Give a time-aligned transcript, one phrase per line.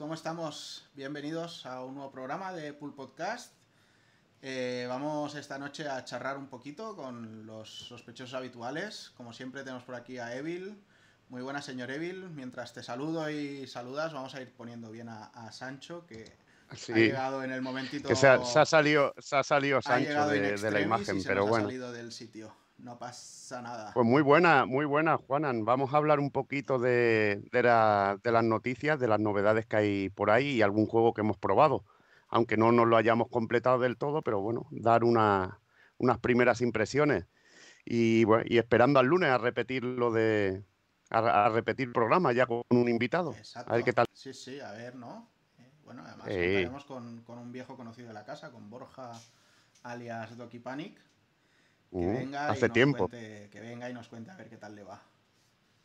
[0.00, 0.88] ¿Cómo estamos?
[0.94, 3.52] Bienvenidos a un nuevo programa de Pul Podcast.
[4.40, 9.12] Eh, vamos esta noche a charrar un poquito con los sospechosos habituales.
[9.14, 10.82] Como siempre tenemos por aquí a Evil.
[11.28, 12.30] Muy buenas, señor Evil.
[12.30, 16.32] Mientras te saludo y saludas, vamos a ir poniendo bien a, Sancho, que
[16.70, 18.08] ha llegado en el momentito...
[18.08, 21.66] Que se ha, salido, se ha salido Sancho de, la imagen, pero bueno.
[21.66, 22.56] Ha salido del sitio.
[22.82, 23.92] No pasa nada.
[23.92, 25.64] Pues muy buena, muy buena, Juanan.
[25.64, 30.30] Vamos a hablar un poquito de, de, las noticias, de las novedades que hay por
[30.30, 31.84] ahí y algún juego que hemos probado.
[32.28, 37.26] Aunque no nos lo hayamos completado del todo, pero bueno, dar unas primeras impresiones.
[37.84, 40.64] Y, bueno, y esperando al lunes a repetir lo de.
[41.10, 43.34] A, repetir el programa ya con un invitado.
[43.66, 44.06] A ver qué tal.
[44.12, 45.28] Sí, sí, a ver, ¿no?
[45.58, 49.10] Eh, bueno, además contaremos con, con, un viejo conocido de la casa, con Borja
[49.82, 51.09] alias Doki Panic
[51.90, 53.08] que venga hace y tiempo.
[53.08, 55.02] que venga y nos cuente a ver qué tal le va.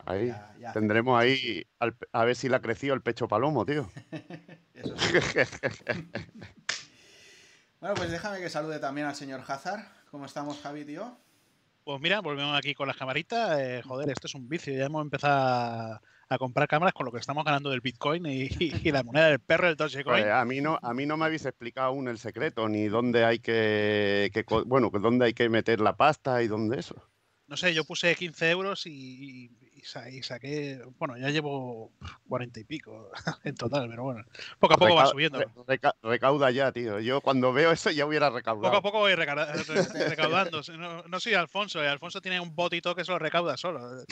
[0.04, 0.32] Ahí
[0.72, 1.66] tendremos ahí
[2.12, 3.90] a ver si le ha crecido el pecho palomo, tío.
[7.80, 9.80] bueno, pues déjame que salude también al señor Hazard.
[10.10, 11.16] ¿Cómo estamos, Javi, tío?
[11.84, 13.58] Pues mira, volvemos aquí con las camaritas.
[13.60, 14.74] Eh, joder, esto es un vicio.
[14.74, 18.48] Ya hemos empezado a comprar cámaras con lo que estamos ganando del Bitcoin y,
[18.90, 20.22] la moneda del perro del Dogecoin.
[20.22, 23.24] Pues a mí no, a mí no me habéis explicado aún el secreto ni dónde
[23.24, 24.30] hay que,
[24.66, 26.96] bueno, dónde hay que meter la pasta y dónde eso.
[27.48, 31.92] No sé, yo puse 15 euros y, y, saqué, bueno, ya llevo
[32.28, 33.12] 40 y pico
[33.44, 34.24] en total, pero bueno,
[34.58, 35.38] poco a poco va subiendo.
[36.02, 36.98] recauda ya, tío.
[36.98, 38.72] Yo cuando veo eso ya hubiera recaudado.
[38.72, 40.60] Poco a poco voy recaudando.
[40.76, 44.04] No, no soy Alfonso, Alfonso tiene un botito que se lo recauda solo.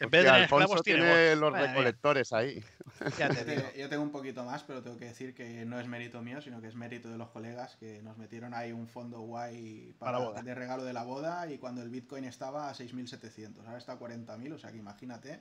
[0.00, 2.64] En vez de tiene, los recolectores ahí.
[3.76, 6.60] Yo tengo un poquito más, pero tengo que decir que no es mérito mío, sino
[6.62, 10.54] que es mérito de los colegas que nos metieron ahí un fondo guay para, de
[10.54, 14.54] regalo de la boda y cuando el Bitcoin estaba a 6.700, ahora está a 40.000,
[14.54, 15.40] o sea que imagínate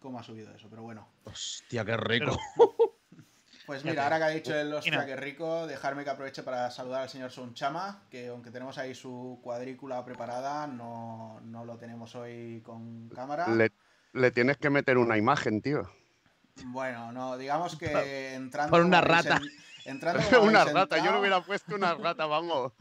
[0.00, 1.08] cómo ha subido eso, pero bueno.
[1.24, 2.36] Hostia, qué rico.
[3.66, 7.02] Pues mira, ahora que ha dicho el hostia, qué rico, dejarme que aproveche para saludar
[7.02, 12.62] al señor Sonchama, que aunque tenemos ahí su cuadrícula preparada, no, no lo tenemos hoy
[12.64, 13.48] con cámara.
[13.48, 15.90] Le, tienes que meter una imagen, tío.
[16.66, 18.70] Bueno, no, digamos que entrando.
[18.70, 19.40] Por una rata.
[19.84, 22.72] entrando una rata, yo le hubiera puesto una rata, vamos.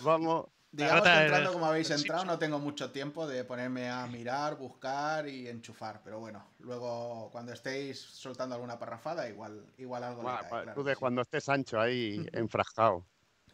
[0.00, 0.46] Vamos.
[0.76, 5.28] Digamos que entrando como habéis entrado, no tengo mucho tiempo de ponerme a mirar, buscar
[5.28, 6.00] y enchufar.
[6.02, 10.28] Pero bueno, luego cuando estéis soltando alguna parrafada, igual, igual algo
[10.74, 13.04] Tú de cuando estés ancho ahí enfrascado.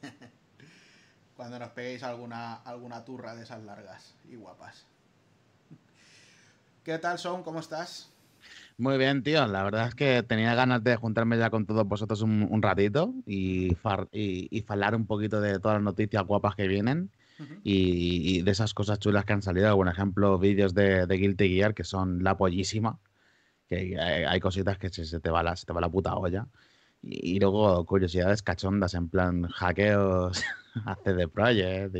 [1.36, 4.86] cuando nos peguéis alguna, alguna turra de esas largas y guapas.
[6.82, 7.42] ¿Qué tal, Son?
[7.42, 8.08] ¿Cómo estás?
[8.80, 9.46] Muy bien, tío.
[9.46, 13.76] La verdad es que tenía ganas de juntarme ya con todos vosotros un, ratito y,
[14.10, 17.10] y, hablar un poquito de todas las noticias guapas que vienen
[17.62, 19.76] y, de esas cosas chulas que han salido.
[19.76, 22.98] Por ejemplo, vídeos de, de Guilty Gear que son la pollísima.
[23.68, 26.46] Que hay, cositas que se, te va la, se te va la puta olla.
[27.02, 30.42] Y, luego curiosidades cachondas en plan hackeos
[30.86, 31.96] a CD Projekt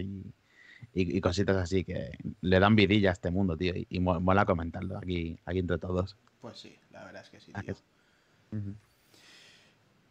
[0.95, 3.75] y, cositas así que le dan vidilla a este mundo, tío.
[3.77, 6.17] Y, mola comentarlo aquí, aquí entre todos.
[6.41, 7.75] Pues sí, la verdad es que sí, tío.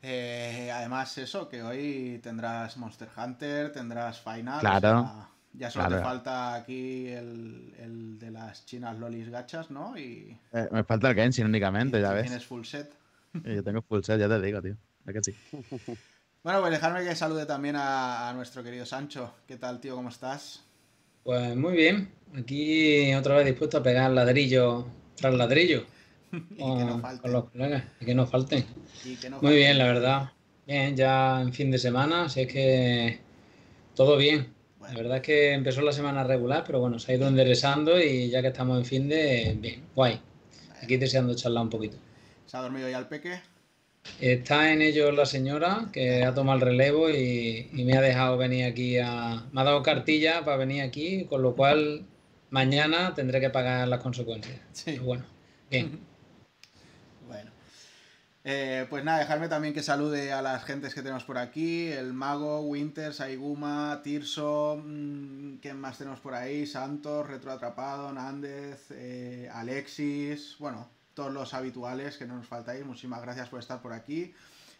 [0.01, 4.59] Eh, además, eso, que hoy tendrás Monster Hunter, tendrás Final.
[4.61, 5.27] Claro.
[5.53, 9.97] ya solo te falta aquí el, de las chinas lolis gachas, ¿no?
[9.97, 12.23] Y, eh, me falta el Genshin únicamente, ya ves.
[12.23, 12.93] Tienes full set.
[13.43, 14.77] Yo tengo full set, ya te digo, tío.
[15.05, 15.35] Es que sí.
[16.41, 19.35] Bueno, pues dejarme que salude también a, a, nuestro querido Sancho.
[19.45, 19.97] ¿Qué tal, tío?
[19.97, 20.63] ¿Cómo estás?
[21.23, 22.13] Pues muy bien.
[22.33, 25.85] Aquí otra vez dispuesto a pegar ladrillo tras ladrillo.
[26.51, 27.83] y que no Con los colegas.
[27.99, 28.65] Y que no falten.
[29.41, 30.31] Muy bien, la verdad.
[30.67, 33.19] Bien, ya en fin de semana, así es que
[33.95, 34.53] todo bien.
[34.81, 38.29] La verdad es que empezó la semana regular, pero bueno, se ha ido enderezando y
[38.29, 39.57] ya que estamos en fin de.
[39.59, 40.19] Bien, guay.
[40.81, 41.97] Aquí deseando charlar un poquito.
[42.45, 43.41] ¿Se ha dormido ya el peque?
[44.19, 48.65] Está en ello la señora que ha tomado el relevo y, me ha dejado venir
[48.65, 49.43] aquí a.
[49.51, 52.05] Me ha dado cartilla para venir aquí, con lo cual
[52.49, 54.59] mañana tendré que pagar las consecuencias.
[54.71, 54.97] Sí.
[54.99, 55.25] bueno,
[55.69, 55.99] bien.
[58.45, 62.13] Eh, pues nada, dejarme también que salude a las gentes que tenemos por aquí, el
[62.13, 66.65] Mago, Winters, Aiguma, Tirso, mm, ¿quién más tenemos por ahí?
[66.65, 73.49] Santos, Retroatrapado, Nández, eh, Alexis, bueno, todos los habituales que no nos faltáis, muchísimas gracias
[73.49, 74.33] por estar por aquí.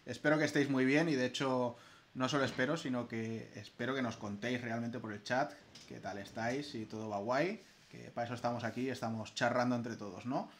[0.06, 1.76] Espero que estéis muy bien y de hecho
[2.14, 5.52] no solo espero, sino que espero que nos contéis realmente por el chat
[5.86, 9.96] qué tal estáis y todo va guay, que para eso estamos aquí, estamos charrando entre
[9.96, 10.50] todos, ¿no?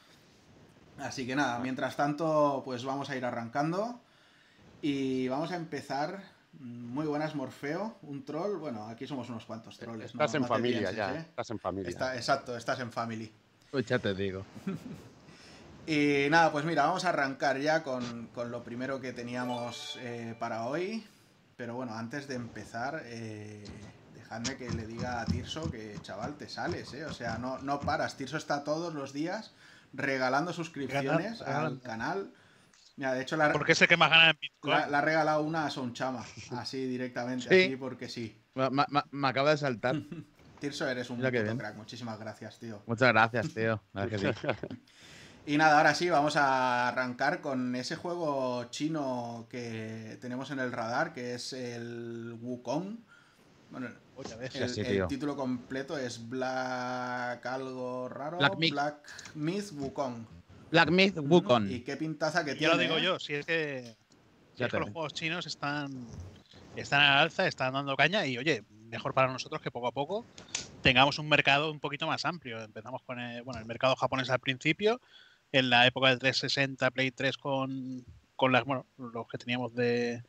[1.03, 4.01] Así que nada, mientras tanto, pues vamos a ir arrancando.
[4.83, 6.23] Y vamos a empezar.
[6.53, 8.59] Muy buenas, Morfeo, un troll.
[8.59, 10.07] Bueno, aquí somos unos cuantos trolls.
[10.07, 11.15] Estás en familia ya.
[11.15, 11.21] ¿eh?
[11.21, 12.15] Estás en familia.
[12.15, 13.33] exacto, estás en family.
[13.71, 14.45] Pues ya te digo.
[15.87, 20.67] Y nada, pues mira, vamos a arrancar ya con, lo primero que teníamos eh, para
[20.67, 21.05] hoy.
[21.57, 23.65] Pero bueno, antes de empezar, eh,
[24.15, 27.07] dejadme que le diga a Tirso que, chaval, te sales, ¿eh?
[27.07, 28.17] O sea, no, no paras.
[28.17, 29.53] Tirso está todos los días
[29.93, 32.33] regalando suscripciones al canal.
[32.97, 34.91] Mira, de hecho, la, porque es el que más gana en Bitcoin.
[34.91, 38.37] La, ha regalado una a Sonchama, así directamente, así porque sí.
[38.55, 39.97] Me, acaba de saltar.
[40.61, 41.77] Tirso, eres un crack.
[41.77, 42.83] Muchísimas gracias, tío.
[42.87, 43.83] Muchas gracias, tío.
[45.47, 50.71] y nada, ahora sí, vamos a arrancar con ese juego chino que tenemos en el
[50.71, 52.99] radar, que es el Wukong.
[53.71, 53.89] Bueno,
[54.41, 58.39] el, título completo es Black algo raro.
[58.39, 60.27] Black, Myth Wukong.
[60.71, 61.71] Black Myth Wukong.
[61.71, 62.73] Y qué pintaza que tiene.
[62.73, 63.03] Ya lo digo ¿eh?
[63.03, 63.97] yo, si es que,
[64.57, 66.07] los juegos chinos están,
[66.77, 70.27] están a alza, están dando caña y oye, mejor para nosotros que poco a poco
[70.83, 72.61] tengamos un mercado un poquito más amplio.
[72.61, 75.01] Empezamos con el, bueno, el mercado japonés al principio,
[75.53, 78.05] en la época del 360, Play 3 con,
[78.37, 80.23] con las, bueno, los que teníamos de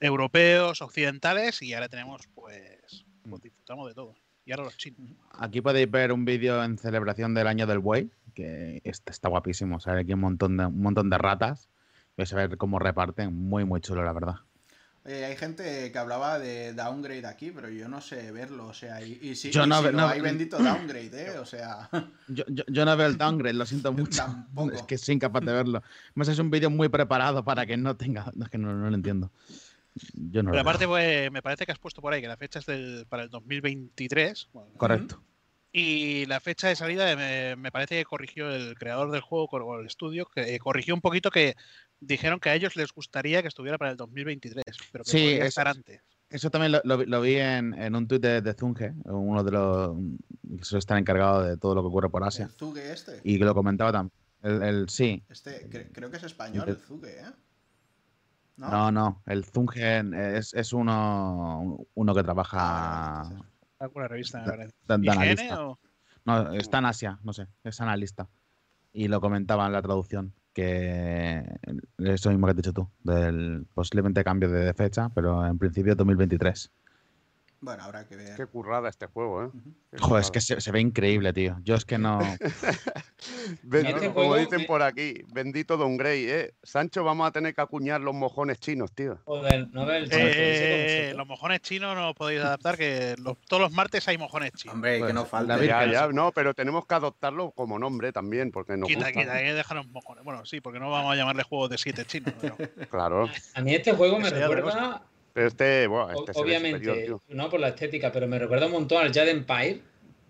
[0.00, 3.42] europeos, occidentales y ahora tenemos pues, pues mm.
[3.42, 4.14] disfrutamos de todo.
[4.44, 5.12] Y ahora los chinos.
[5.32, 9.78] Aquí podéis ver un vídeo en celebración del año del buey, que está, está guapísimo.
[9.78, 11.68] Sale aquí un montón de, un montón de ratas.
[12.16, 13.32] Vais a ver cómo reparten.
[13.32, 14.36] Muy, muy chulo, la verdad.
[15.04, 19.34] Hay gente que hablaba de downgrade aquí, pero yo no sé verlo, o sea, y,
[19.34, 21.38] sí, yo no, no, hay bendito downgrade, ¿eh?
[21.38, 21.88] O sea...
[22.28, 24.24] Yo, yo, no veo el downgrade, lo siento mucho.
[24.72, 25.82] Es que soy incapaz de verlo.
[26.10, 28.32] Además es un vídeo muy preparado para que no tenga...
[28.40, 29.32] es que no, no lo entiendo.
[30.32, 33.06] Pero aparte, pues, me parece que has puesto por ahí que la fecha es del,
[33.08, 34.48] para el 2023.
[34.76, 35.22] Correcto.
[35.72, 39.86] Y la fecha de salida me, parece que corrigió el creador del juego o el
[39.86, 41.56] estudio, que eh, corrigió un poquito que
[41.98, 45.46] dijeron que a ellos les gustaría que estuviera para el 2023, pero que sí, podría
[45.46, 46.02] estar antes.
[46.28, 49.96] Eso también lo, vi en, un tuit de, Zunge, uno de los
[50.58, 52.46] que suele estar encargado de todo lo que ocurre por Asia.
[52.46, 53.20] ¿El Zuge este?
[53.24, 54.12] Y que lo comentaba también.
[54.42, 55.22] El, sí.
[55.28, 57.32] Este, creo que es español, el Zuge, ¿eh?
[58.56, 58.92] ¿No?
[58.92, 63.30] no, el Zungen es, es uno, uno que trabaja.
[63.82, 64.44] ¿Alguna revista?
[66.24, 68.28] No, está en Asia, no sé, es analista.
[68.92, 71.42] Y lo comentaba en la traducción, que
[71.98, 76.70] eso mismo que has dicho tú, del posiblemente cambio de fecha, pero en principio 2023.
[77.62, 78.34] Bueno, habrá que ver.
[78.36, 79.50] Qué currada este juego, ¿eh?
[80.00, 81.58] Joder, es que se, ve increíble, tío.
[81.62, 82.18] Yo es que no.
[83.62, 86.54] Bendito, como dicen por aquí, bendito Don Grey, ¿eh?
[86.64, 89.20] Sancho, vamos a tener que acuñar los mojones chinos, tío.
[89.26, 93.14] Joder, no ves eh, Los mojones chinos no podéis adaptar, que
[93.46, 94.74] todos los martes hay mojones chinos.
[94.74, 95.64] Hombre, que no pues, falta.
[95.64, 98.86] Ya, ya, no, pero tenemos que adoptarlo como nombre también, porque no.
[98.86, 100.24] Quita, quita, hay que dejar los mojones.
[100.24, 102.34] Bueno, sí, porque no vamos a llamarle juego de siete chinos.
[102.90, 103.28] claro.
[103.54, 108.12] A mí este juego me recuerda pero este, bueno, este Obviamente, no por la estética,
[108.12, 109.80] pero me recuerda un montón al Jade Empire,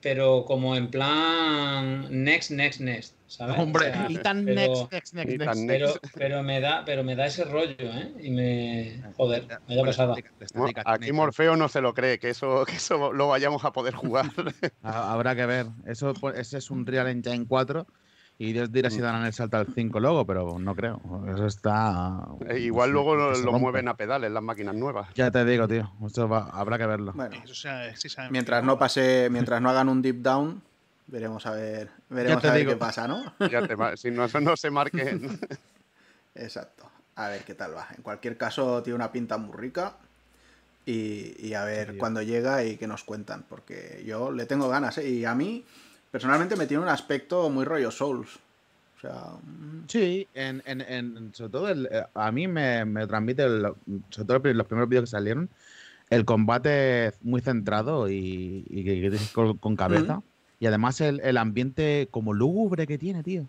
[0.01, 3.15] pero como en plan Next, Next, Next.
[3.33, 3.59] ¿sabes?
[3.59, 5.67] Hombre, y tan next, next, next, next.
[5.67, 8.13] Pero, pero, me da, pero me da ese rollo, ¿eh?
[8.21, 9.03] Y me.
[9.17, 10.15] Joder, me da pasada.
[10.85, 14.27] aquí Morfeo no se lo cree, que eso, que eso lo vayamos a poder jugar.
[14.83, 15.67] Habrá que ver.
[15.87, 17.87] Eso, pues, ese es un Real Engine 4
[18.39, 19.03] y Dios dirá si mm.
[19.03, 21.01] darán el salto al 5 luego, pero no creo.
[21.33, 22.27] Eso está.
[22.49, 25.09] Eh, igual luego lo, mueven a pedales las máquinas nuevas.
[25.15, 25.93] Ya te digo, tío.
[26.05, 27.13] Esto habrá que verlo.
[27.13, 27.37] Bueno,
[28.31, 30.61] mientras no pase, mientras no hagan un deep down,
[31.07, 33.35] veremos a ver, veremos a ver qué pasa, ¿no?
[33.51, 35.21] Ya te, si no, no se marque.
[36.35, 36.91] Exacto.
[37.17, 37.89] A ver qué tal va.
[37.95, 39.97] En cualquier caso, tiene una pinta muy rica.
[40.85, 43.45] Y, a ver cuándo llega y qué nos cuentan.
[43.49, 44.99] Porque yo le tengo ganas.
[44.99, 45.09] ¿eh?
[45.09, 45.65] Y a mí
[46.13, 48.39] personalmente me tiene un aspecto muy rollo Souls.
[48.99, 49.89] O sea, mm.
[49.89, 53.43] sí, en, en, sobre todo eh, a mí me, transmite,
[54.11, 55.49] sobre todo los primeros vídeos que salieron,
[56.11, 60.23] el combate muy centrado y, con, cabeza.
[60.61, 63.49] Y además el, ambiente como lúgubre que tiene, tío.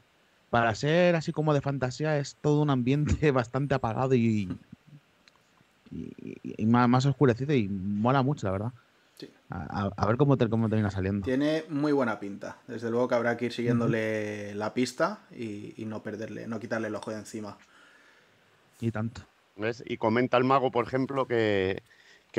[0.50, 4.50] Para ser así como de fantasía es todo un ambiente bastante apagado y,
[5.92, 8.72] y, más, más oscurecido y mola mucho, la verdad.
[9.56, 11.24] A, ver cómo, cómo termina saliendo.
[11.26, 12.58] Tiene muy buena pinta.
[12.68, 16.96] Desde luego que habrá que ir siguiéndole la pista y, no perderle, no quitarle el
[16.96, 17.58] ojo de encima.
[18.82, 19.22] Y tanto.
[19.86, 21.84] Y comenta el mago, por ejemplo, que,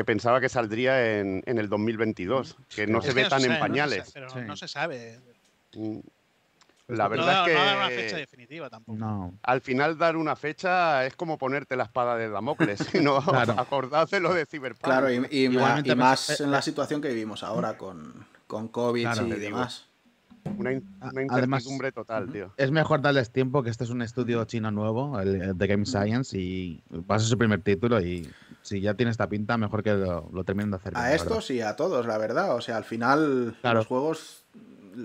[0.05, 4.11] pensaba que saldría en, el 2022, que no se ve tan en pañales.
[4.13, 5.21] pero no se sabe.
[6.89, 7.59] La verdad es que.
[7.59, 9.33] No una fecha definitiva tampoco.
[9.43, 12.95] Al final, dar una fecha es como ponerte la espada de Damocles.
[13.03, 13.55] no claro.
[13.59, 14.85] acordarse lo de Cyberpunk.
[14.85, 15.49] Claro, y,
[15.97, 19.89] más en la situación que vivimos ahora con, con COVID y demás.
[20.59, 22.53] Una, incertidumbre total, tío.
[22.59, 26.39] Es mejor darles tiempo que este es un estudio chino nuevo, el de Game Science,
[26.39, 27.99] y va a ser su primer título.
[28.01, 30.93] Y si ya tiene esta pinta, mejor que lo, lo terminen de hacer.
[30.97, 32.55] A estos y a todos, la verdad.
[32.55, 34.45] O sea, al final, los juegos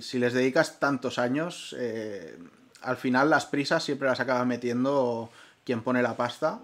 [0.01, 2.37] si les dedicas tantos años, eh,
[2.81, 5.29] al final las prisas siempre las acaba metiendo
[5.63, 6.59] quien pone la pasta,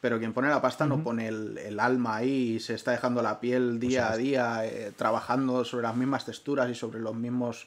[0.00, 3.40] pero quien pone la pasta no pone el, alma ahí y se está dejando la
[3.40, 7.66] piel día a día eh, trabajando sobre las mismas texturas y sobre los mismos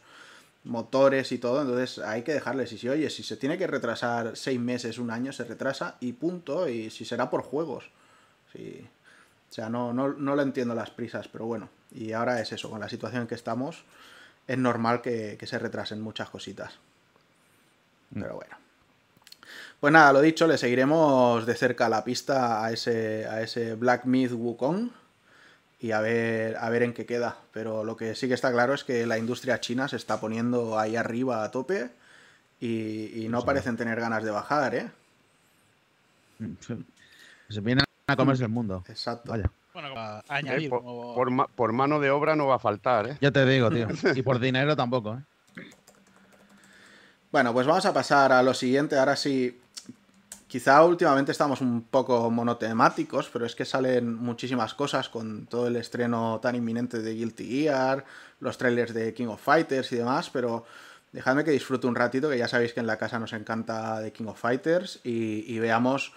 [0.64, 2.72] motores y todo, entonces hay que dejarles.
[2.74, 6.14] Y si, oye, si se tiene que retrasar seis meses, un año, se retrasa y
[6.14, 7.90] punto, y si será por juegos.
[8.56, 12.70] O sea, no, no, no lo entiendo las prisas, pero bueno, y ahora es eso,
[12.70, 13.84] con la situación en que estamos,
[14.50, 16.74] es normal que, que se retrasen muchas cositas.
[18.10, 18.22] Mm.
[18.22, 18.58] Pero bueno.
[19.80, 24.06] Pues nada, lo dicho, le seguiremos de cerca la pista a ese, a ese Black
[24.06, 24.90] Myth Wukong
[25.80, 27.38] y a ver, a ver en qué queda.
[27.54, 30.80] Pero lo que sí que está claro es que la industria china se está poniendo
[30.80, 31.92] ahí arriba a tope
[32.60, 34.92] y, no parecen tener ganas de bajar, ¿eh?
[37.50, 38.84] Se vienen a comerse el mundo.
[38.90, 39.32] Exacto.
[39.82, 40.70] Bueno, añadir.
[40.70, 43.18] por, mano de obra no va a faltar, ¿eh?
[43.22, 43.88] Ya te digo, tío.
[44.16, 45.64] Y por dinero tampoco, ¿eh?
[47.32, 48.98] Bueno, pues vamos a pasar a lo siguiente.
[48.98, 49.60] Ahora sí,
[50.50, 55.76] Quizá últimamente estamos un poco monotemáticos, pero es que salen muchísimas cosas con todo el
[55.76, 58.04] estreno tan inminente de Guilty Gear,
[58.40, 60.66] los trailers de King of Fighters y demás, pero
[61.12, 64.12] dejadme que disfrute un ratito, que ya sabéis que en la casa nos encanta de
[64.12, 66.14] King of Fighters y, veamos,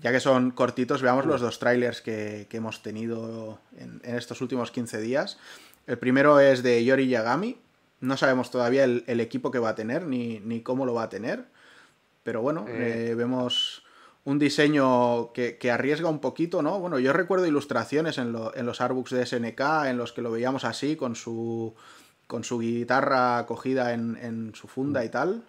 [0.00, 5.00] ya que son cortitos, veamos los dos trailers que, hemos tenido en, estos últimos 15
[5.00, 5.38] días.
[5.86, 7.58] El primero es de Yori Yagami,
[8.00, 11.08] no sabemos todavía el, equipo que va a tener ni, ni cómo lo va a
[11.08, 11.44] tener
[12.22, 13.10] pero bueno, eh.
[13.10, 13.82] Eh, vemos
[14.24, 16.78] un diseño que, arriesga un poquito, ¿no?
[16.78, 20.96] Bueno, yo recuerdo ilustraciones en, los artbooks de SNK en los que lo veíamos así,
[20.96, 21.74] con su,
[22.26, 25.42] con su guitarra cogida en, su funda y tal.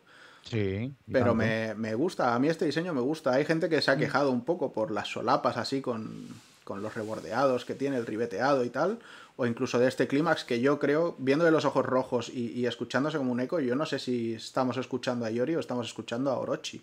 [0.44, 0.94] Sí.
[1.12, 3.34] Pero me, gusta, a mí este diseño me gusta.
[3.34, 4.00] Hay gente que se ha mm.
[4.00, 6.28] quejado un poco por las solapas así con,
[6.64, 9.00] con los rebordeados que tiene, el ribeteado y tal
[9.42, 13.18] o incluso de este clímax que yo creo, viendo de los ojos rojos y, escuchándose
[13.18, 16.38] como un eco, yo no sé si estamos escuchando a Yori o estamos escuchando a
[16.38, 16.80] Orochi.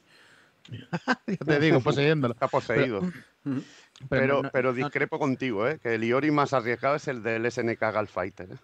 [1.27, 2.35] ya te digo, poseyéndolo.
[2.35, 3.01] Está poseído.
[4.09, 5.79] Pero, pero, discrepo contigo, ¿eh?
[5.81, 8.51] que el Iori más arriesgado es el del SNK Galfighter.
[8.51, 8.57] ¿eh?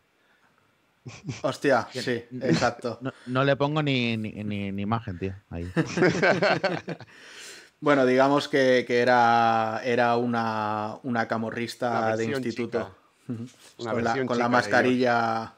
[1.43, 2.99] Hostia, sí, exacto.
[3.27, 5.35] No, le pongo ni, ni, imagen, tío.
[5.51, 5.71] Ahí.
[7.81, 12.97] bueno, digamos que, era, era una, una camorrista de instituto
[13.27, 15.55] con la, mascarilla.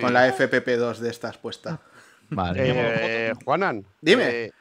[0.00, 1.80] Con la FPP2 de estas puesta.
[2.30, 3.28] Vale.
[3.28, 3.86] Eh, Juanan.
[4.00, 4.28] Dime.
[4.28, 4.52] Eh,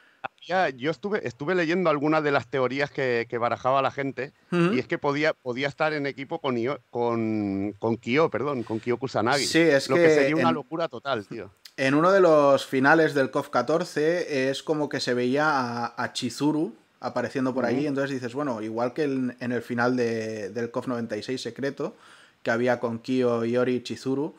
[0.77, 4.97] yo estuve, estuve leyendo algunas de las teorías que, barajaba la gente y es que
[4.97, 6.55] podía, podía estar en equipo con,
[6.89, 9.45] con, con Kyo, perdón, con Kyo Kusanagi.
[9.45, 11.51] Sí, es lo que, sería una locura total, tío.
[11.77, 16.73] En uno de los finales del KOF 14 es como que se veía a Chizuru
[17.05, 17.87] apareciendo por allí.
[17.87, 21.95] Entonces dices, bueno, igual que en, el final de, del KOF 96 secreto,
[22.43, 24.35] que había con Kyo, Iori y Chizuru,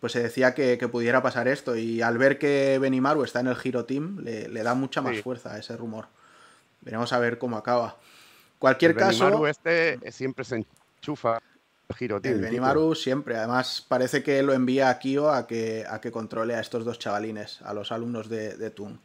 [0.00, 1.76] pues se decía que, pudiera pasar esto.
[1.76, 5.54] Y al ver que Benimaru está en el Hero Team, le, da mucha más fuerza
[5.54, 6.06] a ese rumor.
[6.82, 7.96] Veremos a ver cómo acaba.
[8.58, 9.24] Cualquier caso.
[9.24, 10.64] Benimaru este siempre se
[11.00, 11.40] enchufa.
[11.98, 13.36] Hero Team, el Benimaru siempre.
[13.36, 16.98] Además, parece que lo envía a Kyo a que, a que controle a estos dos
[16.98, 19.00] chavalines, a los alumnos de, de Toon.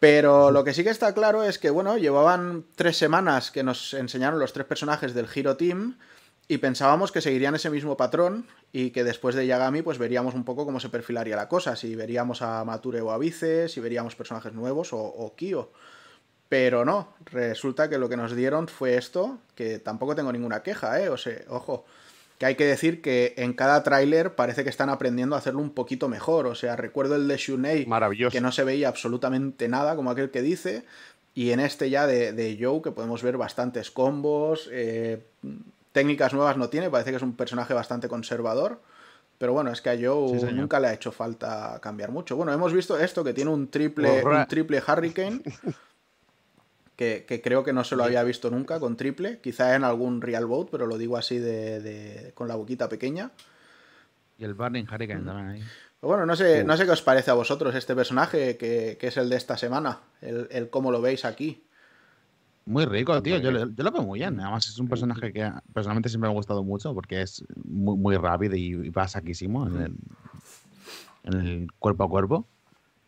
[0.00, 3.94] Pero lo que sí que está claro es que, bueno, llevaban tres semanas que nos
[3.94, 5.96] enseñaron los tres personajes del Hero Team
[6.48, 10.44] y pensábamos que seguirían ese mismo patrón y que después de Yagami pues veríamos un
[10.44, 14.16] poco cómo se perfilaría la cosa, si veríamos a Mature o a Vice, si veríamos
[14.16, 15.70] personajes nuevos o, o Kyo.
[16.48, 21.00] Pero no, resulta que lo que nos dieron fue esto, que tampoco tengo ninguna queja,
[21.00, 21.08] ¿eh?
[21.08, 21.86] O sea, ojo,
[22.36, 25.70] que hay que decir que en cada tráiler parece que están aprendiendo a hacerlo un
[25.70, 26.46] poquito mejor.
[26.46, 27.88] O sea, recuerdo el de Shunei,
[28.30, 30.84] que no se veía absolutamente nada, como aquel que dice,
[31.34, 35.22] y en este ya de, de Joe, que podemos ver bastantes combos, eh,
[35.92, 38.80] técnicas nuevas no tiene, parece que es un personaje bastante conservador.
[39.38, 42.36] Pero bueno, es que a Joe nunca le ha hecho falta cambiar mucho.
[42.36, 45.42] Bueno, hemos visto esto, que tiene un triple, un triple Hurricane.
[46.96, 50.46] que, creo que no se lo había visto nunca con triple, quizá en algún Real
[50.46, 53.30] Boat, pero lo digo así de, con la boquita pequeña.
[54.38, 55.62] Y el Burning Hurricane también ahí.
[56.00, 59.28] bueno, no sé, no sé qué os parece a vosotros este personaje que, es el
[59.28, 61.64] de esta semana, el, cómo lo veis aquí.
[62.64, 63.38] Muy rico, tío.
[63.38, 64.38] Yo, lo veo muy bien.
[64.38, 68.16] Además, es un personaje que personalmente siempre me ha gustado mucho porque es muy, muy
[68.16, 69.94] rápido y, va saquísimo en el,
[71.24, 72.46] en el, cuerpo a cuerpo.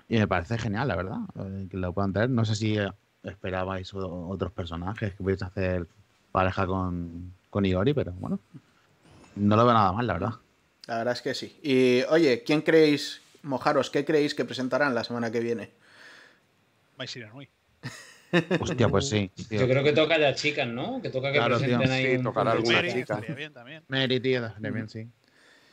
[0.09, 2.31] Y me parece genial, la verdad, eh, que lo puedan tener.
[2.31, 2.77] No sé si
[3.23, 5.87] esperabais otros personajes que pudierais hacer
[6.33, 8.41] pareja con, con Iori, pero bueno,
[9.37, 10.35] no lo veo nada mal, la verdad.
[10.87, 11.59] La verdad es que sí.
[11.63, 15.71] Y oye, ¿quién creéis, mojaros, qué creéis que presentarán la semana que viene?
[16.99, 17.49] Vais a ir a Nui.
[18.61, 19.31] Hostia, pues sí.
[19.51, 21.01] Yo creo que toca ya chicas, ¿no?
[21.03, 22.17] Que toca que presenten ahí.
[22.17, 23.21] Sí, tocará alguna chica.
[23.37, 23.83] Bien, también.
[23.89, 25.09] Mary, tío, también, sí.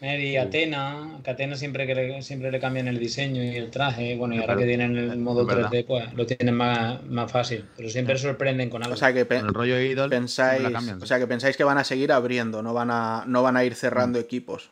[0.01, 4.15] Mary Atena, que Atena siempre, que le, siempre le cambian el diseño y el traje,
[4.17, 7.87] bueno, y ahora que tienen el modo 3D, pues lo tienen más, más fácil, pero
[7.87, 8.95] siempre sorprenden con algo.
[8.95, 10.67] O sea que el rollo idol pensáis,
[10.99, 13.63] o sea que pensáis que van a seguir abriendo, no van a, no van a
[13.63, 14.23] ir cerrando mm.
[14.23, 14.71] equipos,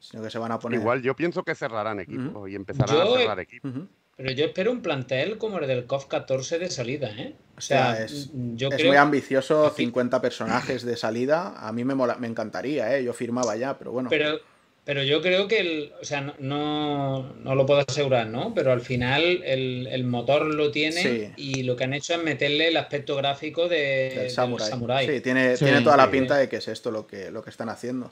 [0.00, 0.80] sino que se van a poner.
[0.80, 3.72] Igual yo pienso que cerrarán equipos y empezarán a cerrar equipos.
[4.18, 7.34] Pero yo espero un plantel como el del COF 14 de salida, ¿eh?
[7.56, 11.54] O sea, es, yo es muy ambicioso, 50 personajes de salida.
[11.56, 13.04] A mí me, me encantaría, ¿eh?
[13.04, 14.08] Yo firmaba ya, pero bueno.
[14.10, 14.40] Pero,
[14.84, 18.52] pero yo creo que, el, o sea, no, no, lo puedo asegurar, ¿no?
[18.54, 22.76] Pero al final el, motor lo tiene y lo que han hecho es meterle el
[22.76, 25.06] aspecto gráfico de, del samurai.
[25.06, 27.68] Sí, tiene, tiene toda la pinta de que es esto lo que, lo que están
[27.68, 28.10] haciendo.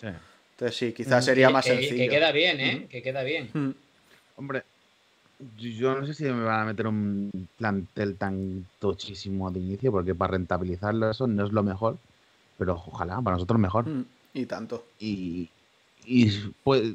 [0.53, 1.97] Entonces sí, quizás sería más sencillo.
[1.97, 2.87] Que queda bien, ¿eh?
[2.89, 3.75] Que queda bien.
[4.37, 4.63] Hombre,
[5.59, 10.15] yo no sé si me van a meter un plantel tan tochísimo de inicio, porque
[10.15, 11.99] para rentabilizarlo eso no es lo mejor,
[12.59, 13.87] pero ojalá, para nosotros mejor.
[13.87, 14.85] Mm, y tanto.
[14.99, 15.51] Y,
[16.05, 16.31] y
[16.63, 16.95] pues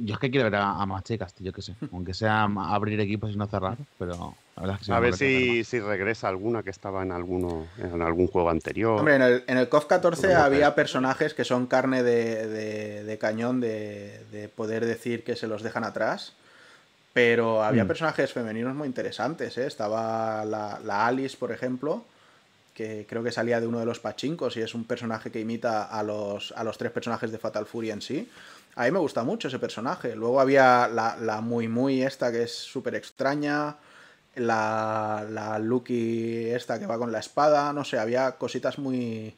[0.00, 3.30] yo es que quiero ver a, más chicas, yo qué sé, aunque sea abrir equipos
[3.30, 6.70] y no cerrar, pero la verdad es que A ver si, si, regresa alguna que
[6.70, 8.98] estaba en alguno en algún juego anterior.
[8.98, 13.60] Hombre, en el, en el COF 14 había personajes que son carne de, de, cañón
[13.60, 16.34] de, de, poder decir que se los dejan atrás.
[17.12, 17.88] Pero había mm.
[17.88, 19.66] personajes femeninos muy interesantes, ¿eh?
[19.66, 22.04] Estaba la, Alice, por ejemplo,
[22.74, 25.84] que creo que salía de uno de los pachincos y es un personaje que imita
[25.84, 28.30] a los, a los tres personajes de Fatal Fury en sí.
[28.76, 30.14] A mí me gusta mucho ese personaje.
[30.14, 33.76] Luego había la, la muy muy esta que es súper extraña.
[34.36, 37.72] La, la Lucky esta que va con la espada.
[37.72, 39.34] No sé, había cositas muy,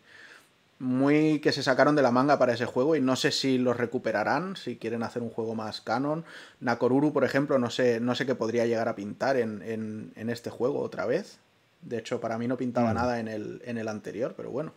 [0.81, 3.77] muy que se sacaron de la manga para ese juego y no sé si los
[3.77, 6.25] recuperarán, si quieren hacer un juego más canon.
[6.59, 10.81] Nakoruru, por ejemplo, no sé, no sé qué podría llegar a pintar en, este juego
[10.81, 11.39] otra vez.
[11.83, 12.95] De hecho, para mí no pintaba mm.
[12.95, 14.73] nada en el, en el anterior, pero bueno.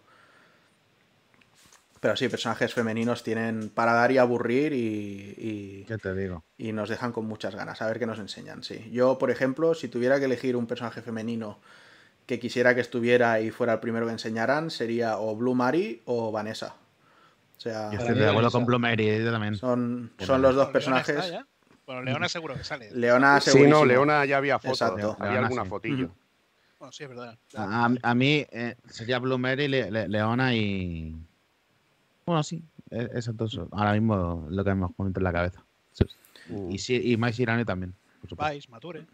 [2.02, 6.44] Pero sí, personajes femeninos tienen para dar y aburrir y, ¿Qué te digo?
[6.58, 7.82] y nos dejan con muchas ganas.
[7.82, 8.90] A ver qué nos enseñan, sí.
[8.92, 11.60] Yo, por ejemplo, si tuviera que elegir un personaje femenino
[12.26, 16.32] que quisiera que estuviera y fuera el primero que enseñaran sería o Blue Mary o
[16.32, 16.76] Vanessa.
[17.58, 19.56] O sea, yo estoy de acuerdo con Blue Mary también.
[19.56, 21.34] Son, son los dos personajes.
[21.86, 22.92] Bueno, Leona seguro que sale.
[22.92, 24.82] Leona Sí, no, Leona ya había fotos.
[24.82, 25.18] Exacto.
[25.20, 26.12] Había alguna fotillo.
[26.80, 27.38] Bueno, sí, es verdad.
[27.56, 31.16] A, mí eh, sería Blue Mary, Leona y.
[32.26, 33.48] Bueno, sí, e, exacto.
[33.72, 35.64] Ahora mismo lo que me pone en la cabeza.
[36.50, 36.70] Uh.
[36.72, 37.94] Y, y Mais Irani también.
[38.36, 39.06] Vais, Mature.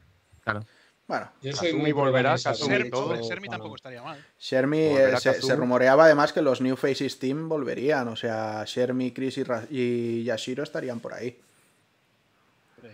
[0.44, 0.62] Claro.
[1.10, 4.24] Bueno, yo soy muy volverá tampoco estaría mal.
[4.40, 8.08] Shermy eh, se, rumoreaba además que los New Faces Team volverían.
[8.10, 9.40] O sea, Shermy, Chris
[9.72, 11.36] y, Yashiro estarían por ahí.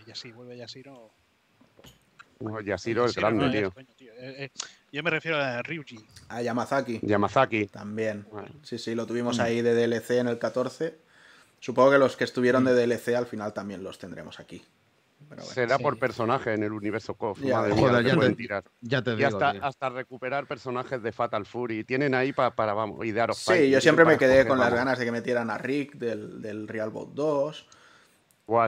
[0.08, 1.12] Yashiro, vuelve Yashiro.
[2.64, 3.74] Yashiro es grande, tío.
[3.78, 4.50] Eh, eh,
[4.94, 6.00] yo me refiero a Ryuji.
[6.30, 7.02] A Yamazaki.
[7.02, 7.66] Yamazaki.
[7.66, 8.26] También.
[8.64, 10.96] Sí, sí, lo tuvimos ahí de DLC en el 14.
[11.60, 14.64] Supongo que los que estuvieron de DLC al final también los tendremos aquí.
[15.40, 17.40] Será por personaje en el universo KOF.
[17.42, 17.68] Ya,
[18.82, 21.84] ya, te, y hasta, recuperar personajes de Fatal Fury.
[21.84, 23.38] Tienen ahí para, vamos, idearos.
[23.38, 26.68] Sí, yo siempre me quedé con las ganas de que metieran a Rick del, del
[26.68, 27.68] Real Boat 2.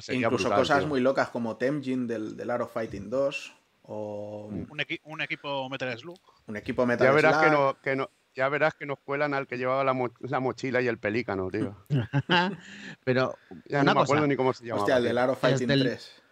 [0.09, 3.53] Incluso cosas muy locas como Temjin del, del Art of Fighting 2.
[3.83, 4.47] O...
[4.51, 4.67] Un,
[5.03, 6.19] un, equipo Metal Slug.
[6.47, 9.47] Un equipo Metal ya verás Que no, que no, ya verás que nos cuelan al
[9.47, 11.75] que llevaba la, mochila y el pelícano, tío.
[13.03, 13.35] Pero.
[13.65, 14.81] Ya no me acuerdo ni cómo se llamaba.
[14.81, 16.23] Hostia, el del Art of Fighting 3.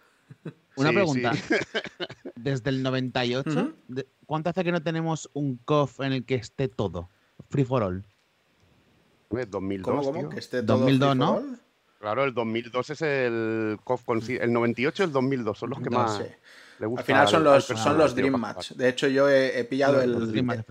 [0.76, 1.32] Una pregunta.
[2.36, 3.74] Desde el 98,
[4.26, 7.08] ¿cuánto hace que no tenemos un COF en el que esté todo?
[7.48, 8.04] Free for all.
[9.30, 9.82] 2002.
[9.82, 10.28] ¿Cómo, cómo?
[10.28, 11.42] Que esté todo 2002, ¿no?
[11.98, 14.22] Claro, el 2002 es el COF con...
[14.28, 16.20] El 98 y el 2002 son los que más.
[16.78, 18.72] Le Al final son los, son los Dream Match.
[18.72, 20.14] De hecho, yo he, pillado el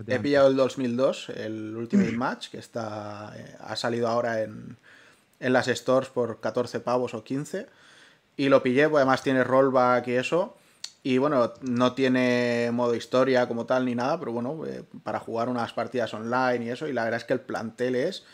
[0.06, 4.76] he pillado el 2002, el Ultimate Match, que está eh, ha salido ahora en,
[5.40, 7.66] en las stores por 14 pavos o 15
[8.36, 10.56] y lo pillé, pues además tiene rollback y eso.
[11.02, 15.48] Y bueno, no tiene modo historia como tal ni nada, pero bueno, eh, para jugar
[15.48, 16.88] unas partidas online y eso.
[16.88, 18.24] Y la verdad es que el plantel es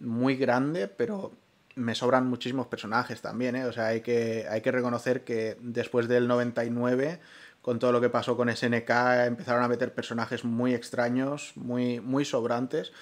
[0.00, 1.32] muy grande, pero
[1.76, 3.66] me sobran muchísimos personajes también, ¿eh?
[3.66, 7.20] O sea, hay que, hay que reconocer que después del 99,
[7.62, 8.90] con todo lo que pasó con SNK,
[9.26, 12.92] empezaron a meter personajes muy extraños, muy, muy sobrantes.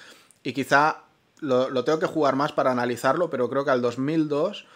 [0.42, 1.04] Y quizá
[1.40, 4.66] lo, lo tengo que jugar más para analizarlo, pero creo que al 2002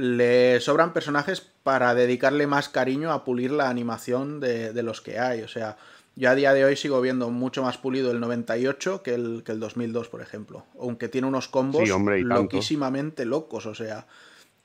[0.00, 5.42] le sobran personajes para dedicarle más cariño a pulir la animación de, los que hay.
[5.42, 5.76] O sea,
[6.16, 9.52] yo a día de hoy sigo viendo mucho más pulido el 98 que el, que
[9.52, 10.64] el 2002, por ejemplo.
[10.80, 13.66] Aunque tiene unos combos loquísimamente locos.
[13.66, 14.06] O sea,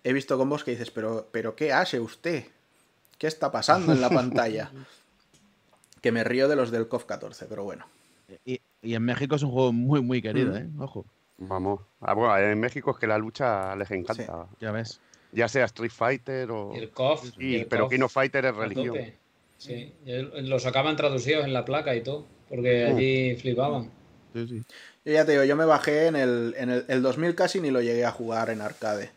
[0.05, 2.45] he visto combos que dices, pero, pero ¿qué hace usted?
[3.17, 4.71] ¿Qué está pasando en la pantalla?
[6.05, 7.87] que me río de los del COF 14, pero bueno.
[8.45, 10.69] Y, en México es un juego muy, muy querido, ¿eh?
[10.77, 11.03] Ojo.
[11.39, 11.81] Vamos.
[11.99, 14.45] Ah, en México es que la lucha les encanta.
[14.59, 15.01] ya ves.
[15.35, 16.73] Ya sea Street Fighter o.
[16.73, 17.33] el KOF.
[17.37, 18.97] Y, pero Kino Fighter es religión.
[19.57, 23.89] Sí, los acaban traducidos en la placa y todo, porque allí flipaban.
[24.33, 24.63] Sí, sí.
[25.05, 27.81] Yo ya te digo, yo me bajé en el, en el, 2000 casi ni lo
[27.81, 29.11] llegué a jugar en arcade.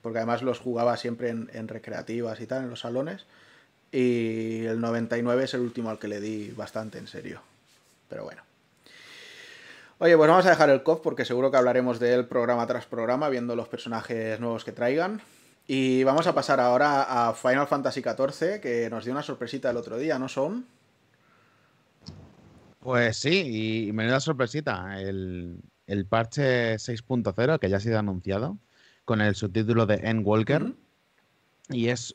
[0.00, 3.26] Porque además los jugaba siempre en, en recreativas y tal, en los salones.
[3.90, 7.40] Y el 99 es el último al que le di bastante en serio.
[8.08, 8.42] Pero bueno.
[9.98, 12.86] Oye, pues vamos a dejar el COF porque seguro que hablaremos de él programa tras
[12.86, 15.22] programa, viendo los personajes nuevos que traigan.
[15.66, 19.76] Y vamos a pasar ahora a Final Fantasy XIV, que nos dio una sorpresita el
[19.76, 20.64] otro día, ¿no son?
[22.78, 25.00] Pues sí, y menuda sorpresita.
[25.00, 28.58] El, el parche 6.0, que ya ha sido anunciado,
[29.04, 30.72] con el subtítulo de Endwalker.
[31.70, 32.14] Y es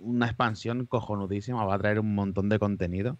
[0.00, 3.18] una expansión cojonudísima, va a traer un montón de contenido.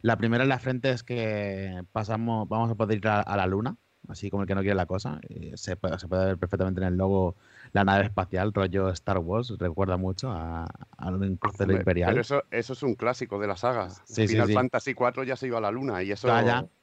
[0.00, 3.76] La primera en la frente es que pasamos, vamos a poder ir a la luna,
[4.08, 5.20] así como el que no quiere la cosa.
[5.54, 7.36] Se puede, se puede ver perfectamente en el logo
[7.72, 10.66] la nave espacial, rollo Star Wars, recuerda mucho a,
[10.98, 12.10] un crucero imperial.
[12.10, 13.88] Pero eso, eso es un clásico de la saga.
[14.06, 16.28] Final Fantasy IV ya se iba a la luna y eso,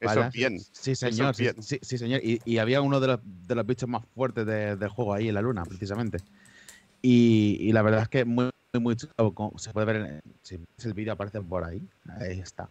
[0.00, 0.58] eso es bien.
[0.58, 1.34] Sí, señor.
[1.34, 2.20] Sí, señor.
[2.22, 5.42] Y, había uno de los, de los bichos más fuertes del juego ahí en la
[5.42, 6.18] luna, precisamente.
[7.02, 9.52] Y, la verdad es que muy, muy, chulo.
[9.56, 11.88] Se puede ver, en, si el vídeo aparece por ahí.
[12.20, 12.68] Ahí está.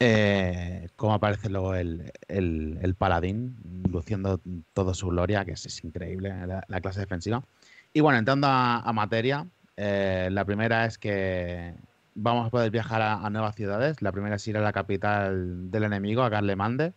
[0.00, 3.56] Eh, cómo aparece luego el, el, paladín
[3.90, 4.40] luciendo
[4.72, 7.44] toda su gloria, que es, increíble la, clase defensiva.
[7.92, 11.74] Y bueno, entrando a, materia, eh, la primera es que
[12.14, 14.02] vamos a poder viajar a, nuevas ciudades.
[14.02, 16.92] La primera es ir a la capital del enemigo, a Garlemande,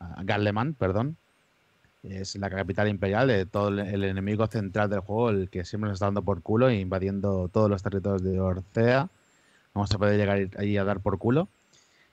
[0.00, 0.24] a
[0.78, 1.16] perdón.
[2.02, 5.96] Es la capital imperial de todo el, enemigo central del juego, el que siempre nos
[5.96, 9.10] está dando por culo e invadiendo todos los territorios de Orcea.
[9.74, 11.48] Vamos a poder llegar ahí a dar por culo.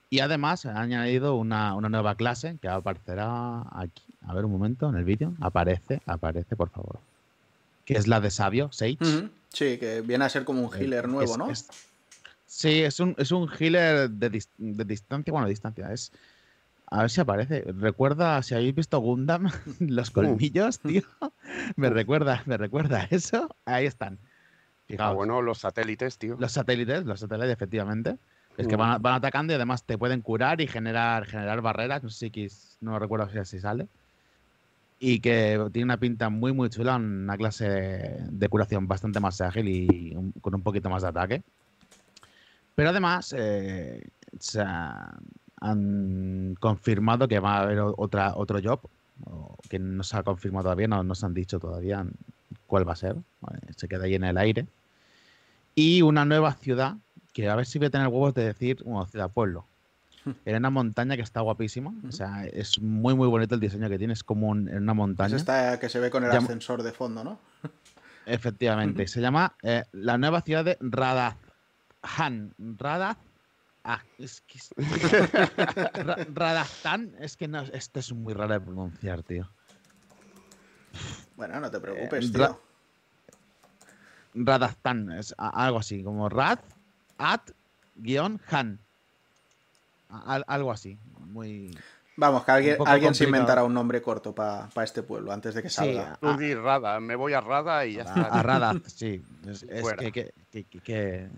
[0.09, 4.03] Y además ha añadido una, nueva clase que aparecerá aquí.
[4.27, 5.33] A ver un momento en el vídeo.
[5.39, 6.99] Aparece, aparece, por favor.
[7.85, 8.97] Que es la de Sabio, Sage.
[9.49, 11.47] Sí, que viene a ser como un eh, healer nuevo, ¿no?
[12.45, 14.29] sí, es un, es un healer de,
[14.85, 15.31] distancia.
[15.31, 15.91] Bueno, distancia.
[15.91, 16.11] Es.
[16.87, 17.63] A ver si aparece.
[17.77, 21.03] Recuerda, si habéis visto Gundam, los colmillos, tío.
[21.75, 23.55] me recuerda, me recuerda eso.
[23.65, 24.19] Ahí están.
[24.99, 26.35] Ah, bueno, los satélites, tío.
[26.39, 28.17] Los satélites, los satélites, efectivamente.
[28.57, 32.03] Es que van, atacando y además te pueden curar y generar, generar barreras.
[32.03, 32.47] No sé si
[32.81, 33.87] no recuerdo si así sale.
[34.99, 39.67] Y que tiene una pinta muy, muy chula, una clase de curación bastante más ágil
[39.67, 41.43] y con un poquito más de ataque.
[42.75, 44.01] Pero además, eh,
[44.39, 48.81] se han confirmado que va a haber otra, otro job,
[49.69, 52.05] que no se ha confirmado todavía, no, no se han dicho todavía
[52.67, 53.15] cuál va a ser.
[53.75, 54.65] Se queda ahí en el aire.
[55.73, 56.95] Y una nueva ciudad
[57.35, 59.67] que a ver si voy a tener huevos de decir, bueno, ciudad pueblo.
[60.45, 61.93] Era una montaña que está guapísima.
[62.07, 64.13] O sea, es muy, muy bonito el diseño que tiene.
[64.13, 65.35] Es como en una montaña.
[65.35, 67.37] Es esta que se ve con el ascensor de fondo, ¿no?
[68.25, 69.05] Efectivamente.
[69.07, 72.55] Se llama eh, la nueva ciudad de Radazhan.
[72.57, 73.17] Radaz.
[73.83, 74.57] Ah, es que.
[76.33, 77.15] Radazhan.
[77.19, 79.51] Es que no, esto es muy raro de pronunciar, tío.
[81.35, 82.61] Bueno, no te preocupes, eh, tío.
[84.33, 85.11] Radazhan.
[85.11, 86.59] Es algo así, como Rad
[87.17, 88.79] at-han.
[90.09, 90.97] algo así.
[91.27, 91.75] Muy.
[92.17, 95.69] Vamos, que alguien, alguien se inventará un nombre corto para este pueblo antes de que
[95.69, 96.17] salga.
[96.37, 98.21] Sí, Rada, me voy a Rada y ya está.
[98.27, 99.21] A Rada, sí.
[99.45, 99.65] Es,
[100.83, 101.29] que,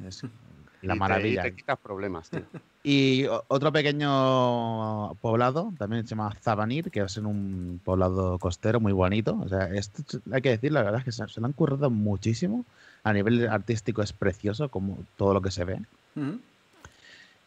[0.84, 1.42] la maravilla.
[1.48, 2.30] y te quitas problemas,
[2.84, 8.94] Y otro pequeño poblado, también se llama Zabanir, que es en un poblado costero muy
[8.94, 9.38] bonito.
[9.44, 11.90] O sea, esto hay que decir, la verdad es que se, se lo han currado
[11.90, 12.64] muchísimo
[13.04, 15.80] a nivel artístico es precioso, como todo lo que se ve.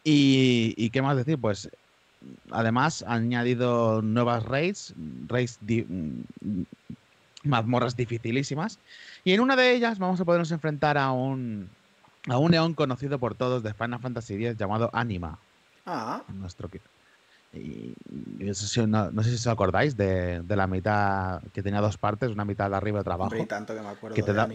[0.03, 1.37] y, qué más decir?
[1.37, 1.69] Pues
[2.51, 4.93] además han añadido nuevas raids,
[5.27, 6.61] raids mm,
[7.43, 8.79] mazmorras dificilísimas.
[9.23, 11.69] Y en una de ellas vamos a podernos enfrentar a un,
[12.27, 15.39] a un neón conocido por todos de Final Fantasy X llamado Anima.
[15.85, 16.23] Ah.
[16.33, 16.69] Nuestro
[17.53, 17.93] y,
[18.39, 22.45] eso, no, no, sé si os acordáis de, la mitad que tenía dos partes, una
[22.45, 23.45] mitad de arriba y otra abajo.
[23.45, 24.47] tanto que me acuerdo que te da,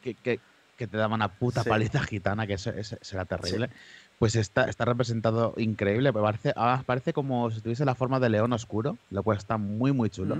[0.00, 3.70] que, te daba una puta paliza gitana, que eso, será terrible.
[4.18, 6.12] Pues está, está representado increíble.
[6.12, 9.92] Parece, ah, parece como si tuviese la forma de león oscuro, lo cual está muy,
[9.92, 10.38] muy chulo.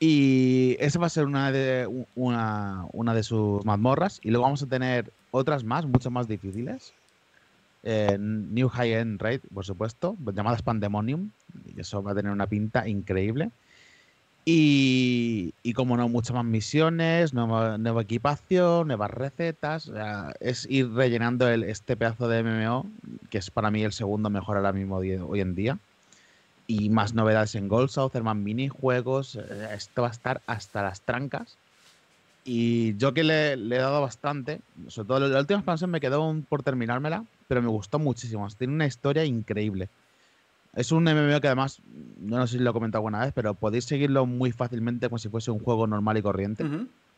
[0.00, 4.18] Y esa va a ser una de, una, una de sus mazmorras.
[4.22, 6.94] Y luego vamos a tener otras más, mucho más difíciles.
[7.82, 11.30] New High End Raid, por supuesto, llamadas Pandemonium.
[11.74, 13.50] Y eso va a tener una pinta increíble.
[14.44, 19.90] Y, como no, muchas más misiones, nueva, nueva equipación, nuevas recetas.
[20.40, 22.86] es ir rellenando el, este pedazo de MMO,
[23.30, 25.78] que es para mí el segundo mejor ahora mismo hoy en día.
[26.66, 29.36] y más novedades en Gold South, más minijuegos.
[29.36, 31.58] Eh, esto va a estar hasta las trancas.
[32.44, 36.34] Y yo que le, le, he dado bastante, sobre todo la última expansión me quedó
[36.48, 38.48] por terminármela, pero me gustó muchísimo.
[38.56, 39.88] Tiene una historia increíble.
[40.74, 41.80] Es un MMO que además,
[42.18, 45.28] no sé si lo he comentado alguna vez, pero podéis seguirlo muy fácilmente como si
[45.28, 46.64] fuese un juego normal y corriente,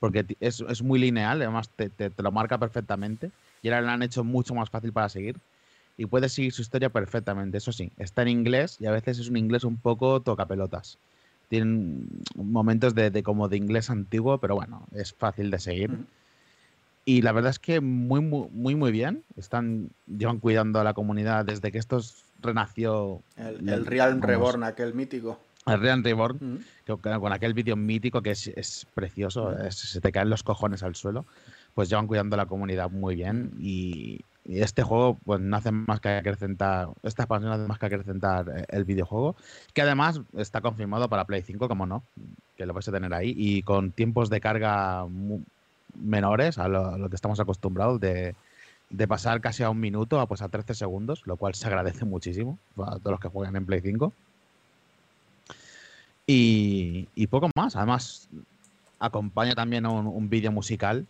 [0.00, 3.30] porque es, es, muy lineal, además te, te, te, lo marca perfectamente
[3.61, 5.37] y ahora lo han hecho mucho más fácil para seguir
[5.98, 7.58] y puedes seguir su historia perfectamente.
[7.58, 10.98] Eso sí, está en inglés y a veces es un inglés un poco tocapelotas.
[11.52, 15.90] Tienen momentos de, como de inglés antiguo, pero bueno, es fácil de seguir.
[17.04, 19.22] Y la verdad es que muy, muy, muy, muy bien.
[19.36, 22.00] Están, llevan cuidando a la comunidad desde que esto
[22.40, 23.20] renació.
[23.36, 25.38] El, Realm Reborn, aquel mítico.
[25.66, 30.42] El Realm Reborn, con aquel vídeo mítico que es, es precioso, se te caen los
[30.42, 31.26] cojones al suelo.
[31.74, 35.70] Pues llevan cuidando a la comunidad muy bien y, y este juego pues no hace
[35.70, 39.37] más que acrecentar, esta expansión no hace más que acrecentar eh, el videojuego,
[39.72, 42.02] que además está confirmado para Play 5, como no,
[42.57, 45.07] que lo vais a tener ahí, y con tiempos de carga
[45.94, 48.35] menores a lo, que estamos acostumbrados de,
[49.09, 52.59] pasar casi a un minuto a pues a 13 segundos, lo cual se agradece muchísimo
[52.78, 54.12] a todos los que juegan en Play 5.
[56.26, 58.28] Y, y poco más, además
[59.02, 61.06] acompaña también un, un vídeo musical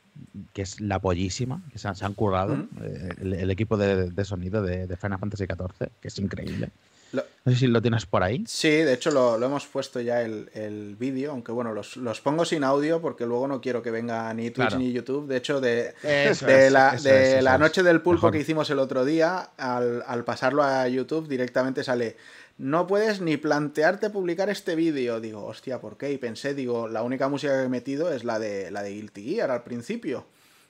[0.52, 5.18] que es la pollísima, que se, han currado eh, el, equipo de, sonido de, Final
[5.18, 6.70] Fantasy XIV, que es increíble.
[7.12, 8.44] no sé si lo tienes por ahí.
[8.46, 13.00] Sí, de hecho lo, hemos puesto ya el, vídeo, aunque bueno, los, pongo sin audio
[13.00, 15.26] porque luego no quiero que venga ni Twitch ni YouTube.
[15.26, 19.50] De hecho, de, de la, de la noche del pulpo que hicimos el otro día,
[19.58, 22.16] al, al pasarlo a YouTube directamente sale
[22.58, 25.20] no puedes ni plantearte publicar este vídeo.
[25.20, 26.12] Digo, hostia, ¿por qué?
[26.12, 29.22] Y pensé, digo, la única música que he metido es la de, la de Guilty
[29.22, 30.26] Gear al principio.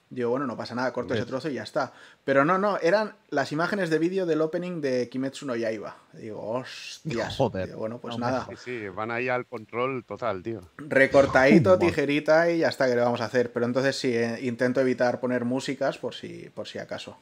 [0.09, 1.91] Digo, bueno, no pasa nada, corto ese trozo y ya está.
[2.23, 5.97] Pero no, no, eran las imágenes de vídeo del opening de Kimetsu no Yaiba.
[6.13, 7.35] Digo, hostias.
[7.37, 7.75] Joder.
[7.75, 8.47] bueno, pues nada.
[8.49, 10.61] Sí, sí, van ahí al control total, tío.
[10.77, 13.51] Recortadito, tijerita y ya está que le vamos a hacer.
[13.51, 17.17] Pero entonces sí, eh, intento evitar poner músicas por si, por si acaso.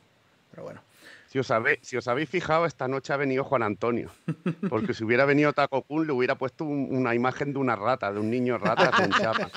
[0.52, 0.82] Pero bueno.
[1.32, 4.12] Si os, habéis, si os habéis fijado, esta noche ha venido Juan Antonio.
[4.68, 8.20] Porque si hubiera venido Taco Kun, le hubiera puesto una imagen de una rata, de
[8.20, 9.50] un niño rata con chapa.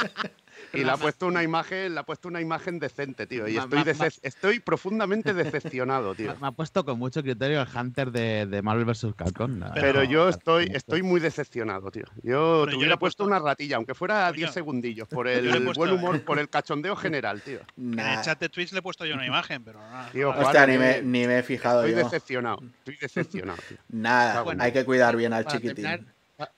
[0.72, 3.46] Y le ha puesto una imagen, le ha puesto una imagen decente, tío.
[3.48, 3.84] Y estoy,
[4.22, 6.34] estoy profundamente decepcionado, tío.
[6.40, 9.14] Me ha puesto con mucho criterio el Hunter de, Marvel vs.
[9.16, 9.60] Capcom.
[9.74, 12.04] Pero, yo estoy, estoy muy decepcionado, tío.
[12.22, 16.38] Yo te hubiera puesto, una ratilla, aunque fuera 10 segundillos, por el buen humor, por
[16.38, 17.60] el cachondeo general, tío.
[17.76, 20.10] En el chat de Twitch le he puesto yo una imagen, pero nada.
[20.36, 22.04] Hostia, ni, me, ni me, he fijado estoy yo.
[22.04, 23.78] decepcionado, estoy decepcionado, tío.
[23.88, 26.06] Nada, hay que cuidar bien al chiquitín.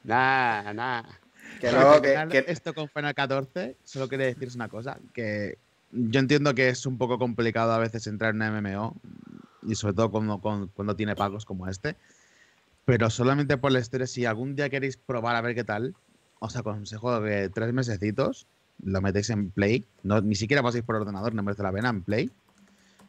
[0.05, 1.21] Nada, nada.
[2.29, 5.59] Que Esto con Final 14, solo quería deciros una cosa, que
[5.93, 8.97] yo entiendo que es un poco complicado a veces entrar en una MMO,
[9.67, 11.97] y sobre todo cuando, cuando, tiene pagos como este,
[12.85, 15.95] pero solamente por la historia, si algún día queréis probar a ver qué tal,
[16.39, 18.47] os aconsejo que tres mesecitos
[18.83, 22.03] lo metéis en Play, no, ni siquiera paséis por ordenador, no merece la pena, en
[22.03, 22.31] Play,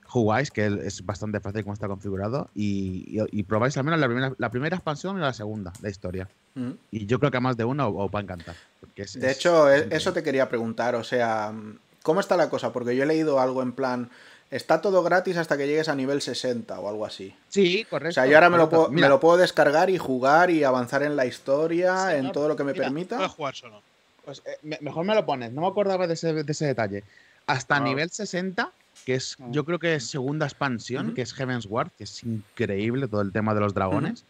[0.06, 4.50] jugáis, que es bastante fácil como está configurado, y, probáis al menos la primera, la
[4.50, 6.30] primera expansión y la segunda, la historia.
[6.58, 6.72] Mm.
[6.92, 8.56] Y yo creo que a más de uno os va a encantar.
[8.96, 11.54] de hecho, e, eso te quería preguntar, o sea,
[12.02, 12.74] ¿cómo está la cosa?
[12.74, 14.10] Porque yo he leído algo en plan,
[14.50, 17.36] está todo gratis hasta que llegues a nivel 60 o algo así.
[17.50, 18.10] Sí, correcto.
[18.10, 21.04] O sea, yo ahora me lo, puedo, me lo puedo descargar y jugar y avanzar
[21.04, 23.18] en la historia, en todo lo que me permita.
[23.18, 23.82] Puedo jugar solo.
[24.26, 27.04] Pues eh, mejor me lo pones, no me acordaba de ese, de ese detalle.
[27.46, 28.74] Hasta nivel 60
[29.06, 33.08] que es, yo creo que es segunda expansión, que es Heaven's Ward, que es increíble
[33.08, 34.26] todo el tema de los dragones.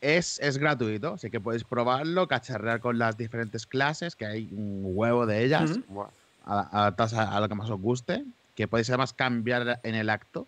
[0.00, 4.82] Es, es, gratuito, así que podéis probarlo, cacharrear con las diferentes clases, que hay un
[4.84, 5.78] huevo de ellas,
[6.44, 10.46] adaptadas a, lo que más os guste, que podéis además cambiar en el acto.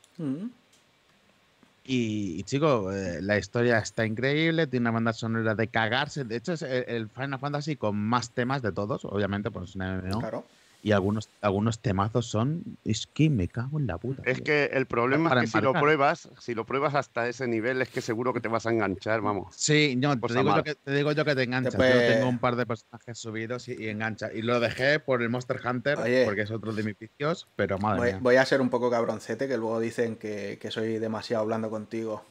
[1.84, 6.22] Y, chicos, eh, la historia está increíble, tiene una banda sonora de cagarse.
[6.24, 10.44] De hecho, es el, Final Fantasy con más temas de todos, obviamente, pues es Claro
[10.82, 12.62] y algunos, algunos temazos son.
[12.84, 14.22] Es que me cago en la puta.
[14.26, 17.80] Es que el problema es que si lo pruebas, si lo pruebas hasta ese nivel,
[17.80, 19.54] es que seguro que te vas a enganchar, vamos.
[19.56, 21.74] Sí, no, te digo, yo que, te digo, yo que, te enganchas.
[21.74, 24.32] Yo tengo un par de personajes subidos y, engancha.
[24.32, 28.00] Y lo dejé por el Monster Hunter, porque es otro de mis vicios, pero madre
[28.00, 28.18] voy, mía.
[28.20, 32.24] Voy a ser un poco cabroncete, que luego dicen que, que soy demasiado hablando contigo.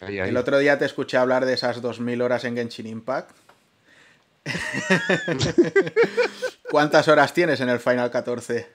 [0.00, 3.30] El otro día te escuché hablar de esas 2000 horas en Genshin Impact.
[6.70, 8.66] ¿Cuántas horas tienes en el Final 14?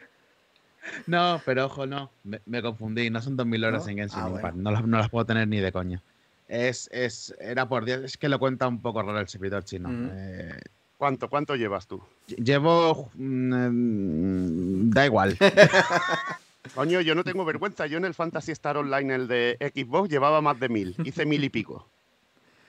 [1.07, 2.11] No, pero ojo, no.
[2.23, 3.09] Me, confundí.
[3.09, 4.55] No son 2000 horas en Genshin ah, Impact.
[4.55, 6.01] No, las, puedo tener ni de coña.
[6.47, 8.01] Es, es, era por 10.
[8.01, 9.89] Es que lo cuenta un poco raro el servidor chino.
[9.91, 10.59] Eh,
[10.97, 12.01] ¿Cuánto, ¿Cuánto llevas tú?
[12.27, 13.09] Llevo.
[13.15, 15.37] Mm, da igual.
[16.75, 17.87] Coño, yo no tengo vergüenza.
[17.87, 20.95] Yo en el Fantasy Star Online, el de Xbox, llevaba más de mil.
[21.03, 21.87] Hice mil y pico.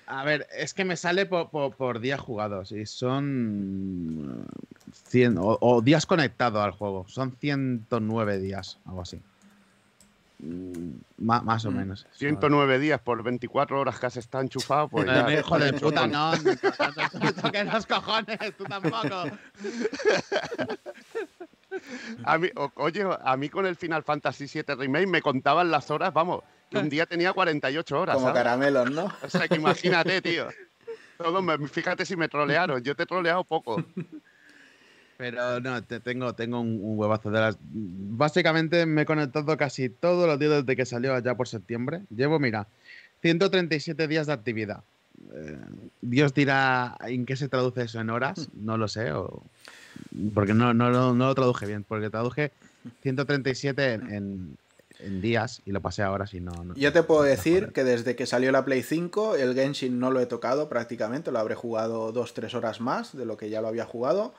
[0.06, 4.46] A ver, es que me sale por, días jugados y son
[4.92, 7.06] 100 o, días conectados al juego.
[7.08, 9.20] Son 109 días, algo así.
[10.38, 11.74] Mm, más, o mm.
[11.74, 12.06] menos.
[12.12, 15.32] 109 días por 24 horas que has estado enchufado, pues ya.
[15.32, 16.32] Hijo de puta, no.
[16.36, 19.24] No que los cojones, tú tampoco.
[22.24, 26.12] A mí, oye, a mí con el Final Fantasy VII Remake me contaban las horas,
[26.12, 28.16] vamos, que un día tenía 48 horas.
[28.16, 29.12] Como caramelos, ¿no?
[29.22, 30.48] O sea, que imagínate, tío.
[31.16, 32.82] Todo fíjate si me trolearon.
[32.82, 33.82] Yo te he troleado poco.
[35.16, 37.56] Pero no, te, tengo, tengo un, huevazo de las.
[37.60, 42.02] Básicamente me he conectado casi todos los días desde que salió allá por septiembre.
[42.14, 42.66] Llevo, mira,
[43.22, 44.82] 137 días de actividad.
[45.32, 45.58] Eh,
[46.02, 49.10] Dios dirá en qué se traduce eso en horas, no lo sé,
[50.34, 52.52] porque no, no, no, lo traduje bien, porque traduje
[53.02, 54.58] 137 en, en
[54.98, 58.50] días y lo pasé ahora si no, Yo te puedo decir que desde que salió
[58.52, 62.80] la Play 5 el Genshin no lo he tocado prácticamente, lo habré jugado 2-3 horas
[62.80, 64.34] más de lo que ya lo había jugado.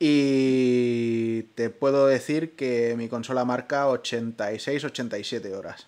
[0.00, 5.86] Y te puedo decir que mi consola marca 86-87 horas.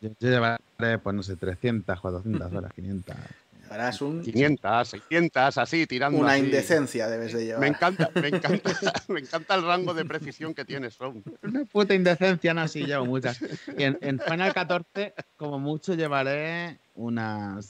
[0.00, 3.16] Yo llevaré, pues no sé, 300, 400 horas, 500.
[4.22, 6.18] 500, 600, así, tirando.
[6.18, 7.60] Una indecencia debes de llevar.
[7.60, 8.70] Me encanta, me encanta,
[9.08, 10.98] me encanta el rango de precisión que tienes,
[11.42, 13.40] Una puta indecencia, no, sí, llevo muchas.
[13.76, 17.66] en, en Final 14, como mucho, llevaré unas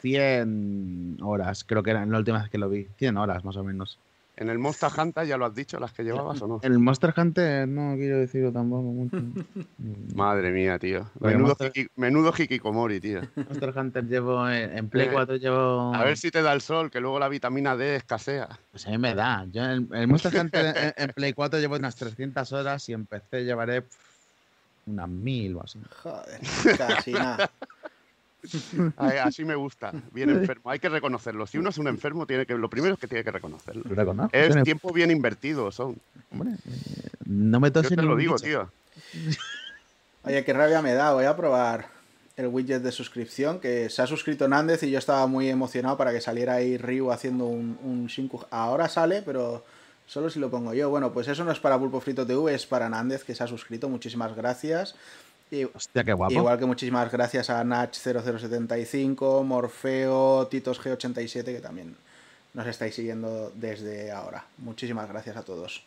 [0.00, 2.88] 100 horas, creo que era la última vez que lo vi.
[2.98, 3.98] 100 horas, más o menos.
[4.36, 6.60] ¿En el Monster Hunter ya lo has dicho, las que llevabas o no?
[6.62, 9.16] En el Monster Hunter no quiero decirlo tampoco mucho.
[10.14, 11.08] Madre mía, tío.
[11.20, 11.56] Menudo,
[11.94, 13.20] menudo hikikomori, tío.
[13.36, 15.94] Monster Hunter llevo en Play 4 eh, llevo...
[15.94, 18.48] A ver si te da el sol, que luego la vitamina D escasea.
[18.72, 19.46] Pues a mí me da.
[19.52, 23.44] Yo en el Monster Hunter en, Play 4 llevo unas 300 horas y en PC
[23.44, 23.84] llevaré
[24.86, 25.78] unas 1000 o así.
[26.02, 26.40] Joder,
[26.76, 27.50] casi nada.
[28.96, 30.70] Así me gusta, bien enfermo.
[30.70, 31.46] Hay que reconocerlo.
[31.46, 33.84] Si uno es un enfermo, tiene que, lo primero es que tiene que reconocerlo.
[34.32, 35.98] Es tiempo bien invertido, son.
[36.30, 36.52] Hombre,
[37.24, 38.70] no me Yo te lo digo, tío.
[40.24, 41.12] Oye, qué rabia me da.
[41.12, 41.88] Voy a probar
[42.36, 46.12] el widget de suscripción, que se ha suscrito Nández y yo estaba muy emocionado para
[46.12, 48.40] que saliera ahí Ryu haciendo un, un Shinku.
[48.50, 49.64] Ahora sale, pero
[50.06, 50.90] solo si lo pongo yo.
[50.90, 53.46] Bueno, pues eso no es para Pulpo Frito TV, es para Nández, que se ha
[53.46, 53.88] suscrito.
[53.88, 54.94] Muchísimas gracias.
[55.74, 56.32] Hostia, qué guapo.
[56.32, 61.96] Igual que muchísimas gracias a Nach0075, Morfeo, Titos G87, que también
[62.54, 64.44] nos estáis siguiendo desde ahora.
[64.58, 65.84] Muchísimas gracias a todos.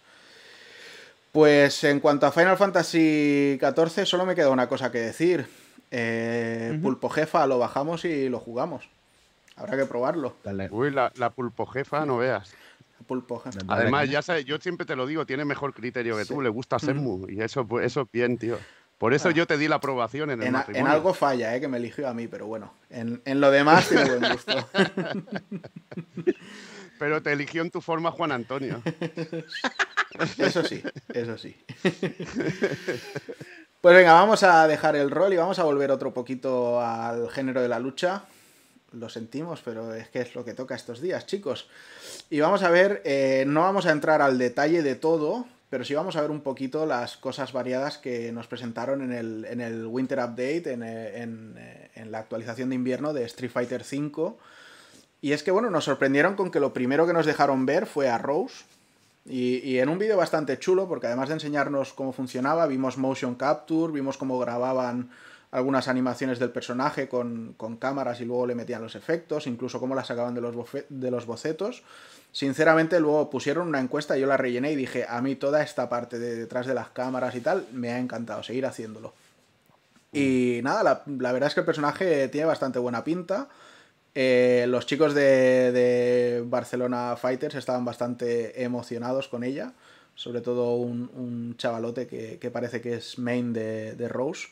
[1.31, 5.47] Pues en cuanto a Final Fantasy XIV, solo me queda una cosa que decir.
[5.91, 8.89] Eh, Pulpo Jefa lo bajamos y lo jugamos.
[9.55, 10.35] Habrá que probarlo.
[10.71, 12.53] Uy, la, Pulpo Jefa, no veas.
[13.07, 13.59] Pulpo Jefa.
[13.67, 16.79] Además, ya sabes, yo siempre te lo digo, tiene mejor criterio que tú, le gusta
[16.79, 17.27] Senmu.
[17.29, 18.57] Y eso, eso es bien, tío.
[18.97, 21.61] Por eso yo te di la aprobación en el en, en algo falla, ¿eh?
[21.61, 24.69] que me eligió a mí, pero bueno, en, lo demás tiene buen gusto.
[26.99, 28.81] pero te eligió en tu forma Juan Antonio.
[30.37, 31.55] Eso sí, eso sí.
[33.79, 37.61] Pues venga, vamos a dejar el rol y vamos a volver otro poquito al género
[37.61, 38.23] de la lucha.
[38.91, 41.69] Lo sentimos, pero es que es lo que toca estos días, chicos.
[42.31, 45.93] Y vamos a ver, eh, no vamos a entrar al detalle de todo, pero sí
[45.93, 49.85] vamos a ver un poquito las cosas variadas que nos presentaron en el, en el
[49.85, 51.55] Winter Update, en, en,
[51.93, 54.33] en, la actualización de invierno de Street Fighter V.
[55.19, 58.07] Y es que, bueno, nos sorprendieron con que lo primero que nos dejaron ver fue
[58.07, 58.63] a Rose.
[59.25, 63.35] Y, y en un vídeo bastante chulo, porque además de enseñarnos cómo funcionaba, vimos motion
[63.35, 65.09] capture, vimos cómo grababan
[65.57, 69.95] algunas animaciones del personaje con, con cámaras y luego le metían los efectos, incluso cómo
[69.95, 70.55] las sacaban de los,
[70.89, 71.83] de los bocetos.
[72.31, 76.19] Sinceramente, luego pusieron una encuesta, yo la rellené y dije, a mí toda esta parte
[76.19, 79.13] de detrás de las cámaras y tal, me ha encantado seguir haciéndolo.
[80.13, 83.49] Y nada, la, verdad es que el personaje tiene bastante buena pinta.
[84.15, 89.73] Eh, los chicos de, Barcelona Fighters estaban bastante emocionados con ella.
[90.15, 94.47] Sobre todo un, chavalote que, parece que es main de, Rose.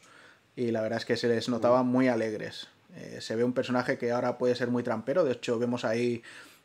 [0.56, 2.68] Y la verdad es que se les notaba muy alegres.
[2.96, 5.24] Eh, se ve un personaje que ahora puede ser muy trampero.
[5.24, 6.24] De hecho, vemos ahí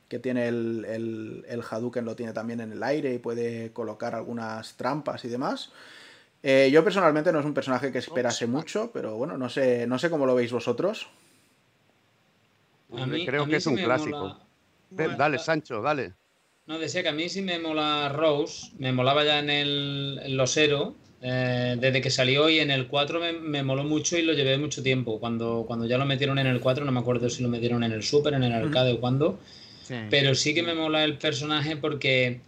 [0.09, 4.14] que tiene el, el, el, Hadouken, lo tiene también en el aire y puede colocar
[4.14, 5.70] algunas trampas y demás.
[6.43, 9.99] Eh, yo personalmente no es un personaje que esperase mucho, pero bueno, no sé, no
[9.99, 11.09] sé cómo lo veis vosotros.
[13.26, 14.38] Creo que es un clásico.
[14.91, 16.14] dale, Sancho, dale.
[16.66, 20.95] No, decía que a mí sí me mola Rose, me molaba ya en el Losero,
[21.22, 24.56] eh, desde que salió y en el 4 me, me, moló mucho y lo llevé
[24.56, 25.20] mucho tiempo.
[25.20, 27.92] Cuando, cuando ya lo metieron en el 4, no me acuerdo si lo metieron en
[27.92, 29.38] el Super, en el arcade o cuando,
[30.08, 32.40] pero sí que me mola el personaje porque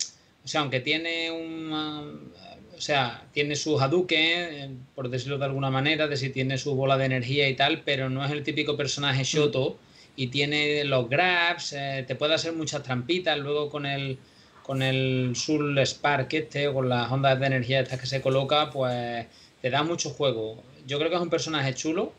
[0.44, 2.32] O sea, aunque tiene un...
[2.74, 6.74] O sea, tiene su Hadouken, eh, por decirlo de alguna manera, de si tiene su
[6.74, 9.78] bola de energía y tal, pero no es el típico personaje Shoto
[10.16, 14.18] y tiene los grabs, eh, te puede hacer muchas trampitas luego con el
[14.62, 19.26] con el Soul Spark este con las ondas de energía estas que se coloca, pues
[19.60, 20.62] te da mucho juego.
[20.86, 22.12] Yo creo que es un personaje chulo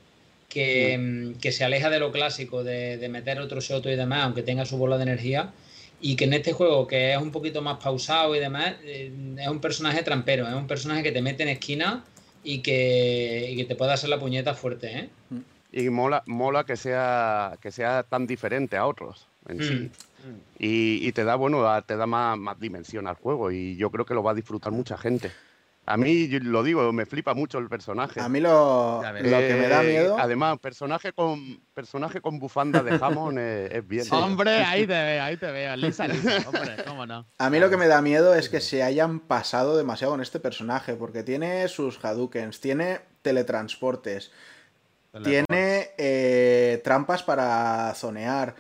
[0.50, 4.24] que, mm, que se aleja de lo clásico de, de, meter otro Shoto y demás,
[4.24, 5.52] aunque tenga su bola de energía.
[6.02, 9.48] Y que en este juego, que es un poquito más pausado y demás, eh, es
[9.48, 12.04] un personaje trampero, es un personaje que te mete en esquina
[12.44, 15.10] y que, y que te puede hacer la puñeta fuerte, ¿eh?
[15.30, 15.40] Mm
[15.74, 19.92] y mola, mola que sea que sea tan diferente a otros en sí.
[20.58, 24.14] Y, te da, bueno, te da más, más, dimensión al juego y yo creo que
[24.14, 25.32] lo va a disfrutar mucha gente.
[25.86, 28.22] A mí, lo digo, me flipa mucho el personaje.
[28.22, 30.18] A mí lo, lo que me da eh, miedo...
[30.18, 34.06] Además, personaje con, personaje con bufanda de jamón es, bien.
[34.12, 35.76] Hombre, ahí te veo, ahí te veo.
[35.76, 37.26] Lisa, lisa, hombre, cómo no.
[37.38, 40.40] A mí lo que me da miedo es que se hayan pasado demasiado con este
[40.40, 44.32] personaje, porque tiene sus Hadoukens, tiene teletransportes,
[45.22, 48.56] tiene eh, trampas para zonear.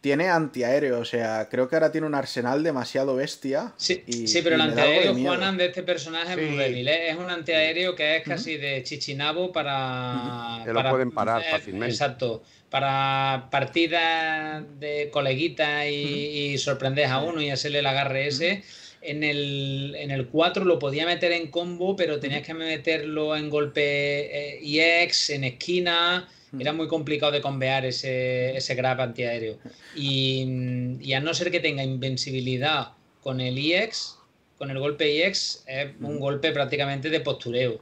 [0.00, 3.72] Tiene antiaéreo, o sea, creo que ahora tiene un arsenal demasiado bestia.
[3.76, 6.86] Sí, sí pero el antiaéreo, Juanan, de este personaje es muy débil.
[6.86, 7.10] ¿eh?
[7.10, 10.62] Es un antiaéreo que es casi de chichinabo para.
[10.64, 11.92] Que lo pueden parar fácilmente.
[11.92, 12.44] Exacto.
[12.70, 18.62] Para partidas de coleguita y, sorprender a uno y hacerle el agarre ese.
[19.00, 23.50] En el, en el 4 lo podía meter en combo, pero tenías que meterlo en
[23.50, 26.28] golpe eh, EX, en esquina.
[26.58, 29.58] Era muy complicado de convear ese, ese grab antiaéreo.
[29.94, 32.92] Y, y a no ser que tenga invencibilidad
[33.22, 34.18] con el EX,
[34.56, 37.80] con el golpe EX, es un golpe prácticamente de postureo.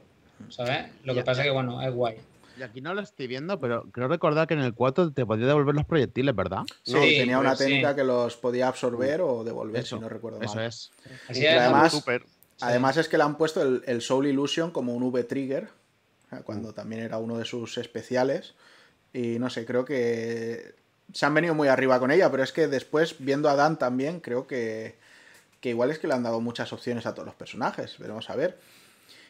[0.48, 0.86] ¿Sabes?
[1.04, 2.16] Lo que pasa es que, bueno, es guay.
[2.58, 5.46] Y aquí no lo estoy viendo, pero creo recordar que en el 4 te podía
[5.46, 6.62] devolver los proyectiles, ¿verdad?
[6.82, 10.46] Sí, tenía una técnica que los podía absorber o devolver, si no recuerdo mal.
[10.46, 10.90] Eso es.
[11.28, 12.02] además,
[12.60, 15.68] además es que le han puesto el, Soul Illusion como un V-Trigger,
[16.44, 18.54] cuando también era uno de sus especiales.
[19.12, 20.74] Y no sé, creo que
[21.12, 24.20] se han venido muy arriba con ella, pero es que después, viendo a Dan también,
[24.20, 24.96] creo que,
[25.60, 27.98] que igual es que le han dado muchas opciones a todos los personajes.
[27.98, 28.58] Veremos a ver.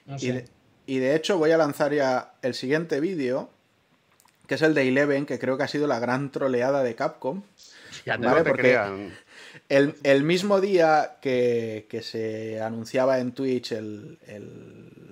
[0.07, 0.47] No sé.
[0.87, 3.51] Y de hecho voy a lanzar ya el siguiente vídeo,
[4.47, 7.43] que es el de Eleven, que creo que ha sido la gran troleada de Capcom.
[8.05, 8.45] Ya ¿vale?
[8.45, 8.79] Porque
[9.69, 15.06] el, mismo día que, se anunciaba en Twitch el, el,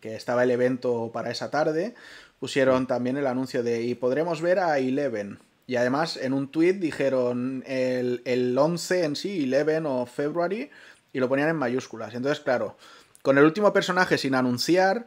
[0.00, 1.94] que estaba el evento para esa tarde,
[2.38, 5.38] pusieron también el anuncio de y podremos ver a Eleven.
[5.66, 10.70] Y además en un tweet dijeron el, el 11 en sí, Eleven o February,
[11.12, 12.14] y lo ponían en mayúsculas.
[12.14, 12.76] Entonces, claro,
[13.22, 15.06] con el último personaje sin anunciar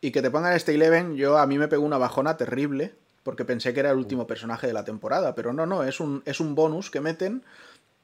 [0.00, 3.44] y que te pongan este Eleven, yo a mí me pegó una bajona terrible porque
[3.44, 6.40] pensé que era el último personaje de la temporada, pero no, no, es un, es
[6.40, 7.42] un bonus que meten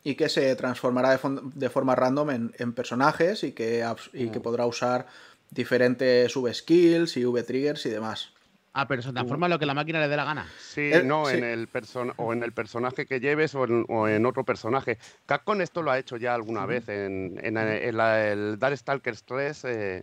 [0.03, 1.19] y que se transformará
[1.55, 3.83] de, forma random en, personajes y que,
[4.13, 5.07] y que podrá usar
[5.55, 8.35] diferentes V-skills y V-triggers y demás.
[8.77, 10.49] Ah, pero se transforma en lo que la máquina le dé la gana.
[10.59, 11.69] Sí, no, En el
[12.17, 14.99] o en el personaje que lleves o en, otro personaje.
[15.27, 16.89] Capcom esto lo ha hecho ya alguna vez.
[16.89, 20.03] En, en, el Darkstalkers 3, eh,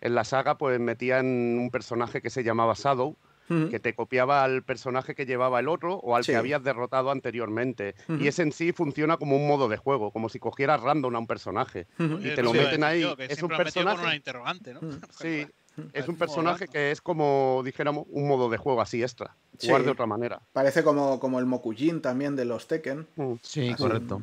[0.00, 3.16] en la saga, pues metían un personaje que se llamaba Shadow,
[3.48, 7.94] que te copiaba al personaje que llevaba el otro o al que habías derrotado anteriormente.
[8.08, 11.18] Y ese en sí funciona como un modo de juego, como si cogieras random a
[11.18, 11.86] un personaje.
[11.98, 13.06] Y te lo meten ahí.
[13.18, 14.02] es un personaje.
[14.02, 14.80] Una interrogante, ¿no?
[15.10, 15.46] Sí.
[15.92, 19.34] Es un personaje que es como, dijéramos, un modo de juego así extra.
[19.60, 20.40] Jugar de otra manera.
[20.52, 23.06] Parece como, como el Mokujin también de los Tekken.
[23.42, 24.22] Sí, correcto.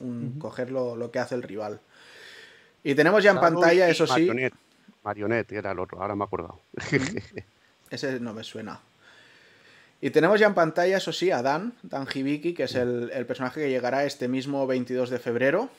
[0.00, 1.80] Un, coger lo, que hace el rival.
[2.82, 4.28] Y tenemos ya en pantalla, eso sí.
[5.02, 6.60] Marionette, era el otro, ahora me he acordado.
[7.90, 8.80] Ese no me suena.
[10.00, 13.26] Y tenemos ya en pantalla, eso sí, a Dan, Dan Hibiki, que es el, el
[13.26, 15.70] personaje que llegará este mismo 22 de febrero.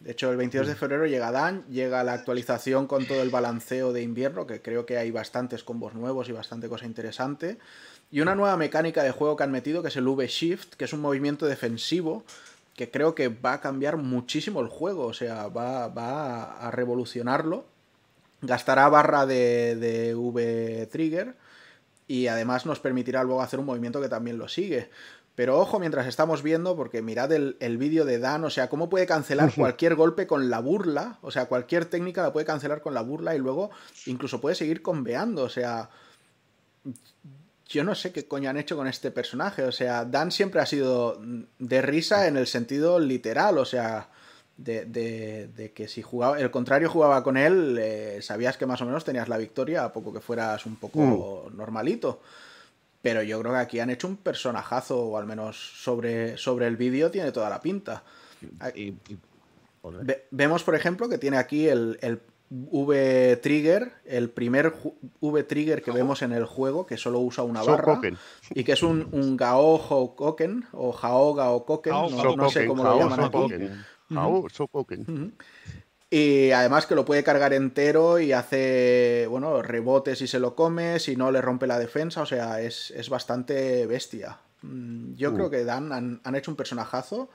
[0.00, 3.92] De hecho, el 22 de febrero llega Dan, llega la actualización con todo el balanceo
[3.92, 7.58] de invierno, que creo que hay bastantes combos nuevos y bastante cosa interesante.
[8.10, 10.92] Y una nueva mecánica de juego que han metido, que es el V-Shift, que es
[10.92, 12.24] un movimiento defensivo
[12.74, 17.66] que creo que va a cambiar muchísimo el juego, o sea, va, a revolucionarlo.
[18.40, 21.34] Gastará barra de, de V-Trigger
[22.10, 24.90] y además nos permitirá luego hacer un movimiento que también lo sigue.
[25.36, 29.06] Pero ojo mientras estamos viendo, porque mirad el, vídeo de Dan, o sea, cómo puede
[29.06, 33.02] cancelar cualquier golpe con la burla, o sea, cualquier técnica la puede cancelar con la
[33.02, 33.70] burla y luego
[34.06, 35.88] incluso puede seguir conveando, o sea,
[37.68, 40.66] yo no sé qué coño han hecho con este personaje, o sea, Dan siempre ha
[40.66, 41.16] sido
[41.60, 44.09] de risa en el sentido literal, o sea,
[44.60, 49.04] de, que si jugaba, el contrario jugaba con él, eh, sabías que más o menos
[49.04, 51.56] tenías la victoria, a poco que fueras un poco mm.
[51.56, 52.20] normalito.
[53.02, 56.76] Pero yo creo que aquí han hecho un personajazo, o al menos sobre, sobre el
[56.76, 58.02] vídeo tiene toda la pinta.
[58.74, 58.94] Y,
[60.30, 64.74] vemos, por ejemplo, que tiene aquí el, el V-Trigger, el primer
[65.20, 67.98] V-Trigger que vemos en el juego, que solo usa una barra,
[68.50, 71.92] y que es un, un Gao Koken, o Jaoga o Koken,
[72.36, 73.70] no, sé cómo lo llaman aquí.
[76.10, 80.98] Y además que lo puede cargar entero y hace, bueno, rebotes si se lo come,
[80.98, 84.38] si no le rompe la defensa, o sea, es, bastante bestia.
[84.62, 85.50] Mm, yo creo uh.
[85.50, 87.28] que Dan han, han hecho un personajazo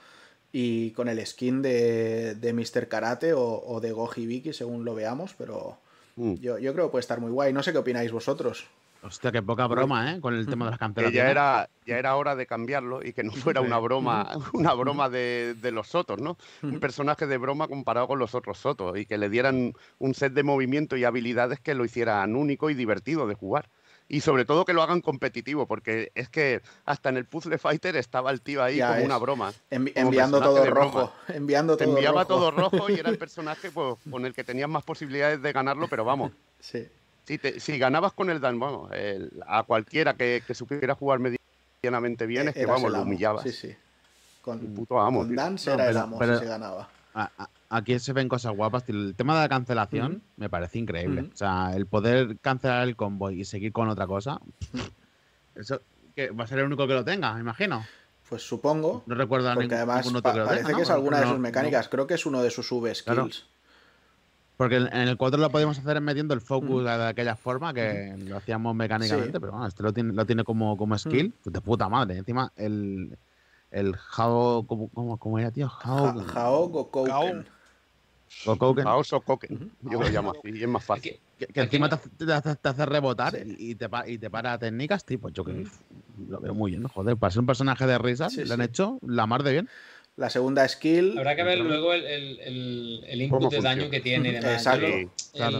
[0.58, 2.88] y con el skin de, de Mr.
[2.88, 5.78] Karate o, de Goji Viki, según lo veamos, pero
[6.16, 6.36] mm.
[6.36, 7.52] yo, creo que puede estar muy guay.
[7.52, 8.66] No sé qué opináis vosotros.
[9.06, 10.20] Hostia, qué poca broma, ¿eh?
[10.20, 11.24] Con el tema de las cancelaciones.
[11.24, 15.10] ya era, ya era hora de cambiarlo y que no fuera una broma, una broma
[15.10, 16.38] de, de los Sotos, ¿no?
[16.64, 20.34] Un personaje de broma comparado con los otros Sotos y que le dieran un set
[20.34, 23.70] de movimiento y habilidades que lo hicieran único y divertido de jugar
[24.08, 27.96] y sobre todo que lo hagan competitivo, porque es que hasta en el Puzzle Fighter
[27.96, 29.54] estaba el tío ahí como una broma.
[29.70, 31.14] enviando todo rojo.
[31.28, 34.84] Enviando todo enviaba todo rojo y era el personaje pues, con el que tenías más
[34.84, 36.32] posibilidades de ganarlo, pero vamos.
[36.60, 36.88] Sí.
[37.26, 38.92] Si, ganabas con el Dan, vamos,
[39.48, 43.44] a cualquiera que, supiera jugar medianamente bien, es que vamos, lo humillabas.
[43.44, 43.76] Sí, sí.
[44.42, 46.88] Con, puto amo, con Dan era el amo si se ganaba
[47.70, 48.88] aquí se ven cosas guapas.
[48.90, 51.30] El tema de la cancelación me parece increíble.
[51.34, 54.40] O sea, el poder cancelar el convoy y seguir con otra cosa.
[55.56, 55.82] Eso
[56.16, 57.86] que va a ser el único que lo tenga, me imagino.
[58.30, 59.04] Pues supongo.
[59.06, 61.90] No recuerdo porque además parece que es alguna de sus mecánicas.
[61.90, 63.46] Creo que es uno de sus V-skills.
[64.58, 68.38] Porque en el 4 lo podemos hacer metiendo el focus de aquella forma que lo
[68.38, 71.34] hacíamos mecánicamente, pero bueno, este lo tiene, lo tiene como, como skill.
[71.44, 72.18] De puta madre.
[72.18, 73.18] Encima, el,
[73.72, 74.66] el Hao.
[74.66, 75.70] ¿Cómo, cómo, era, tío?
[75.84, 76.24] Hao.
[76.34, 77.46] Hao Gokouken.
[78.46, 78.88] Gokouken.
[78.88, 79.72] Hao Sokoken.
[79.82, 81.20] Yo lo llamo así, y es más fácil.
[81.38, 85.68] Que, encima te, te, hace rebotar y, te, y te para técnicas, tipo, yo que
[86.30, 89.28] lo veo muy bien, joder, para ser un personaje de risas, le han hecho la
[89.28, 89.70] mar de bien.
[90.18, 91.18] La segunda skill.
[91.18, 94.66] Habrá que ver luego el, el, el, input de daño que tiene y demás.
[94.66, 94.88] Exacto.
[95.34, 95.60] claro.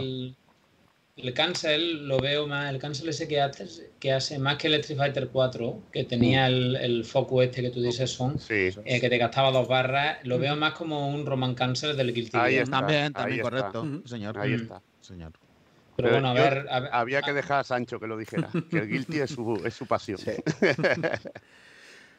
[1.16, 4.98] El cancel lo veo más, el cancel ese que hace, que hace más que Electric
[4.98, 6.52] Fighter 4, que tenía mm.
[6.52, 10.38] el, el foco este que tú dices son, eh, que te gastaba dos barras, lo
[10.38, 14.38] veo más como un Roman Cancel del Guilty Ahí está, también, también correcto, señor.
[14.38, 14.82] Ahí está.
[15.00, 15.32] Señor.
[15.96, 19.20] Pero, bueno, a ver, Había que dejar a Sancho que lo dijera, que el Guilty
[19.20, 20.18] es su, es su pasión.
[20.18, 20.32] Sí.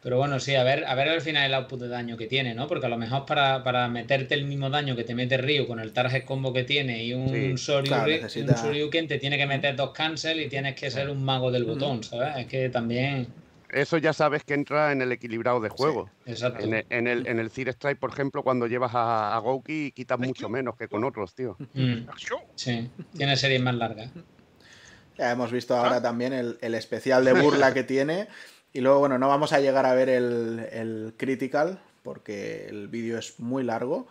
[0.03, 2.53] Pero bueno, sí, a ver, a ver al final el output de daño que tiene,
[2.53, 2.67] ¿no?
[2.67, 5.79] Porque a lo mejor para, para meterte el mismo daño que te mete Ryu con
[5.79, 10.49] el target combo que tiene y un, Shoryuken, te tiene que meter dos cancel y
[10.49, 12.37] tienes que ser un mago del botón, ¿sabes?
[12.37, 13.27] Es que también...
[13.69, 16.09] Eso ya sabes que entra en el equilibrado de juego.
[16.25, 16.63] exacto.
[16.63, 20.17] En el, en el, en el Strike, por ejemplo, cuando llevas a, a Gouki, quitas
[20.19, 21.57] mucho menos que con otros, tío.
[21.73, 22.07] Mm.
[22.55, 24.09] Sí, tiene series más largas.
[25.17, 28.27] Ya hemos visto ahora también el, el especial de burla que tiene
[28.73, 33.39] y luego, bueno, no vamos a llegar a ver el, Critical, porque el vídeo es
[33.39, 34.07] muy largo,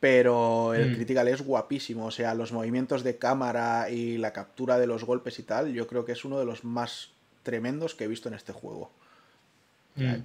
[0.00, 0.94] pero el mm.
[0.94, 2.06] Critical es guapísimo.
[2.06, 5.86] O sea, los movimientos de cámara y la captura de los golpes y tal, yo
[5.86, 7.10] creo que es uno de los más
[7.42, 8.90] tremendos que he visto en este juego.
[9.94, 10.22] Mm.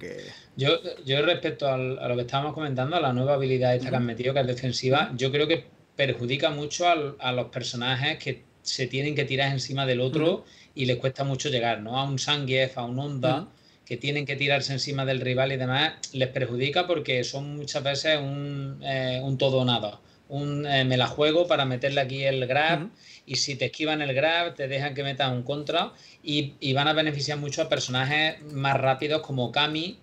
[0.56, 0.70] yo,
[1.04, 4.32] yo respecto a lo que estábamos comentando, a la nueva habilidad esta que han metido,
[4.32, 5.66] que es defensiva, yo creo que
[5.98, 10.44] perjudica mucho a, los personajes que se tienen que tirar encima del otro
[10.74, 11.98] y les cuesta mucho llegar, ¿no?
[11.98, 13.48] A un Sangief, a un Honda,
[13.88, 18.18] que tienen que tirarse encima del rival y demás, les perjudica porque son muchas veces
[18.18, 19.98] un, eh, un todo o nada.
[20.28, 22.90] Un, eh, me la juego para meterle aquí el grab
[23.24, 26.92] y si te esquivan el grab te dejan que metas un contra y, van a
[26.92, 29.98] beneficiar mucho a personajes más rápidos como Kami,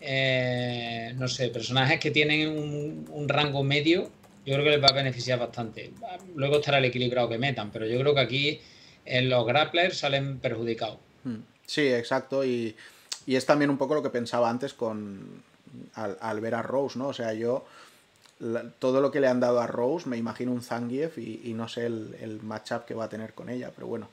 [0.00, 4.10] eh, no sé, personajes que tienen un, un, rango medio,
[4.44, 5.92] yo creo que les va a beneficiar bastante.
[6.34, 8.60] Luego estará el equilibrado que metan, pero yo creo que aquí
[9.08, 10.98] en los grapplers salen perjudicados.
[11.24, 11.40] Hmm.
[11.66, 12.44] Sí, exacto.
[12.44, 12.76] Y,
[13.26, 15.42] es también un poco lo que pensaba antes con
[15.94, 17.08] al, ver a Rose, ¿no?
[17.08, 17.66] O sea, yo
[18.78, 21.86] todo lo que le han dado a Rose, me imagino un Zangief y, no sé
[21.86, 24.08] el, el, matchup que va a tener con ella, pero bueno.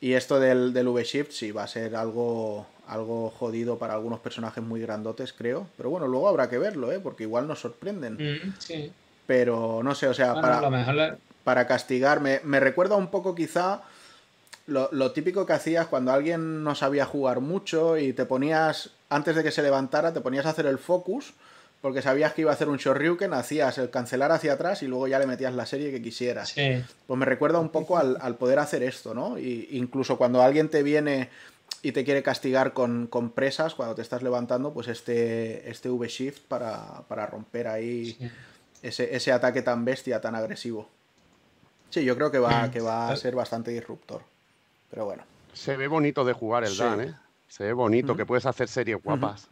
[0.00, 4.62] Y esto del, del V-Shift sí va a ser algo, algo jodido para algunos personajes
[4.62, 5.68] muy grandotes, creo.
[5.76, 6.98] Pero bueno, luego habrá que verlo, ¿eh?
[7.00, 8.14] Porque igual nos sorprenden.
[8.14, 8.92] Hmm, sí.
[9.26, 13.82] Pero no sé, o sea, para, para castigarme, me recuerda un poco quizá
[14.66, 19.42] lo, típico que hacías cuando alguien no sabía jugar mucho y te ponías, antes de
[19.42, 21.34] que se levantara, te ponías a hacer el focus,
[21.82, 25.06] porque sabías que iba a hacer un Shoryuken, hacías el cancelar hacia atrás y luego
[25.06, 26.54] ya le metías la serie que quisieras.
[26.54, 29.38] Pues me recuerda un poco al, poder hacer esto, ¿no?
[29.38, 31.28] Y incluso cuando alguien te viene
[31.82, 37.26] y te quiere castigar con, presas, cuando te estás levantando, pues este, este V-Shift para,
[37.26, 38.16] romper ahí
[38.80, 40.88] ese, ese ataque tan bestia, tan agresivo.
[41.90, 44.22] Sí, yo creo que va, que va a ser bastante disruptor.
[44.90, 45.24] Pero bueno.
[45.52, 47.14] Se ve bonito de jugar el Dan, ¿eh?
[47.48, 49.48] Se ve bonito, que puedes hacer series guapas.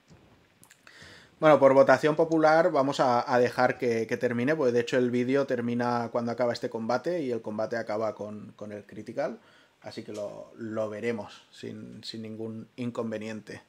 [1.42, 6.08] Bueno, por votación popular vamos a, dejar que, termine, porque de hecho el vídeo termina
[6.12, 9.40] cuando acaba este combate y el combate acaba con, el critical,
[9.80, 13.62] así que lo, veremos sin, ningún inconveniente.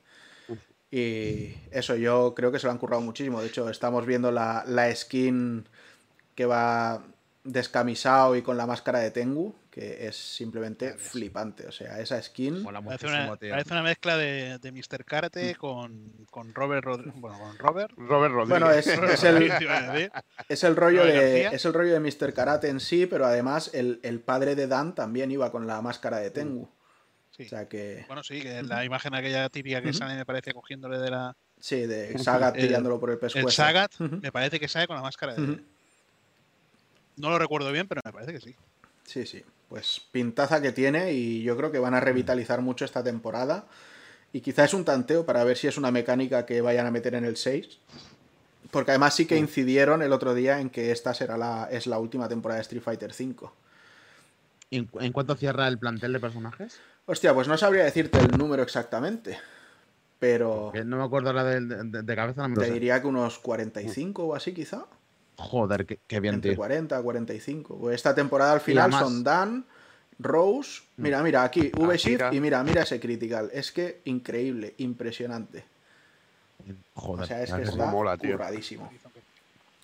[0.91, 3.41] Y eso, yo creo que se lo han currado muchísimo.
[3.41, 5.67] De hecho, estamos viendo la, la skin
[6.35, 7.03] que va
[7.43, 11.65] descamisado y con la máscara de Tengu, que es simplemente flipante.
[11.65, 12.63] O sea, esa skin.
[12.63, 15.03] Parece una, parece una, mezcla de, de Mr.
[15.03, 15.57] Karate mm.
[15.57, 17.91] con, con Robert Bueno, con Robert.
[17.97, 18.49] Robert Rodríguez.
[18.49, 19.51] Bueno, es, es, el,
[20.47, 22.33] es, el, rollo de, es el rollo de Mr.
[22.35, 26.19] Karate en sí, pero además el, el, padre de Dan también iba con la máscara
[26.19, 26.69] de Tengu.
[27.31, 27.45] Sí.
[27.45, 28.03] O sea que...
[28.05, 31.35] Bueno, sí, que la imagen aquella típica que sale me parece cogiéndole de la.
[31.59, 33.47] Sí, de Sagat tirándolo por el pescuezo.
[33.47, 35.63] El Sagat me parece que sale con la máscara de.
[37.15, 38.55] No lo recuerdo bien, pero me parece que sí.
[39.05, 39.43] Sí, sí
[39.73, 43.65] pues pintaza que tiene y yo creo que van a revitalizar mucho esta temporada.
[44.31, 47.15] Y quizás es un tanteo para ver si es una mecánica que vayan a meter
[47.15, 47.79] en el 6.
[48.69, 51.97] Porque además sí que incidieron el otro día en que esta será la, es la
[51.97, 53.49] última temporada de Street Fighter V.
[54.69, 56.79] ¿En, ¿En cuánto cierra el plantel de personajes?
[57.07, 59.39] Hostia, pues no sabría decirte el número exactamente.
[60.19, 60.71] Pero.
[60.85, 62.47] no me acuerdo la de, cabeza.
[62.53, 64.85] te diría que unos 45 o así, quizá.
[65.37, 67.77] Joder, qué, bien, Entre 40 45.
[67.77, 69.65] Pues esta temporada al final son Dan,
[70.19, 70.81] Rose.
[70.97, 71.01] Mm.
[71.01, 73.49] Mira, mira, aquí, ah, V-Shift y mira, mira ese critical.
[73.53, 75.65] Es que increíble, impresionante.
[76.93, 78.91] Joder, o sea, es que está mola, curradísimo.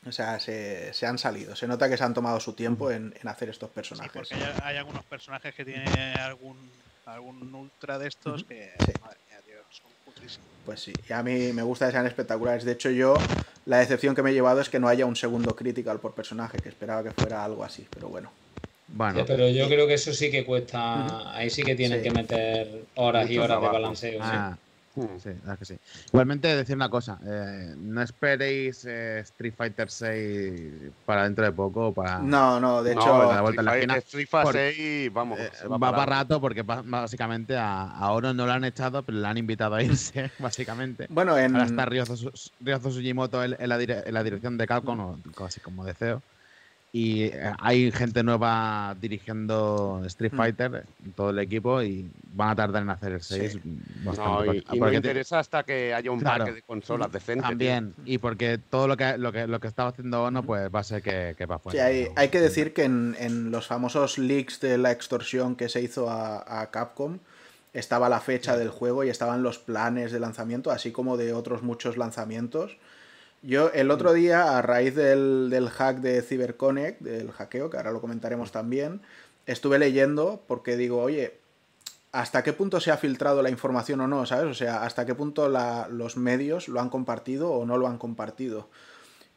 [0.06, 1.56] O sea, se, han salido.
[1.56, 4.12] Se nota que se han tomado su tiempo en, hacer estos personajes.
[4.14, 6.58] porque hay, algunos personajes que tienen algún,
[7.06, 8.72] algún ultra de estos que.
[10.70, 12.64] Pues sí, y a mí me gusta que sean espectaculares.
[12.64, 13.18] De hecho, yo
[13.66, 16.60] la decepción que me he llevado es que no haya un segundo critical por personaje,
[16.60, 18.32] que esperaba que fuera algo así, pero bueno.
[18.88, 21.36] Bueno, pero yo creo que eso sí que cuesta.
[21.36, 24.20] Ahí sí que tienen que meter horas y horas de balanceo.
[24.22, 24.62] Ah, Sí,
[25.58, 25.78] que sí.
[26.08, 31.94] Igualmente, decir una cosa: eh, no esperéis eh, Street Fighter 6 para dentro de poco.
[31.94, 32.20] Para...
[32.20, 35.40] No, no, de hecho, la vuelta Street, la Street Fighter 6, vamos.
[35.40, 39.38] Eh, va, para rato porque básicamente a, Oro no lo han echado, pero le han
[39.38, 41.08] invitado a irse, básicamente.
[41.10, 41.56] Bueno, en.
[41.56, 46.22] Ahora está Ryozo, Sujimoto en, la en, la dirección de Capcom, casi como deseo
[46.92, 50.38] y eh, hay gente nueva dirigiendo Street hmm.
[50.38, 50.86] Fighter,
[51.16, 53.60] todo el equipo, y van a tardar en hacer el 6
[54.04, 54.64] bastante.
[54.72, 57.44] y, me interesa hasta que haya un parque de consolas decente.
[57.44, 60.80] También, y porque todo lo que, lo que, lo que estaba haciendo Ono, pues va
[60.80, 61.90] a ser que, que va fuera.
[61.90, 65.82] Sí, hay, que decir que en, en, los famosos leaks de la extorsión que se
[65.82, 67.20] hizo a, a Capcom,
[67.74, 71.62] estaba la fecha del juego y estaban los planes de lanzamiento, así como de otros
[71.62, 72.78] muchos lanzamientos.
[73.42, 78.02] Yo el otro día, a raíz del, hack de CyberConnect, del hackeo, que ahora lo
[78.02, 79.02] comentaremos también,
[79.46, 81.38] estuve leyendo porque digo, oye,
[82.12, 84.26] ¿hasta qué punto se ha filtrado la información o no?
[84.26, 84.52] ¿Sabes?
[84.52, 88.68] O sea, ¿hasta qué punto los medios lo han compartido o no lo han compartido?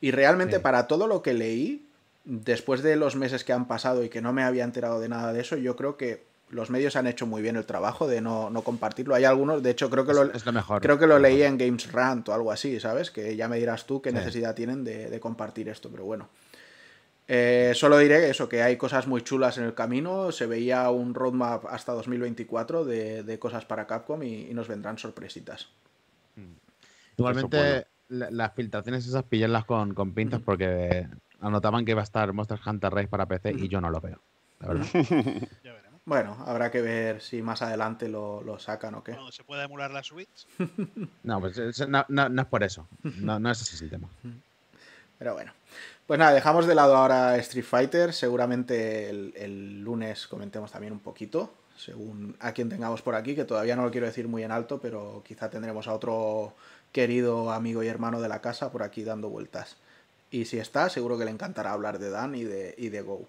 [0.01, 1.87] Y realmente para todo lo que leí,
[2.25, 5.33] después de los meses que han pasado y que no me había enterado de nada
[5.33, 8.53] de eso, yo creo que los medios han hecho muy bien el trabajo de no,
[8.63, 9.15] compartirlo.
[9.15, 10.31] Hay algunos, de hecho, creo que lo,
[10.81, 13.11] creo que lo leí en Games Rant o algo así, ¿sabes?
[13.11, 16.29] Que ya me dirás tú qué necesidad tienen de, compartir esto, pero bueno.
[17.27, 20.31] Eh, solo diré eso, que hay cosas muy chulas en el camino.
[20.31, 25.71] Se veía un roadmap hasta 2024 de, cosas para Capcom y, nos vendrán sorpresitas.
[26.37, 26.53] Mm.
[27.17, 31.09] Igualmente, las filtraciones esas pillarlas con, con pinzas porque
[31.41, 34.21] anotaban que iba a estar Monster Hunter Race para PC y yo no lo veo,
[34.61, 34.87] la verdad.
[36.05, 39.17] Bueno, habrá que ver si más adelante lo, sacan o qué.
[39.31, 40.47] ¿Se puede emular la Switch?
[41.23, 42.89] no, pues no, no, es por eso.
[43.03, 44.09] No, no es ese el tema.
[45.19, 45.53] Pero bueno.
[46.07, 48.13] Pues nada, dejamos de lado ahora Street Fighter.
[48.13, 53.77] Seguramente el, lunes comentemos también un poquito, según a quien tengamos por aquí, que todavía
[53.77, 56.55] no lo quiero decir muy en alto, pero quizá tendremos a otro
[56.91, 59.77] querido amigo y hermano de la casa por aquí dando vueltas.
[60.31, 63.29] Y si está, seguro que le encantará hablar de Dan y de, y de Go.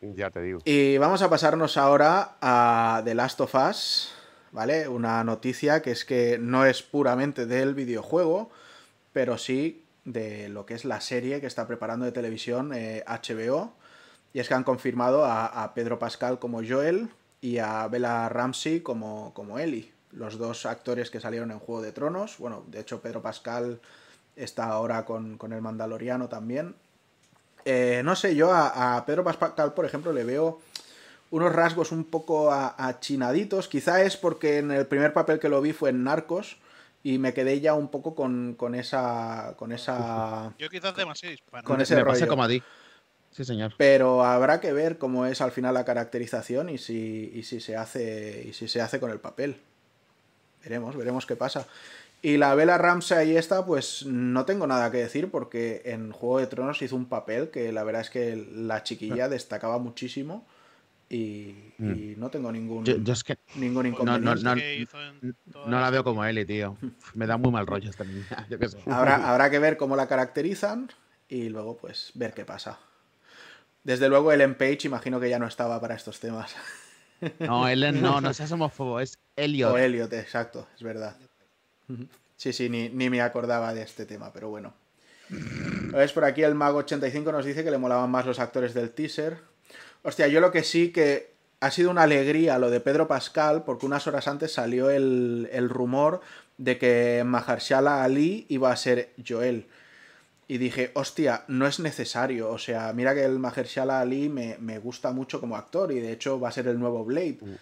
[0.00, 0.60] Ya te digo.
[0.64, 4.12] Y vamos a pasarnos ahora a The Last of Us,
[4.52, 4.88] ¿vale?
[4.88, 8.50] Una noticia que es que no es puramente del videojuego,
[9.12, 12.74] pero sí de lo que es la serie que está preparando de televisión HBO.
[12.74, 13.86] Eh,
[14.34, 17.08] y es que han confirmado a, Pedro Pascal como Joel
[17.40, 19.92] y a Bella Ramsey como, como Ellie.
[20.12, 22.36] Los dos actores que salieron en Juego de Tronos.
[22.38, 23.80] Bueno, de hecho Pedro Pascal
[24.36, 26.74] está ahora con, con el Mandaloriano también.
[27.68, 30.60] Eh, no sé, yo a, Pedro Pascal, por ejemplo, le veo
[31.32, 33.66] unos rasgos un poco achinaditos.
[33.66, 36.58] Quizá es porque en el primer papel que lo vi fue en Narcos
[37.02, 39.54] y me quedé ya un poco con, esa.
[39.56, 40.54] con esa.
[40.60, 42.28] Yo quizás demasiado Con ese rollo.
[42.28, 42.62] como a ti.
[43.32, 43.74] Sí, señor.
[43.76, 47.76] Pero habrá que ver cómo es al final la caracterización y si, y si se
[47.76, 48.44] hace.
[48.48, 49.60] y si se hace con el papel.
[50.62, 51.66] Veremos, veremos qué pasa.
[52.26, 56.40] Y la Vela Ramsay y esta, pues no tengo nada que decir porque en Juego
[56.40, 60.44] de Tronos hizo un papel que la verdad es que la chiquilla destacaba muchísimo
[61.08, 62.18] y, mm.
[62.18, 62.82] no tengo ningún,
[63.54, 64.88] ningún inconveniente.
[65.68, 66.76] No, la veo como Eli, tío.
[67.14, 68.26] Me da muy mal rollo esta niña.
[68.86, 70.90] Habrá, habrá que ver cómo la caracterizan
[71.28, 72.80] y luego pues ver qué pasa.
[73.84, 76.56] Desde luego el Page imagino que ya no estaba para estos temas.
[77.38, 79.72] No, Ellen no, no seas homófobo, es Elliot.
[79.72, 81.16] O Elliot, exacto, es verdad.
[82.36, 84.74] Sí, sí, ni, me acordaba de este tema, pero bueno.
[85.28, 86.12] ¿Ves?
[86.12, 89.38] Por aquí el Mago85 nos dice que le molaban más los actores del teaser.
[90.02, 93.86] Hostia, yo lo que sí que ha sido una alegría lo de Pedro Pascal, porque
[93.86, 96.20] unas horas antes salió el, el rumor
[96.58, 99.66] de que Mahershala Ali iba a ser Joel.
[100.48, 102.50] Y dije, hostia, no es necesario.
[102.50, 106.12] O sea, mira que el Mahershala Ali me, me gusta mucho como actor y de
[106.12, 107.38] hecho va a ser el nuevo Blade.
[107.40, 107.54] Mm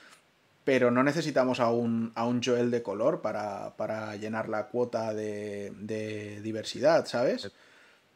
[0.65, 6.41] pero no necesitamos a un, a un Joel de color para, llenar la cuota de,
[6.43, 7.53] diversidad, ¿sabes?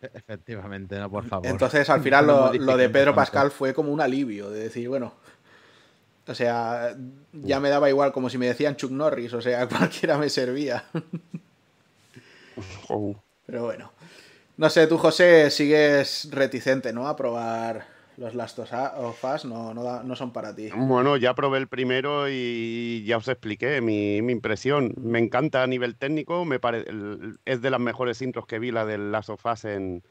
[0.01, 1.47] E-, efectivamente, no, por favor.
[1.47, 2.27] Entonces, al final,
[2.59, 5.13] lo, de Pedro Pascal fue como un alivio, de decir, bueno,
[6.27, 6.97] o sea,
[7.33, 10.85] ya me daba igual, como si me decían Chuck Norris, o sea, cualquiera me servía.
[13.47, 13.93] Pero bueno.
[14.57, 17.07] No sé, tú, José, sigues reticente, ¿no?
[17.07, 20.71] A probar los Last of Us no, no, son para ti.
[20.75, 24.93] Bueno, ya probé el primero y ya os expliqué mi, impresión.
[25.01, 26.59] Me encanta a nivel técnico, me
[27.45, 30.03] es de las mejores intros que vi la del Last of Us en,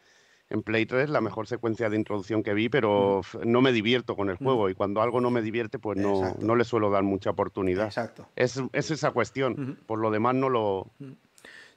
[0.63, 4.37] Play 3, la mejor secuencia de introducción que vi, pero no me divierto con el
[4.37, 7.87] juego y cuando algo no me divierte, pues no, no le suelo dar mucha oportunidad.
[7.87, 8.29] Exacto.
[8.37, 9.77] Es, esa cuestión.
[9.85, 10.87] Por lo demás no lo,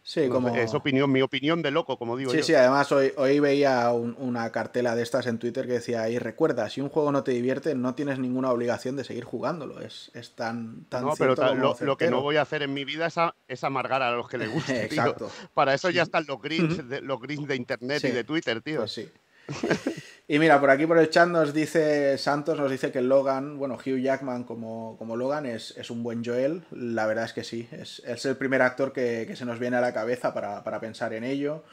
[0.02, 0.48] Sí, como...
[0.56, 2.42] Es opinión, mi opinión de loco, como digo sí, yo.
[2.42, 6.68] Sí, además hoy, hoy veía una cartela de estas en Twitter que decía, y recuerda,
[6.70, 9.80] si un juego no te divierte, no tienes ninguna obligación de seguir jugándolo.
[9.80, 11.34] Es, es tan, tan No, pero
[11.80, 13.08] lo, que no voy a hacer en mi vida
[13.48, 15.30] es, amargar a los que les guste, Exacto.
[15.54, 18.78] Para eso ya están los grids, de, los grids de internet y de Twitter, tío.
[18.80, 19.08] Pues sí.
[20.32, 23.74] Y mira, por aquí por el chat nos dice Santos, nos dice que Logan, bueno,
[23.74, 26.62] Hugh Jackman como, como Logan es, es, un buen Joel.
[26.70, 29.78] La verdad es que sí, es, es el primer actor que, que, se nos viene
[29.78, 31.64] a la cabeza para, para pensar en ello.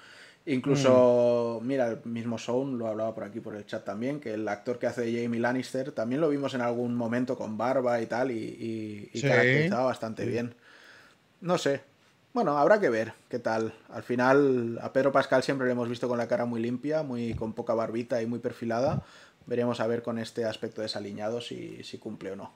[0.47, 1.67] Incluso, mm.
[1.67, 4.79] mira, el mismo Sound lo hablaba por aquí por el chat también, que el actor
[4.79, 8.31] que hace de Jamie Lannister también lo vimos en algún momento con barba y tal,
[8.31, 10.55] y, y, caracterizaba bastante bien.
[11.41, 11.81] No sé,
[12.37, 13.73] bueno, habrá que ver qué tal.
[13.89, 17.33] Al final, a Pedro Pascal siempre lo hemos visto con la cara muy limpia, muy
[17.33, 19.01] con poca barbita y muy perfilada.
[19.47, 22.53] Veremos a ver con este aspecto desaliñado si, si cumple o no.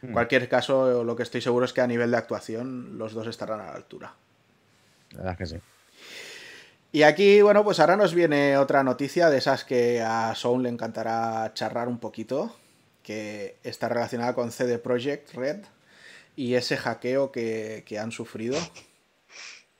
[0.00, 0.12] En hmm.
[0.12, 3.60] cualquier caso, lo que estoy seguro es que a nivel de actuación los dos estarán
[3.62, 4.14] a la altura.
[5.10, 5.56] La verdad que sí.
[6.92, 10.68] Y aquí, bueno, pues ahora nos viene otra noticia de esas que a Sound le
[10.68, 12.54] encantará charrar un poquito,
[13.02, 15.64] que está relacionada con CD Projekt Red
[16.38, 18.56] y ese hackeo que, han sufrido.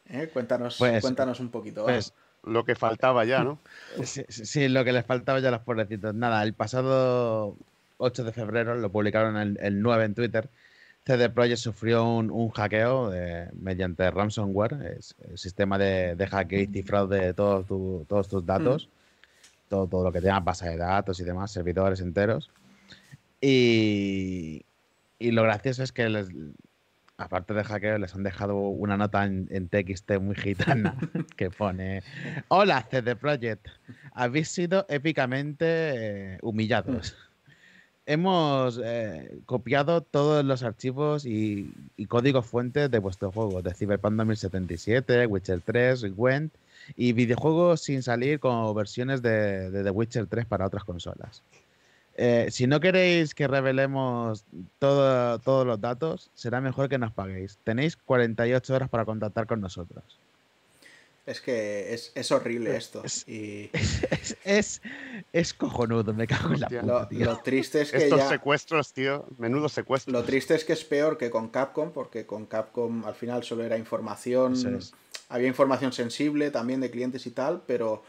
[0.09, 0.29] ¿Eh?
[0.33, 1.85] Cuéntanos, pues, cuéntanos un poquito.
[1.85, 3.61] Pues, lo que faltaba ya, ¿no?
[4.05, 6.17] Sí, lo que les faltaba ya a los pobrecitos.
[6.17, 7.57] Nada, el pasado
[7.99, 10.49] 8 de febrero lo publicaron el, el 9 en Twitter.
[11.07, 13.13] CD Projekt sufrió un, hackeo
[13.53, 19.69] mediante ransomware, es, el sistema de, de hackeo y cifrado de todos tus datos, mm.
[19.69, 22.51] todo, todo lo que tenga base de datos y demás, servidores enteros.
[23.41, 24.65] Y,
[25.19, 26.29] y lo gracioso es que les,
[27.17, 30.97] aparte de hackeo, les han dejado una nota en, TXT muy gitana
[31.37, 32.03] que pone:
[32.49, 33.67] Hola, CD Projekt,
[34.13, 37.17] habéis sido épicamente eh, humillados.
[38.07, 41.75] Hemos eh, copiado todos los archivos y,
[42.09, 46.55] códigos fuentes de vuestro juego, de Cyberpunk 2077, Witcher 3, Gwent
[46.97, 51.43] y videojuegos sin salir como versiones de, de The Witcher 3 para otras consolas.
[52.21, 54.45] Eh, si no queréis que revelemos
[54.81, 57.59] todos los datos, será mejor que nos paguéis.
[57.63, 60.03] Tenéis 48 horas para contactar con nosotros.
[61.27, 63.05] Es que es, horrible esto.
[64.45, 64.81] Es,
[65.33, 67.99] es, cojonudo, me cago en la puta, lo, triste es que.
[67.99, 70.11] Estos secuestros, tío, menudo secuestro.
[70.11, 73.63] Lo triste es que es peor que con Capcom, porque con Capcom al final solo
[73.63, 74.55] era información.
[75.29, 78.03] Había información sensible también de clientes y tal, pero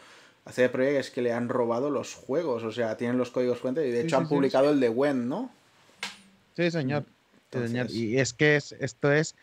[0.50, 3.88] a Projekt es que le han robado los juegos, o sea, tienen los códigos fuentes
[3.88, 5.52] y de hecho han publicado el de Wen, ¿no?
[6.56, 7.06] Sí, señor.
[7.90, 9.36] Y es que esto es.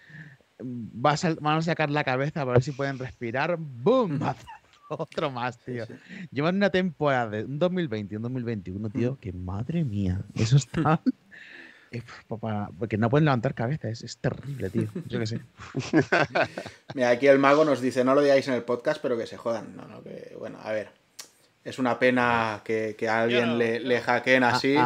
[0.59, 3.57] Vas van a sacar la cabeza para ver si pueden respirar.
[3.59, 4.21] ¡Boom!
[4.89, 5.85] Otro más, tío.
[6.31, 10.23] Llevan una temporada de un 2020 y un 2021, tío, que madre mía.
[10.35, 11.01] Eso está.
[12.79, 14.89] porque no pueden levantar cabeza, es, terrible, tío.
[15.07, 15.41] Yo qué sé.
[16.95, 19.37] Mira, aquí el mago nos dice, no lo digáis en el podcast, pero que se
[19.37, 19.77] jodan.
[19.77, 20.91] No, no, que, bueno, a ver.
[21.65, 24.77] es una pena que, a alguien le, le, hackeen así.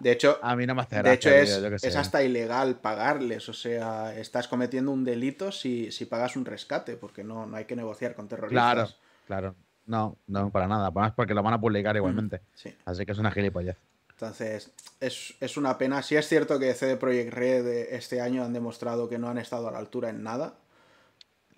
[0.00, 1.50] de hecho, a mí no me hace De hecho, es,
[1.82, 3.48] es, hasta ilegal pagarles.
[3.48, 7.64] O sea, estás cometiendo un delito si, si pagas un rescate, porque no, no hay
[7.64, 8.74] que negociar con terroristas.
[8.74, 8.88] Claro,
[9.26, 9.54] claro.
[9.86, 10.86] No, no, para nada.
[10.88, 12.40] Además, porque lo van a publicar mm, igualmente.
[12.84, 13.76] Así que es una gilipollez.
[14.16, 16.02] Entonces, es, es, una pena.
[16.02, 19.68] Sí es cierto que CD Projekt Red este año han demostrado que no han estado
[19.68, 20.54] a la altura en nada.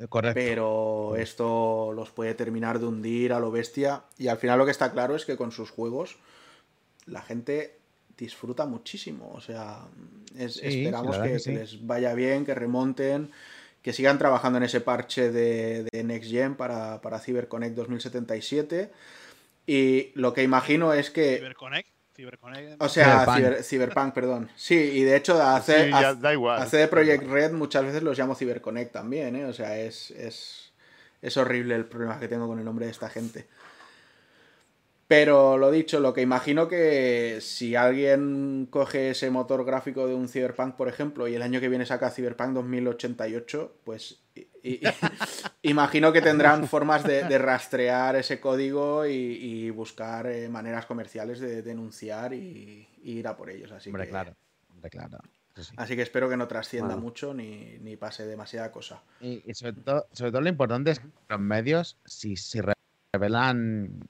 [0.09, 0.35] Correcto.
[0.35, 4.03] Pero esto los puede terminar de hundir a lo bestia.
[4.17, 6.17] Y al final lo que está claro es que con sus juegos
[7.07, 7.79] la gente
[8.17, 9.31] disfruta muchísimo.
[9.35, 9.87] O sea,
[10.37, 13.31] esperamos que, les vaya bien, que remonten,
[13.83, 18.91] que sigan trabajando en ese parche de, Next Gen para, para CyberConnect 2077.
[19.65, 21.37] Y lo que imagino es que...
[21.37, 21.98] ¿CyberConnect?
[22.81, 23.25] O sea,
[23.63, 24.13] Cyberpunk.
[24.13, 24.51] perdón.
[24.57, 29.37] Sí, y de hecho hace, hace de Project Red muchas veces los llamo CyberConnect también,
[29.37, 29.45] ¿eh?
[29.45, 30.73] O sea, es, es,
[31.23, 33.47] es horrible el problema que tengo con el nombre de esta gente.
[35.09, 40.29] Pero lo dicho, lo que imagino que si alguien coge ese motor gráfico de un
[40.29, 44.21] Cyberpunk, por ejemplo, y el año que viene saca Cyberpunk 2088, pues
[45.63, 52.35] imagino que tendrán formas de, rastrear ese código y, buscar eh, maneras comerciales de denunciar
[52.35, 53.73] y, ir a por ellos.
[53.73, 54.37] Así que, claro,
[54.91, 55.19] claro.
[55.79, 59.03] Así que espero que no trascienda mucho ni, pase demasiada cosa.
[59.23, 62.61] Y, sobre, todo, sobre todo lo importante es que los medios, si, si
[63.11, 64.07] revelan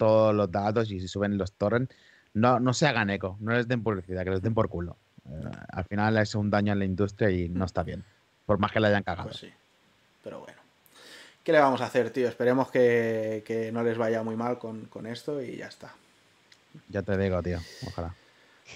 [0.00, 1.94] todos los datos y si suben los torrents,
[2.32, 4.96] no, no se hagan eco, no les den publicidad, que les den por culo.
[5.28, 8.02] Eh, al final es un daño a la industria y no está bien,
[8.46, 9.28] por más que la hayan cagado.
[9.28, 9.52] Pues sí,
[10.24, 10.58] pero bueno.
[11.44, 12.28] ¿Qué le vamos a hacer, tío?
[12.28, 15.92] Esperemos que, que no les vaya muy mal con, con esto y ya está.
[16.88, 18.14] Ya te digo, tío, ojalá.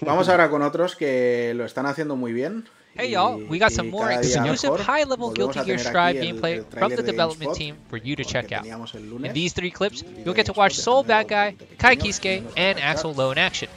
[0.01, 2.65] Vamos ahora con otros que lo están haciendo muy bien.
[2.97, 7.53] Hey y'all, we got some more exclusive high-level Guilty Gear Strive gameplay from the development
[7.53, 8.65] team for you to check out.
[8.65, 13.13] In these three clips, you'll get to watch Soul Bad Guy, Kai Kisuke, and Axel
[13.13, 13.67] Low in action.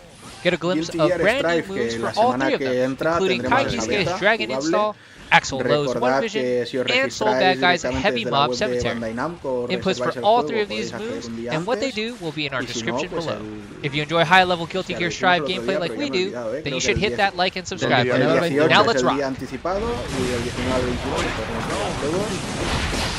[0.45, 4.19] Get a glimpse of brand new moves for all three of them, including Kai Kisuke's
[4.21, 4.95] Dragon Install,
[5.31, 8.99] Axel Lowe's One Vision, and Soul Bad Guy's Heavy Mob Cemetery.
[8.99, 12.63] Inputs for all three of these moves and what they do will be in our
[12.63, 13.41] description below.
[13.83, 17.17] If you enjoy high-level Guilty Gear Strive gameplay like we do, then you should hit
[17.17, 18.69] that like and subscribe button.
[18.69, 19.21] Now let's rock.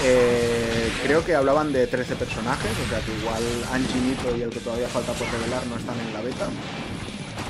[0.01, 3.43] Eh, creo que hablaban de 13 personajes, o sea que igual
[3.74, 6.47] Angie Nito y el que todavía falta por revelar no están en la beta.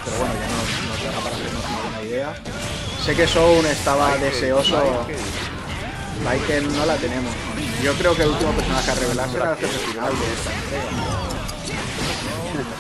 [0.03, 2.36] Pero bueno, ya nos, nos deja para hacernos una buena idea.
[3.04, 5.06] Sé que Sound estaba deseoso.
[6.24, 7.34] Lyken no la tenemos.
[7.84, 10.84] Yo creo que el último personaje a revelar será el jefe final de esta entrega.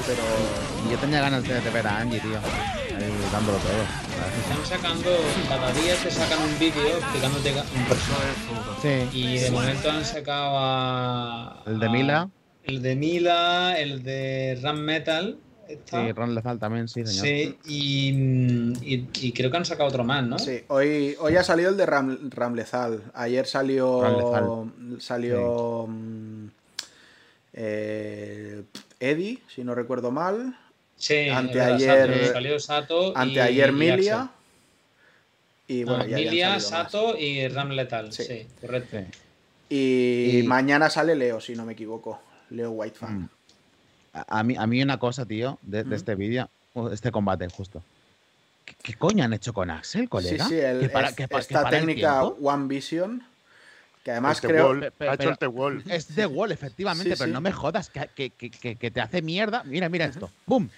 [0.05, 0.23] Pero
[0.91, 2.37] yo tenía ganas de, ver a Angie, tío.
[2.37, 3.71] Ahí dándolo todo.
[4.41, 5.09] Están sacando,
[5.47, 9.09] cada día te sacan un vídeo explicándote un personaje.
[9.11, 9.17] Sí.
[9.17, 11.63] Y de momento han sacado a.
[11.65, 12.29] El de Mila.
[12.65, 15.37] El de Mila, el de Ram Metal
[15.85, 17.25] Sí, Ron Lethal también, sí, señor.
[17.25, 20.39] Sí, y, creo que han sacado otro más, ¿no?
[20.39, 23.03] Sí, hoy, hoy ha salido el de Ram, Ram Lethal.
[23.13, 24.67] Ayer salió.
[24.99, 25.85] Salió.
[25.87, 26.47] Mm,
[27.53, 28.63] eh,
[28.99, 30.57] Eddie, si no recuerdo mal.
[30.95, 32.33] Sí, anteayer.
[32.33, 33.15] Salió Sato.
[33.15, 34.31] Anteayer Milia.
[35.67, 38.11] Y bueno, ya Milia, Sato y Ram Lethal.
[38.11, 38.97] Sí, correcto.
[39.69, 42.19] Y, mañana sale Leo, si no me equivoco.
[42.49, 43.19] Leo Whitefang.
[43.19, 43.29] Mm.
[44.13, 46.49] A mí, a mí una cosa, tío, de, este vídeo,
[46.91, 47.83] este combate justo.
[48.83, 50.45] ¿Qué, coño han hecho con Axel, colega?
[50.45, 50.91] Sí, sí, el,
[51.29, 53.23] esta técnica One Vision.
[54.03, 54.79] Que además creo.
[54.99, 55.83] ha hecho el The Wall.
[55.89, 59.63] Es The Wall, efectivamente, pero no me jodas que, que, te hace mierda.
[59.65, 60.29] Mira, mira esto.
[60.45, 60.69] ¡Bum!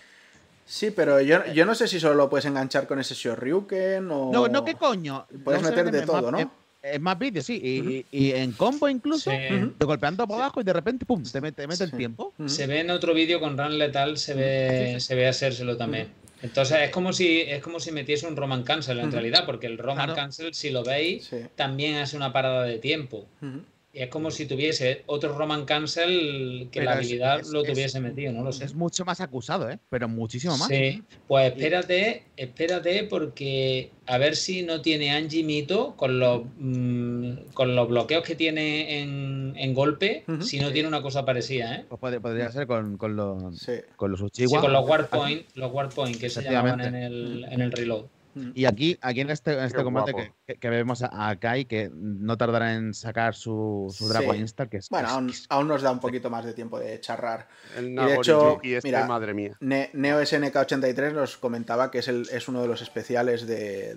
[0.65, 4.31] Sí, pero yo, yo, no sé si solo lo puedes enganchar con ese Shoryuken o.
[4.31, 5.27] No, no, ¿qué coño?
[5.43, 6.60] Puedes meter de todo, ¿no?
[6.81, 7.59] Es más vídeos, sí.
[7.63, 11.67] Y, y, en combo incluso, te golpeando por abajo y de repente, pum, te mete,
[11.67, 12.33] mete el tiempo.
[12.47, 16.07] Se ve en otro vídeo con Run Letal, se ve, se ve hacérselo también.
[16.41, 19.77] Entonces es como si es como si metiese un Roman Cancel en realidad, porque el
[19.77, 23.27] Roman Cancel, si lo veis, también hace una parada de tiempo
[23.93, 28.51] es como si tuviese otro Roman Cancel que la habilidad lo tuviese metido, no lo
[28.53, 28.65] sé.
[28.65, 29.79] Es mucho más acusado, ¿eh?
[29.89, 30.69] Pero muchísimo más.
[30.69, 37.51] Sí, pues espérate, espérate porque a ver si no tiene Angie Mito con los, mm,
[37.53, 41.85] con los bloqueos que tiene en, golpe, si no tiene una cosa parecida, ¿eh?
[41.87, 43.41] Pues podría ser con, con los,
[43.95, 47.45] con los Sí, con los Ward Point, los Ward Point que se llamaban en el,
[47.49, 48.05] en el reload.
[48.53, 52.93] Y aquí, aquí en este, este combate que, vemos a, Kai, que no tardará en
[52.93, 54.89] sacar su, su Dragon Install, que es.
[54.89, 57.47] Bueno, aún, nos da un poquito más de tiempo de charrar.
[57.79, 59.57] y de hecho, este, mira, madre mía.
[59.59, 63.95] Neo SNK83 nos comentaba que es, el, es uno de los especiales de,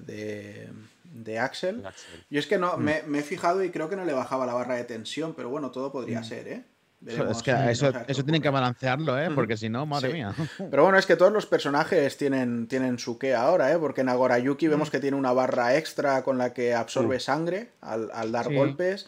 [1.04, 1.82] de, Axel.
[2.30, 2.82] Yo es que no, mm.
[3.06, 5.70] me, he fijado y creo que no le bajaba la barra de tensión, pero bueno,
[5.70, 6.24] todo podría mm.
[6.24, 6.64] ser, ¿eh?
[7.06, 9.30] Es que eso, eso tienen que balancearlo, ¿eh?
[9.34, 10.34] Porque si no, madre mía.
[10.70, 13.78] Pero bueno, es que todos los personajes tienen, tienen su qué ahora, ¿eh?
[13.78, 18.10] Porque en Agorayuki vemos que tiene una barra extra con la que absorbe sangre al,
[18.12, 19.06] al dar golpes.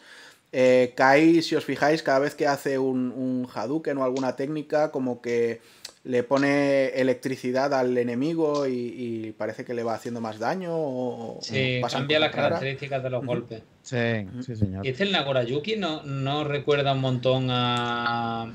[0.51, 4.91] Eh, Kai, si os fijáis, cada vez que hace un, un Hadouken o alguna técnica,
[4.91, 5.61] como que
[6.07, 10.71] le pone electricidad al enemigo y, parece que le va haciendo más daño.
[10.73, 13.61] O, sí, cambia las características de los golpes.
[13.81, 14.85] Sí, sí, señor.
[14.85, 18.47] Y este el Nagorayuki no, no recuerda un montón a,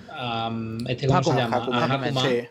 [0.89, 1.59] este, ¿cómo se llama?
[1.59, 2.23] a Hakuma.
[2.23, 2.49] Sí.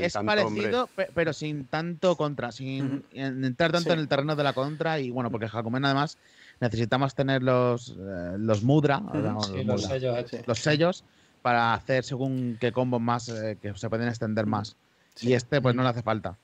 [0.00, 4.98] es parecido, pero sin tanto contra, sin entrar tanto en el terreno de la contra.
[4.98, 6.18] Y bueno, porque Hakumen además
[6.60, 9.46] necesitamos tener los, eh, los mudra, los,
[9.84, 11.04] sellos, los sellos
[11.44, 14.78] para hacer según qué combos más eh, que se pueden extender más.
[15.20, 16.38] Y este pues no le hace falta.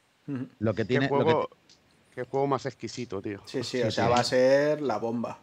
[0.58, 1.08] Lo que tiene...
[1.08, 1.48] ¿Qué juego,
[2.14, 3.40] Qué juego más exquisito, tío.
[3.46, 5.38] Sí, sí, o sea, va a ser la bomba.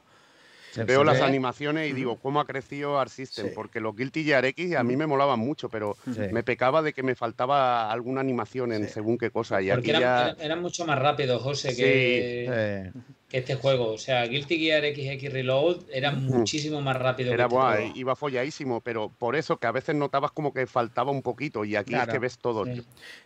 [0.86, 3.52] Veo las animaciones y digo, ¿cómo ha crecido Art System?
[3.54, 7.04] Porque los Guilty Gear X a mí me molaban mucho, pero me pecaba de que
[7.04, 9.62] me faltaba alguna animación en según qué cosa.
[9.62, 12.92] Y Porque eran, eran, mucho más rápidos, José, que,
[13.30, 13.92] que, este juego.
[13.92, 17.34] O sea, Guilty Gear XX Reload era muchísimo más rápido.
[17.34, 21.12] Era que este iba folladísimo, pero por eso que a veces notabas como que faltaba
[21.12, 22.66] un poquito y aquí es que ves todo.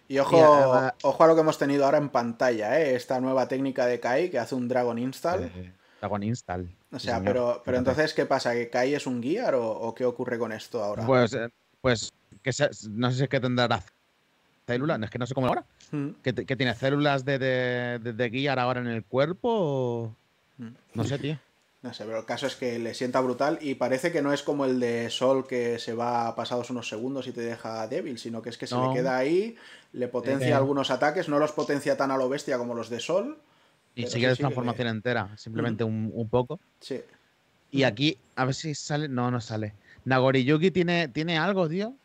[0.07, 2.95] Y ojo, ojo a lo que hemos tenido ahora en pantalla, ¿eh?
[2.95, 5.51] esta nueva técnica de Kai que hace un Dragon Install.
[6.01, 6.67] Dragon Install.
[6.91, 8.53] O sea, pero, pero entonces, ¿qué pasa?
[8.53, 11.05] ¿Que Kai es un guiar o, qué ocurre con esto ahora?
[11.05, 11.47] Pues, eh,
[11.79, 12.51] pues que
[12.89, 13.83] no sé si es que tendrá
[14.65, 15.63] células, es que no sé cómo ahora.
[15.91, 16.09] Mm.
[16.23, 20.15] ¿Que, tiene células de, de, guiar ahora en el cuerpo?
[20.57, 20.69] Mm.
[20.95, 21.37] No sé, tío.
[21.83, 24.43] No sé, pero el caso es que le sienta brutal y parece que no es
[24.43, 28.43] como el de Sol que se va pasados unos segundos y te deja débil, sino
[28.43, 29.57] que es que se le queda ahí,
[29.91, 33.39] le potencia algunos ataques, no los potencia tan a lo bestia como los de Sol,
[33.95, 36.59] y sigue la transformación entera, simplemente un, poco.
[36.79, 37.01] Sí.
[37.71, 39.07] Y aquí, a ver si sale.
[39.07, 39.73] No, no sale.
[40.05, 41.95] Nagoriyuki tiene, tiene algo, tío,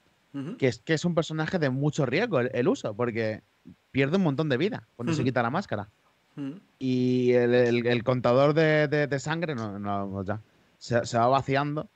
[0.58, 3.42] que, es, que es un personaje de mucho riesgo el, uso, porque
[3.90, 5.88] pierde un montón de vida cuando se quita la máscara.
[6.78, 10.40] Y el, contador de, sangre, no, no, ya,
[10.78, 11.88] se, va vaciando.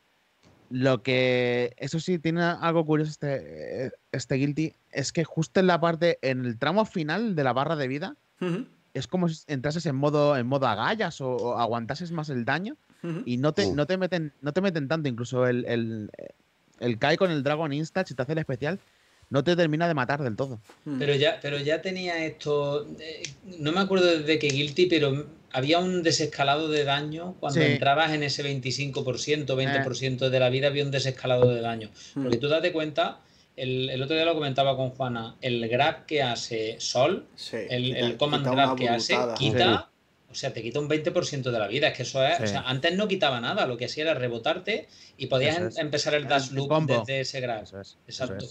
[0.71, 5.81] Lo que, eso sí, tiene algo curioso este, este Guilty, es que justo en la
[5.81, 8.17] parte, en el tramo final de la barra de vida,
[8.95, 12.77] es como si entrases en modo, en modo agallas o, aguantases más el daño
[13.25, 15.09] y no te, no te meten, no te meten tanto.
[15.09, 16.11] Incluso el, el,
[16.81, 18.79] el Kai con el Dragon Instant, si te hace el especial,
[19.31, 20.61] no te termina de matar del todo.
[20.99, 22.87] Pero ya, pero ya tenía esto.
[22.99, 23.23] Eh,
[23.59, 28.23] no me acuerdo de qué Guilty, pero había un desescalado de daño cuando entrabas en
[28.23, 30.31] ese 25%, 20% eh.
[30.31, 31.91] de la vida, había un desescalado de daño.
[32.15, 33.21] Porque tú date cuenta
[33.61, 38.77] el, otro día lo comentaba con Juana, el grab que hace Sol, el, command grab
[38.77, 39.91] que hace, quita,
[40.31, 41.89] o sea, te quita un 20% de la vida.
[41.89, 44.89] Es que eso es, o sea, antes no quitaba nada, lo que hacía era rebotarte
[45.17, 47.65] y podías em, empezar el dash loop desde ese grab.
[48.07, 48.47] Exacto.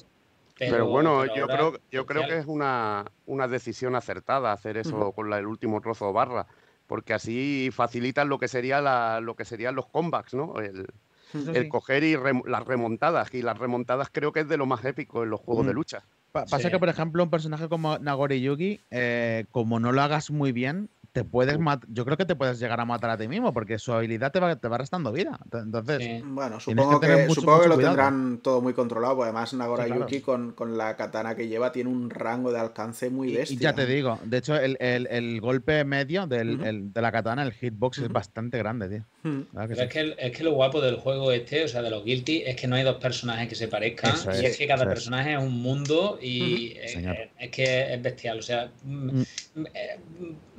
[0.58, 5.32] Pero, bueno, yo creo, yo creo que es una, una decisión acertada hacer eso con
[5.32, 6.48] el último trozo barra,
[6.86, 10.60] porque así facilitan lo que sería la, lo que serían los comebacks, ¿no?
[10.60, 10.86] El,
[11.34, 12.16] el coger y
[12.46, 13.34] las remontadas.
[13.34, 16.04] Y las remontadas creo que es de lo más épico en los juegos de lucha.
[16.32, 20.52] pasa que, por ejemplo, un personaje como Nagori Yugi, eh, como no lo hagas muy
[20.52, 21.58] bien, te puedes
[21.88, 24.40] yo creo que te puedes llegar a matar a ti mismo porque su habilidad te
[24.40, 25.40] va, te va restando vida.
[25.52, 29.24] Entonces, bueno, supongo que, supongo que lo tendrán todo muy controlado.
[29.24, 33.56] Además, Nagora Yuki con, la katana que lleva tiene un rango de alcance muy bestia.
[33.56, 38.00] Y, ya te digo, de hecho, el, golpe medio del, de la katana, el hitbox,
[38.00, 39.46] es bastante grande, tío.
[39.70, 42.56] es, que es que lo guapo del juego este, o sea, de los Guilty, es
[42.56, 44.14] que no hay dos personajes que se parezcan.
[44.42, 48.40] y es que cada personaje es un mundo y es, que es bestial.
[48.40, 49.24] O sea, mm.
[49.56, 50.00] Mm, eh,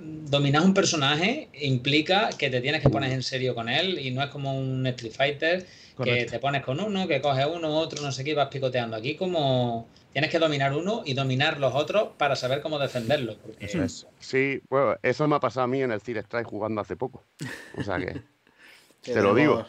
[0.00, 4.22] dominar un personaje implica que te tienes que poner en serio con él y no
[4.22, 5.66] es como un Street Fighter
[6.02, 8.96] que te pones con uno, que coges uno, otro, no sé qué y vas picoteando.
[8.96, 13.36] Aquí como tienes que dominar uno y dominar los otros para saber cómo defenderlo.
[13.58, 14.06] Eso es.
[14.18, 17.24] Sí, bueno, eso me ha pasado a mí en el Cire Strike jugando hace poco.
[17.76, 18.22] O sea que
[19.02, 19.66] te lo digo.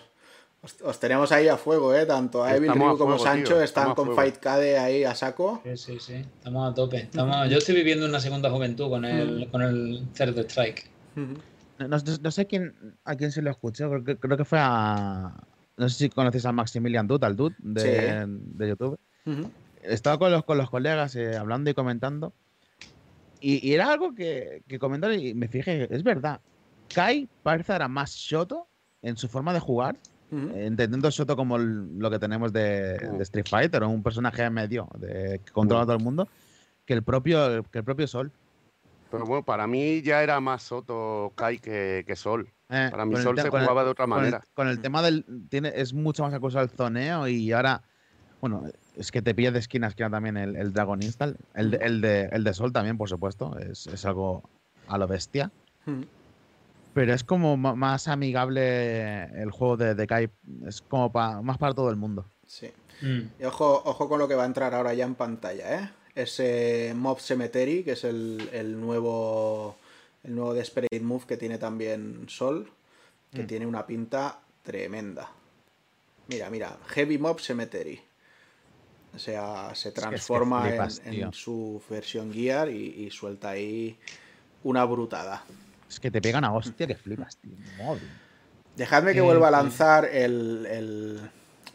[0.84, 2.06] Os, tenemos ahí a fuego, ¿eh?
[2.06, 5.60] Tanto a Evil Ryu como Sancho están con Fight Cade ahí a saco.
[5.64, 6.14] Sí, sí, sí.
[6.14, 6.98] Estamos a tope.
[6.98, 7.50] Estamos...
[7.50, 9.50] Yo estoy viviendo una segunda juventud con el, mm.
[9.50, 10.88] con el Third Strike.
[11.80, 15.34] No, sé quién, a quién se lo escuché, creo, creo que fue a.
[15.78, 19.00] No sé si conocéis a Maximilian Dut, al Dut de, de YouTube.
[19.82, 22.34] Estaba con los, con los colegas eh, hablando y comentando.
[23.40, 26.40] Y, era algo que, que comentaron y me fijé, es verdad.
[26.94, 28.68] Kai parece ahora más Shoto
[29.02, 29.98] en su forma de jugar
[30.32, 35.84] entendiendo Shoto como lo que tenemos de, Street Fighter, un personaje medio de, que controla
[35.84, 36.28] a todo el mundo,
[36.86, 38.32] que el propio, que el propio Sol.
[39.10, 42.48] Pero bueno, para mí ya era más Soto Kai que, Sol.
[42.70, 44.42] Eh, para mí Sol se jugaba de otra manera.
[44.54, 45.26] Con el, tema del.
[45.50, 47.84] Tiene, es mucho más acusado el zoneo y ahora
[48.40, 48.64] Bueno,
[48.96, 51.36] es que te pilla de esquina a esquina también el, Dragon Install.
[51.54, 53.58] El de, el, de, el de Sol también, por supuesto.
[53.58, 54.50] Es, algo
[54.88, 55.52] a lo bestia.
[56.94, 60.30] Pero es como más amigable el juego de, de Kai.
[60.68, 62.26] Es como más para todo el mundo.
[62.46, 62.72] Sí.
[63.02, 63.30] Hmm.
[63.40, 65.90] Y ojo, ojo con lo que va a entrar ahora ya en pantalla, ¿eh?
[66.14, 69.78] Ese Mob Cemetery, que es el, nuevo
[70.24, 72.70] el nuevo Desperate Move que tiene también Sol,
[73.32, 73.48] que hmm.
[73.48, 75.32] tiene una pinta tremenda.
[76.28, 78.00] Mira, mira, Heavy Mob Cemetery.
[79.14, 80.70] O sea, se transforma
[81.06, 83.98] en, su versión Gear y, suelta ahí
[84.64, 85.44] una brutada.
[85.92, 87.52] Es que te pegan a hostia que flipas, tío.
[88.78, 90.66] Dejadme que vuelva a lanzar el,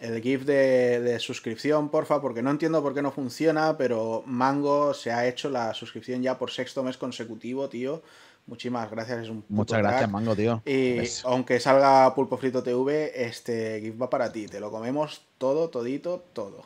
[0.00, 4.94] el, GIF de, de, suscripción, porfa, porque no entiendo por qué no funciona, pero Mango
[4.94, 8.02] se ha hecho la suscripción ya por sexto mes consecutivo, tío.
[8.46, 10.62] Muchísimas gracias, es un Muchas gracias, Mango, tío.
[10.64, 14.46] Y aunque salga Pulpo Frito TV, este GIF va para ti.
[14.46, 16.64] Te lo comemos todo, todito, todo.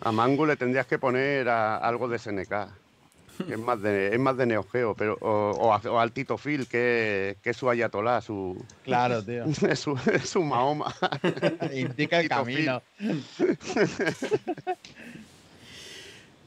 [0.00, 2.52] A Mango le tendrías que poner algo de SNK.
[3.48, 7.50] Es más de, es más de Neo Geo, pero, o, al Tito Phil, que, que
[7.50, 8.62] es su ayatolá, su.
[8.84, 9.44] Claro, tío.
[9.68, 10.94] es, su, Mahoma.
[11.72, 12.82] Indica el camino.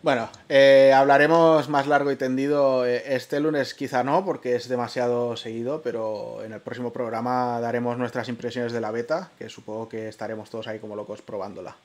[0.03, 5.36] bueno, eh, hablaremos más largo y tendido eh, este lunes, quizá no, porque es demasiado
[5.38, 10.07] seguido, pero en el próximo programa daremos nuestras impresiones de la beta, que supongo que
[10.07, 11.76] estaremos todos ahí como locos probándola.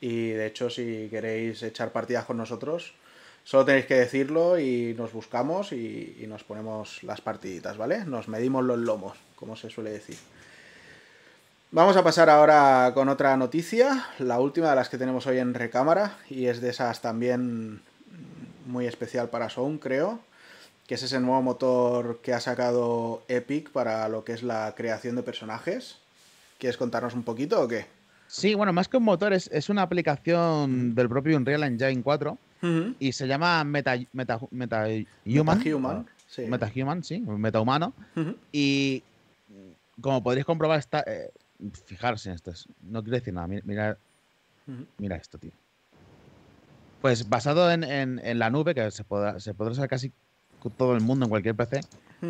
[0.00, 2.94] Y de hecho, si queréis echar partidas con nosotros,
[3.50, 8.04] solo tenéis que decirlo y nos buscamos y, nos ponemos las partiditas, ¿vale?
[8.04, 10.16] Nos medimos los lomos, como se suele decir.
[11.72, 15.54] Vamos a pasar ahora con otra noticia, la última de las que tenemos hoy en
[15.54, 17.82] recámara, y es de esas también
[18.66, 20.20] muy especial para Sound, creo,
[20.86, 25.16] que es ese nuevo motor que ha sacado Epic para lo que es la creación
[25.16, 25.96] de personajes.
[26.58, 27.86] ¿Quieres contarnos un poquito o qué?
[28.28, 32.38] Sí, bueno, más que un motor, es, una aplicación del propio Unreal Engine 4
[32.98, 34.86] y se llama Meta, Meta, Meta
[35.24, 35.58] Human.
[35.58, 36.42] Metahuman, sí.
[36.42, 37.94] Metahuman, sí, Metahumano.
[38.52, 39.02] Y
[40.00, 41.04] como podréis comprobar, está.
[41.06, 41.30] Eh,
[41.84, 43.46] fijarse en esto, no quiero decir nada.
[43.46, 43.98] Mira,
[44.98, 45.52] mira esto, tío.
[47.00, 50.12] Pues basado en, la nube, que se podrá, se podrá usar casi
[50.76, 51.80] todo el mundo en cualquier PC,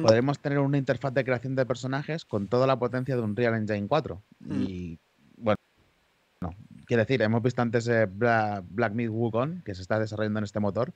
[0.02, 3.88] podremos tener una interfaz de creación de personajes con toda la potencia de Unreal Engine
[3.88, 4.22] 4.
[4.48, 4.98] Y
[5.36, 5.54] no,
[6.90, 10.58] quiero decir, hemos visto antes eh, Black, Myth Wukong, que se está desarrollando en este
[10.58, 10.92] motor.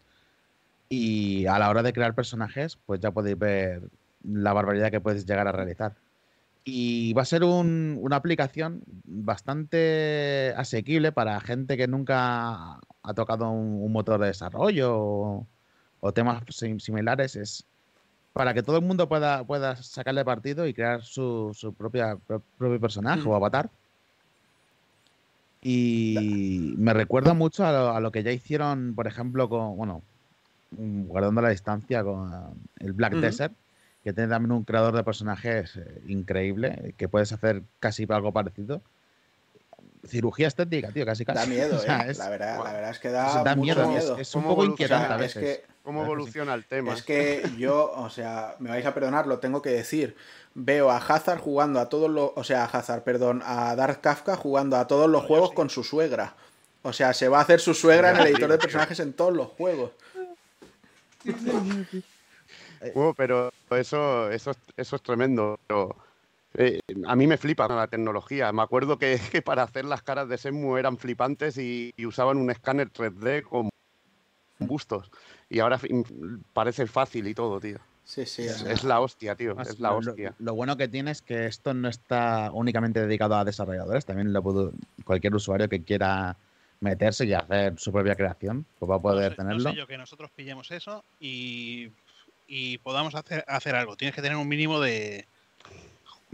[0.88, 3.80] Y a la hora de crear personajes, pues ya podéis ver
[4.24, 5.94] la barbaridad que puedes llegar a realizar.
[6.64, 13.92] Y va a ser una aplicación bastante asequible para gente que nunca ha tocado un,
[13.92, 15.46] motor de desarrollo
[16.00, 16.42] o, temas
[16.78, 17.36] similares.
[17.36, 17.66] Es
[18.32, 23.22] para que todo el mundo pueda, pueda sacarle partido y crear su, propia, propio personaje
[23.22, 23.28] mm.
[23.28, 23.70] o avatar.
[25.66, 30.02] Y me recuerda mucho a lo, que ya hicieron, por ejemplo, con, bueno,
[30.72, 32.30] mm, guardando la distancia con
[32.80, 33.54] el Black Desert,
[34.04, 38.82] que tiene también un creador de personajes eh, increíble, que puedes hacer casi algo parecido.
[40.06, 41.38] Cirugía estética, tío, casi casi.
[41.38, 42.12] Da miedo, ¿eh?
[42.14, 44.18] la, verdad, la verdad es que da, miedo.
[44.18, 45.62] Es, un poco inquietante a veces.
[45.82, 46.92] ¿Cómo evoluciona el tema?
[46.92, 50.14] Es que yo, o sea, me vais a perdonar, lo tengo que decir
[50.54, 52.30] veo a Hazard jugando a todos los.
[52.36, 55.84] O sea, a Hazard, perdón, a Dark Kafka jugando a todos los juegos con su
[55.84, 56.34] suegra.
[56.82, 59.34] O sea, se va a hacer su suegra en el editor de personajes en todos
[59.34, 59.92] los juegos.
[63.16, 65.58] pero eso, eso, eso es tremendo.
[66.54, 68.52] Eh, a mí me flipa la tecnología.
[68.52, 72.36] Me acuerdo que, que para hacer las caras de Semu eran flipantes y, y usaban
[72.36, 73.70] un escáner 3D con
[74.58, 75.10] bustos.
[75.48, 75.80] Y ahora
[76.52, 77.78] parece fácil y todo, tío.
[78.04, 78.42] Sí, sí.
[78.42, 79.58] Es, la hostia, tío.
[79.60, 80.34] Es la hostia.
[80.38, 84.04] Lo, bueno que tiene es que esto no está únicamente dedicado a desarrolladores.
[84.04, 84.72] También lo puedo,
[85.04, 86.36] cualquier usuario que quiera
[86.80, 89.70] meterse y hacer su propia creación, pues va a poder tenerlo.
[89.70, 91.90] No yo que nosotros pillemos eso y,
[92.82, 93.96] podamos hacer, hacer algo.
[93.96, 95.26] Tienes que tener un mínimo de,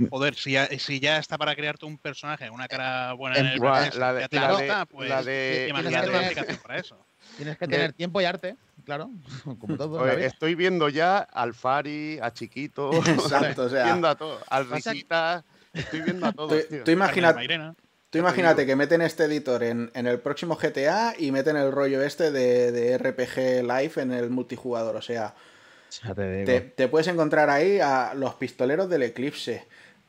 [0.09, 3.61] Joder, si ya, si ya está para crearte un personaje, una cara buena en, el
[3.61, 6.97] la de, la pues la de, imagínate una aplicación para eso.
[7.37, 8.57] Tienes que tener tiempo y arte,
[8.91, 9.11] claro,
[9.61, 10.09] como todo.
[10.09, 15.45] estoy viendo ya al Fari, a Chiquito, Exacto, o sea, viendo a todo, al Risita,
[15.73, 16.67] estoy viendo a todos.
[16.69, 17.47] Tú, tú imagínate,
[18.11, 22.03] tú imagínate que meten este editor en, en, el próximo GTA y meten el rollo
[22.03, 25.35] este de, de RPG Live en el multijugador, o sea,
[26.17, 29.67] te, te, puedes encontrar ahí a los pistoleros del Eclipse,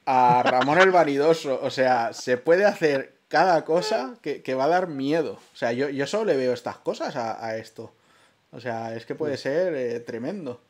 [0.08, 4.88] a Ramón el Vanidoso, o sea, se puede hacer cada cosa que, va a dar
[4.88, 5.40] miedo.
[5.54, 7.94] O sea, yo, yo solo le veo estas cosas a, esto.
[8.52, 10.62] O sea, es que puede ser eh, tremendo.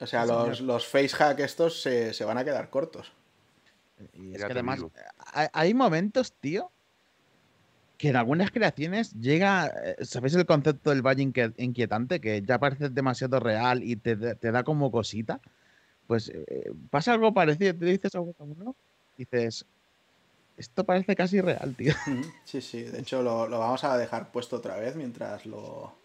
[0.00, 3.12] O sea, los, los face hack estos se, van a quedar cortos.
[4.14, 4.80] Y es que además,
[5.52, 6.70] hay, momentos, tío,
[7.98, 12.18] que en algunas creaciones llega, eh, ¿sabéis el concepto del valle inquietante?
[12.18, 15.40] Que ya parece demasiado real y te, da como cosita.
[16.06, 18.74] Pues eh, pasa algo parecido, te dices algo como no,
[19.18, 19.66] dices,
[20.56, 21.94] esto parece casi real, tío.
[22.44, 25.99] Sí, sí, de hecho lo, vamos a dejar puesto otra vez mientras lo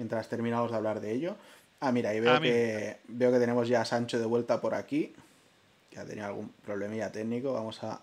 [0.00, 1.36] mientras terminamos de hablar de ello.
[1.78, 4.74] Ah, mira, y veo, ah, que, veo que tenemos ya a Sancho de vuelta por
[4.74, 5.12] aquí,
[5.90, 8.00] que ha tenido algún problemilla técnico, vamos a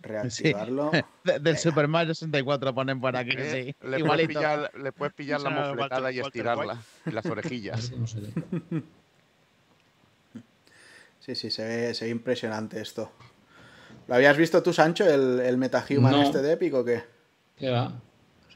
[0.00, 0.90] reactivarlo.
[1.42, 3.32] del Super Mario 64 ponen por aquí.
[3.32, 3.74] Sí.
[3.82, 6.78] Le, puedes pillar, le, puedes pillar, la mofletada y estirarla.
[7.04, 7.92] Y las orejillas.
[11.20, 13.12] Sí, sí, se ve, se ve impresionante esto.
[14.08, 17.04] ¿Lo habías visto tú, Sancho, el, el MetaHuman este de Epic o qué?
[17.58, 17.92] ¿Qué va?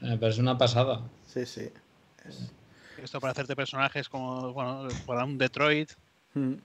[0.01, 1.03] me parece una pasada.
[1.27, 1.69] Sí, sí.
[3.05, 5.91] Esto para hacerte personajes como, bueno, para un Detroit.
[6.33, 6.55] Mm.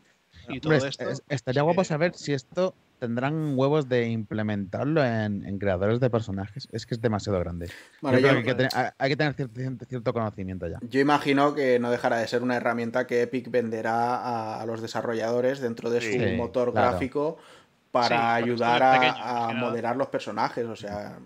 [0.48, 1.04] Y todo esto.
[1.28, 6.66] estaría guapo saber si esto tendrán huevos de implementarlo en, creadores de personajes.
[6.72, 7.70] Es que es demasiado grande.
[8.02, 8.22] hay,
[9.10, 9.34] que tener,
[9.86, 10.78] cierto, conocimiento ya.
[10.88, 15.60] Yo imagino que no dejará de ser una herramienta que Epic venderá a, los desarrolladores
[15.60, 17.36] dentro de su motor gráfico
[17.90, 20.64] para ayudar a, moderar los personajes.
[20.64, 21.18] O sea,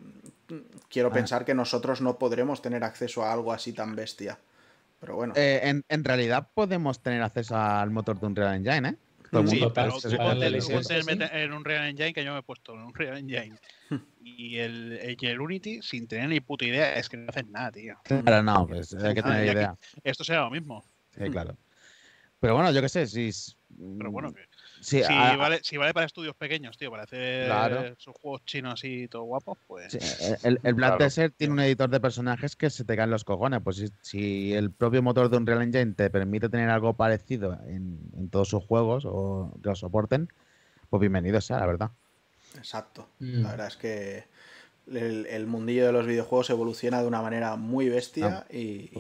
[0.88, 1.12] quiero ah.
[1.12, 4.40] pensar que nosotros no podremos tener acceso a algo así tan bestia.
[5.04, 5.34] Pero bueno.
[5.36, 8.96] Eh, en, en, realidad podemos tener acceso al motor de Unreal Engine, ¿eh?
[9.46, 9.96] sí, pero
[11.32, 13.56] en un Real Engine que yo me he puesto en un Real Engine
[14.22, 17.96] y el, el, Unity sin tener ni puta idea es que no hacen nada, tío.
[18.04, 19.76] Claro, no, pues hay que tener idea.
[20.02, 20.84] Esto será lo mismo.
[21.10, 21.56] Sí, claro.
[22.40, 23.30] Pero bueno, yo qué sé, si.
[23.98, 24.42] Pero bueno, que
[24.84, 29.22] si, vale, si vale para estudios pequeños, tío, para hacer sus juegos chinos así todo
[29.22, 29.94] guapos, pues.
[30.44, 33.60] el, el Black Desert tiene un editor de personajes que se te caen los cojones.
[33.62, 38.48] Pues si, el propio motor de Unreal Engine te permite tener algo parecido en, todos
[38.48, 40.28] sus juegos o que lo soporten,
[40.90, 41.90] pues bienvenido sea, la verdad.
[42.56, 43.08] Exacto.
[43.20, 43.42] Mm.
[43.42, 44.24] La verdad es que
[44.92, 48.90] el, mundillo de los videojuegos evoluciona de una manera muy bestia ah, y,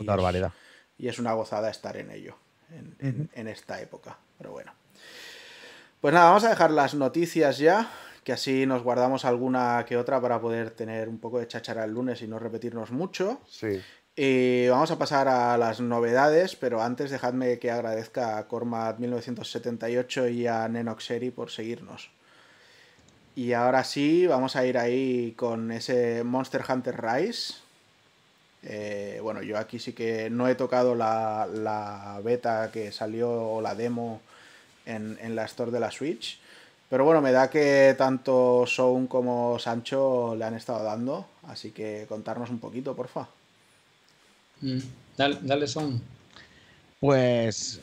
[0.98, 2.36] y, es una gozada estar en ello,
[3.34, 4.16] en esta época.
[4.38, 4.72] Pero bueno.
[6.04, 7.90] Pues nada, vamos a dejar las noticias ya,
[8.24, 11.92] que así nos guardamos alguna que otra para poder tener un poco de chachara el
[11.92, 13.40] lunes y no repetirnos mucho.
[13.48, 13.80] Sí.
[14.14, 20.28] Y vamos a pasar a las novedades, pero antes dejadme que agradezca a Cormat 1978
[20.28, 22.10] y a Nenoxeri por seguirnos.
[23.34, 27.54] Y ahora sí, vamos a ir ahí con ese Monster Hunter Rise.
[28.62, 33.62] Eh, bueno, yo aquí sí que no he tocado la, la beta que salió o
[33.62, 34.20] la demo
[34.86, 36.38] en, la store de la Switch.
[36.88, 42.06] Pero bueno, me da que tanto Sound como Sancho le han estado dando, así que
[42.08, 43.26] contarnos un poquito, porfa.
[44.60, 44.78] Mm,
[45.16, 46.00] dale, dale Sound.
[47.00, 47.80] Pues,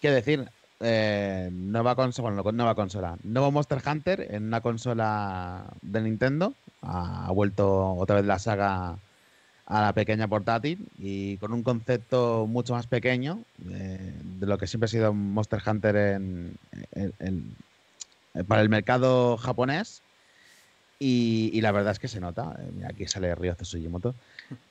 [0.00, 0.48] ¿qué decir?
[0.80, 3.16] Eh, nueva consola, bueno, nueva consola.
[3.22, 6.54] Nuevo Monster Hunter en una consola de Nintendo.
[6.82, 8.96] Ha vuelto otra vez la saga
[9.68, 14.66] a la pequeña portátil y con un concepto mucho más pequeño eh, de lo que
[14.66, 16.56] siempre ha sido Monster Hunter en,
[18.46, 20.02] para el mercado japonés.
[21.00, 22.56] Y, la verdad es que se nota.
[22.58, 24.14] Eh, aquí sale Ryo Tsujimoto.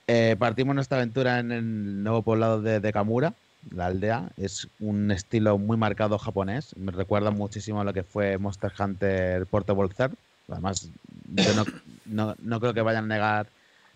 [0.09, 3.33] Eh, partimos nuestra aventura en el nuevo poblado de, de, Kamura,
[3.71, 4.29] la aldea.
[4.37, 6.77] Es un estilo muy marcado japonés.
[6.77, 10.13] Me recuerda muchísimo a lo que fue Monster Hunter Portable Third.
[10.47, 10.89] Además,
[11.27, 11.65] yo no,
[12.05, 13.47] no, no creo que vayan a negar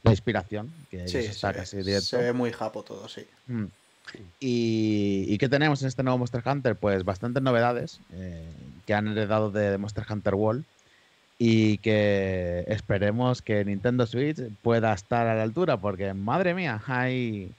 [0.03, 2.01] la inspiración, que sí, está casi directo.
[2.01, 3.25] Se ve muy japo todo, sí.
[3.47, 3.65] Mm.
[4.39, 6.75] Y, qué tenemos en este nuevo Monster Hunter?
[6.75, 8.45] Pues bastantes novedades eh,
[8.85, 10.65] que han heredado de Monster Hunter World
[11.37, 17.51] y que esperemos que Nintendo Switch pueda estar a la altura porque, madre mía, hay,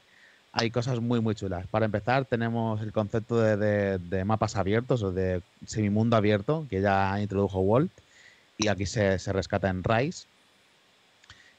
[0.52, 1.66] hay cosas muy, muy chulas.
[1.68, 7.60] Para empezar, tenemos el concepto de, mapas abiertos o de semimundo abierto que ya introdujo
[7.60, 7.90] World
[8.58, 10.26] y aquí se, se rescata en Rise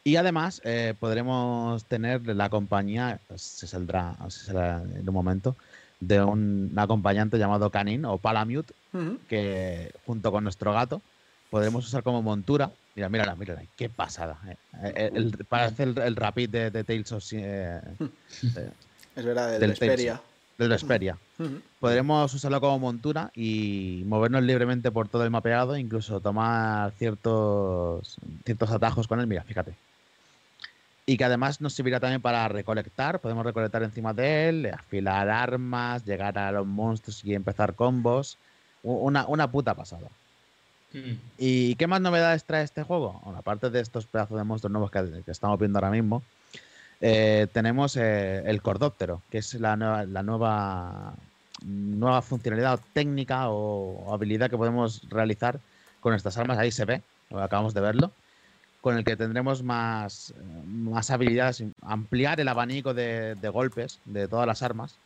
[0.04, 4.18] y además eh, podremos tener la compañía, se saldrá,
[4.50, 5.56] en un momento,
[6.02, 8.74] de un acompañante llamado Canin o Palamute,
[9.30, 11.02] que junto con nuestro gato
[11.50, 12.72] podremos usar como montura.
[12.96, 14.38] Mira, mírala, mírala, qué pasada.
[14.46, 14.58] Eh.
[14.84, 17.24] Eh, parece el, rapid de, Tales of...
[17.24, 17.74] es
[19.16, 20.22] verdad, del, Vesperia.
[20.58, 21.18] Del Vesperia.
[21.80, 28.70] Podremos usarlo como montura y movernos libremente por todo el mapeado, incluso tomar ciertos, ciertos
[28.70, 29.28] atajos con él.
[29.28, 29.74] Mira, fíjate
[31.06, 33.20] y que además nos servirá también para recolectar.
[33.20, 38.38] Podemos recolectar encima de él, afilar armas, llegar a los monstruos y empezar combos.
[38.84, 40.08] Una, una puta pasada.
[40.94, 41.14] Mm.
[41.38, 43.20] ¿Y qué más novedades trae este juego?
[43.24, 46.24] Bueno, aparte de estos pedazos de monstruos nuevos que, estamos viendo ahora mismo,
[47.02, 51.14] eh, tenemos eh, el Cordóptero, que es la nueva, la nueva,
[51.66, 55.60] nueva funcionalidad técnica o, habilidad que podemos realizar
[56.00, 56.58] con estas armas.
[56.58, 57.02] Ahí se ve,
[57.32, 58.12] acabamos de verlo
[58.84, 60.34] con el que tendremos más,
[60.68, 64.98] más habilidades, ampliar el abanico de, golpes de todas las armas.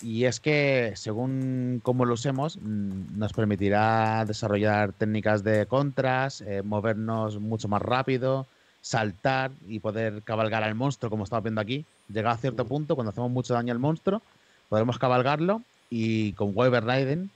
[0.00, 6.62] Y es que según cómo lo usemos, mm, nos permitirá desarrollar técnicas de contras, eh,
[6.62, 8.46] movernos mucho más rápido,
[8.80, 11.84] saltar y poder cabalgar al monstruo, como estamos viendo aquí.
[12.08, 14.22] Llega a cierto punto, cuando hacemos mucho daño al monstruo,
[14.70, 15.60] podremos cabalgarlo
[15.90, 17.30] y con Weber Raiden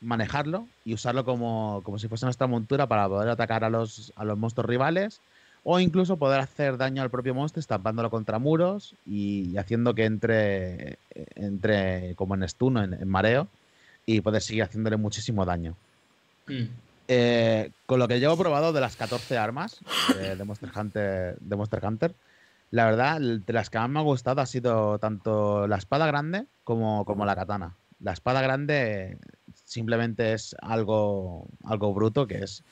[0.00, 4.24] manejarlo y usarlo como, como si fuese nuestra montura para poder atacar a los, a
[4.24, 5.20] los monstruos rivales
[5.62, 10.98] o incluso poder hacer daño al propio monstruo estampándolo contra muros y, haciendo que entre,
[11.34, 13.48] entre como en stun, en, en mareo
[14.06, 15.76] y poder seguir haciéndole muchísimo daño.
[16.46, 16.64] Mm.
[17.12, 19.80] Eh, con lo que llevo probado de las 14 armas
[20.16, 22.14] de, Monster Hunter, de Monster Hunter,
[22.70, 26.44] la verdad, de las que más me ha gustado ha sido tanto la espada grande
[26.62, 27.74] como, como la katana.
[27.98, 29.18] La espada grande
[29.70, 32.64] simplemente es algo, algo bruto, que es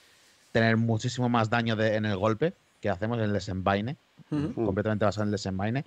[0.51, 3.97] tener muchísimo más daño en el golpe que hacemos en el desenvaine,
[4.29, 5.85] completamente basado en el desenvaine,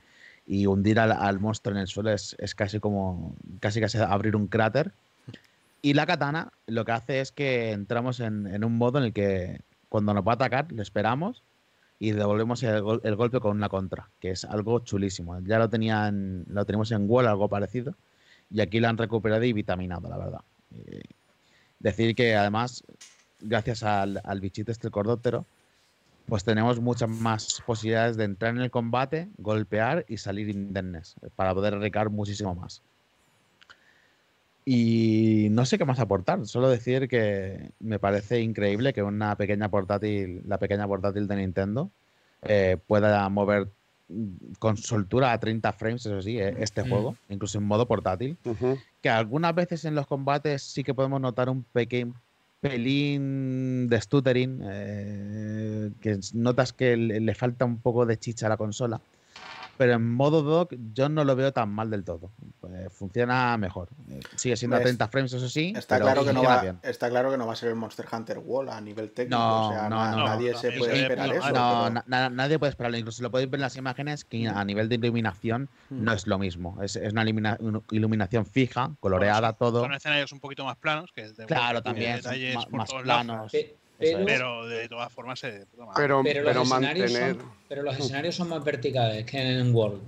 [0.47, 4.91] y hundir al, monstruo en el suelo es, casi como casi casi abrir un cráter.
[5.81, 9.61] Y la katana lo que hace es que entramos en, un modo en el que
[9.89, 11.43] cuando nos va a atacar, lo esperamos
[11.99, 15.39] y devolvemos el, golpe con una contra, que es algo chulísimo.
[15.41, 17.95] Ya lo tenían, lo tenemos en Wall, algo parecido,
[18.49, 20.41] y aquí lo han recuperado y vitaminado, la verdad.
[20.75, 21.01] Eh,
[21.79, 22.83] decir que además,
[23.39, 25.45] gracias al, bichito este cordóptero,
[26.27, 31.29] pues tenemos muchas más posibilidades de entrar en el combate, golpear y salir indemnes eh,
[31.35, 32.81] para poder recar muchísimo más.
[34.63, 39.69] Y no sé qué más aportar, solo decir que me parece increíble que una pequeña
[39.69, 41.89] portátil, la pequeña portátil de Nintendo,
[42.43, 43.69] eh, pueda mover
[44.59, 46.89] con soltura a 30 frames, eso sí, eh, este mm.
[46.89, 48.37] juego, incluso en modo portátil,
[49.01, 52.13] que algunas veces en los combates sí que podemos notar un pequeño
[52.61, 58.57] pelín de stuttering, eh, que notas que le, falta un poco de chicha a la
[58.57, 59.01] consola
[59.77, 62.31] pero en modo dock yo no lo veo tan mal del todo.
[62.59, 63.89] Pues funciona mejor.
[64.35, 65.73] Sigue siendo a 30 frames, eso sí.
[65.75, 68.39] Está claro, que no va, está claro que no va a ser el Monster Hunter
[68.39, 69.37] Wall a nivel técnico.
[69.37, 71.51] No, o sea, nadie se puede esperar eso.
[71.51, 72.97] No, nadie puede esperarlo.
[72.97, 76.03] Incluso lo podéis ver en las imágenes que a nivel de iluminación hmm.
[76.03, 76.77] no es lo mismo.
[76.81, 77.25] Es, una
[77.91, 79.81] iluminación fija, coloreada, todo.
[79.81, 81.11] Son escenarios un poquito más planos.
[81.13, 82.21] Que claro, también.
[82.71, 83.51] más, planos.
[84.01, 85.65] Pero, de todas formas se.
[85.95, 87.37] Pero, pero, los escenarios son,
[87.69, 90.01] pero los escenarios son más verticales que en World.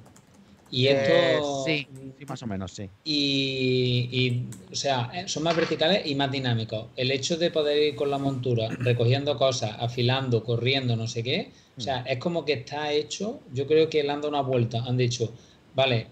[0.73, 1.63] Y eh, esto.
[1.65, 1.87] sí,
[2.27, 2.89] más o menos, sí.
[3.03, 6.87] Y, o sea, eh, son más verticales y más dinámicos.
[6.95, 11.51] El hecho de poder ir con la montura, recogiendo cosas, afilando, corriendo, no sé qué,
[11.77, 12.07] o sea, mm.
[12.07, 13.39] es como que está hecho.
[13.53, 14.83] Yo creo que le han dado una vuelta.
[14.83, 15.31] Han dicho,
[15.75, 16.07] vale,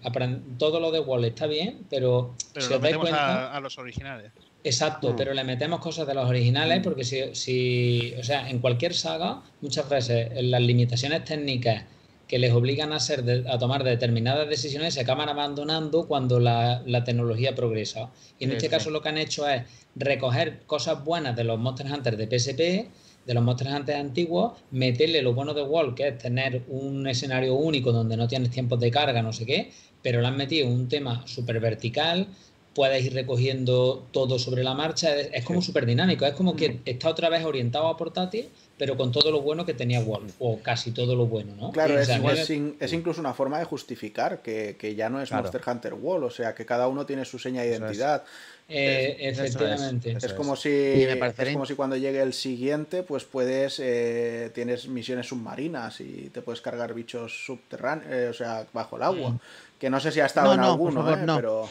[0.58, 2.36] todo lo de Wall está bien, pero.
[2.54, 4.30] Pero si os cuenta, a los originales.
[4.64, 5.16] Exacto, mm.
[5.16, 6.82] pero le metemos cosas de los originales mm.
[6.82, 11.84] porque si, si, o sea, en cualquier saga, muchas veces las limitaciones técnicas
[12.32, 17.54] que les obligan a, ser a tomar determinadas decisiones se acaban abandonando cuando la, tecnología
[17.54, 18.10] progresa.
[18.38, 19.64] Y en este caso lo que han hecho es
[19.96, 22.88] recoger cosas buenas de los Monster Hunter de PSP,
[23.26, 27.54] de los Monster Hunter antiguos, meterle lo bueno de Wall, que es tener un escenario
[27.54, 29.70] único donde no tienes tiempos de carga, no sé qué,
[30.00, 32.28] pero le han metido un tema súper vertical,
[32.74, 35.14] puedes ir recogiendo todo sobre la marcha.
[35.14, 36.24] Es, como súper dinámico.
[36.24, 36.80] Es como que mm.
[36.86, 40.58] está otra vez orientado a portátil, pero con todo lo bueno que tenía Wolf, o
[40.60, 41.70] casi todo lo bueno, ¿no?
[41.72, 46.30] Claro, es, incluso una forma de justificar que, ya no es Monster Hunter World, o
[46.30, 48.24] sea, que cada uno tiene su seña de identidad.
[48.68, 50.16] Eh, efectivamente.
[50.18, 55.26] Es, como si es como si cuando llegue el siguiente, pues puedes eh, tienes misiones
[55.26, 59.30] submarinas y te puedes cargar bichos subterráneos, eh, o sea, bajo el agua.
[59.30, 59.38] Mm.
[59.78, 61.04] Que no sé si ha estado en alguno,
[61.36, 61.68] pero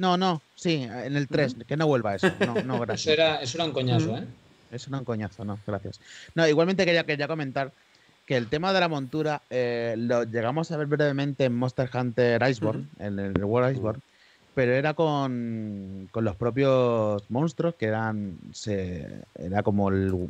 [0.00, 2.32] no, no, sí, en el 3, que no vuelva eso.
[2.40, 3.02] No, no, gracias.
[3.02, 4.24] eso, era, eso era un coñazo, ¿eh?
[4.72, 6.00] Eso era un coñazo, no, gracias.
[6.34, 7.70] No, igualmente quería, quería comentar
[8.24, 12.42] que el tema de la montura eh, lo llegamos a ver brevemente en Monster Hunter
[12.48, 14.00] Iceborne, en el World Iceborne,
[14.54, 18.38] pero era con, con, los propios monstruos que eran.
[18.52, 20.28] Se, era como el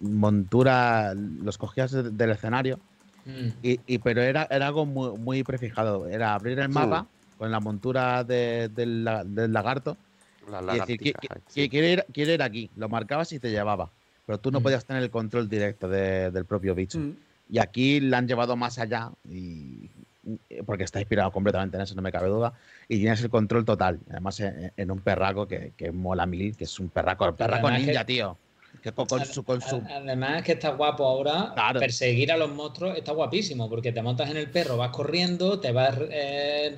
[0.00, 2.80] montura, los cogías del escenario,
[3.24, 3.48] mm.
[3.62, 6.08] y, pero era, era algo muy, muy prefijado.
[6.08, 7.06] Era abrir el mapa
[7.38, 9.96] con la montura del lagarto.
[10.46, 11.14] y decir,
[11.70, 13.90] quiere, ir, quiere ir aquí, lo marcabas y te llevaba.
[14.26, 14.62] Pero tú no mm.
[14.62, 16.98] podías tener el control directo del propio bicho.
[16.98, 17.16] Mm.
[17.48, 19.88] Y aquí la han llevado más allá, y,
[20.64, 22.52] porque está inspirado completamente en eso, no me cabe duda.
[22.88, 24.00] Y tienes el control total.
[24.10, 28.36] Además, en, un perraco que, mola mil, que es un perraco, perraco ninja, tío.
[28.86, 29.82] Que con, su, con su...
[29.90, 31.52] Además que está guapo ahora.
[31.76, 35.72] Perseguir a los monstruos está guapísimo, porque te montas en el perro, vas corriendo, te
[35.72, 36.72] vas eh,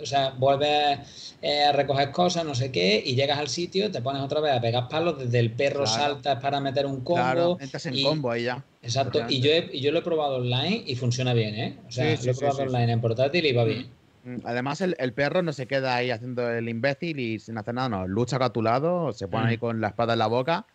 [0.00, 4.00] o sea, vuelves eh, a recoger cosas, no sé qué, y llegas al sitio, te
[4.00, 7.20] pones otra vez a pegar palos, desde el perro saltas para meter un combo.
[7.20, 8.64] Claro, entras en combo ahí ya.
[8.80, 11.76] Exacto, y yo, y yo lo he probado online y funciona bien, ¿eh?
[11.88, 13.88] O sea, lo he probado online en portátil y va bien.
[14.22, 17.74] Mm, además, el, el, perro no se queda ahí haciendo el imbécil y sin hacer
[17.74, 18.06] nada, no.
[18.06, 19.60] Lucha a tu lado, se pone ahí mm.
[19.60, 20.66] con la espada en la boca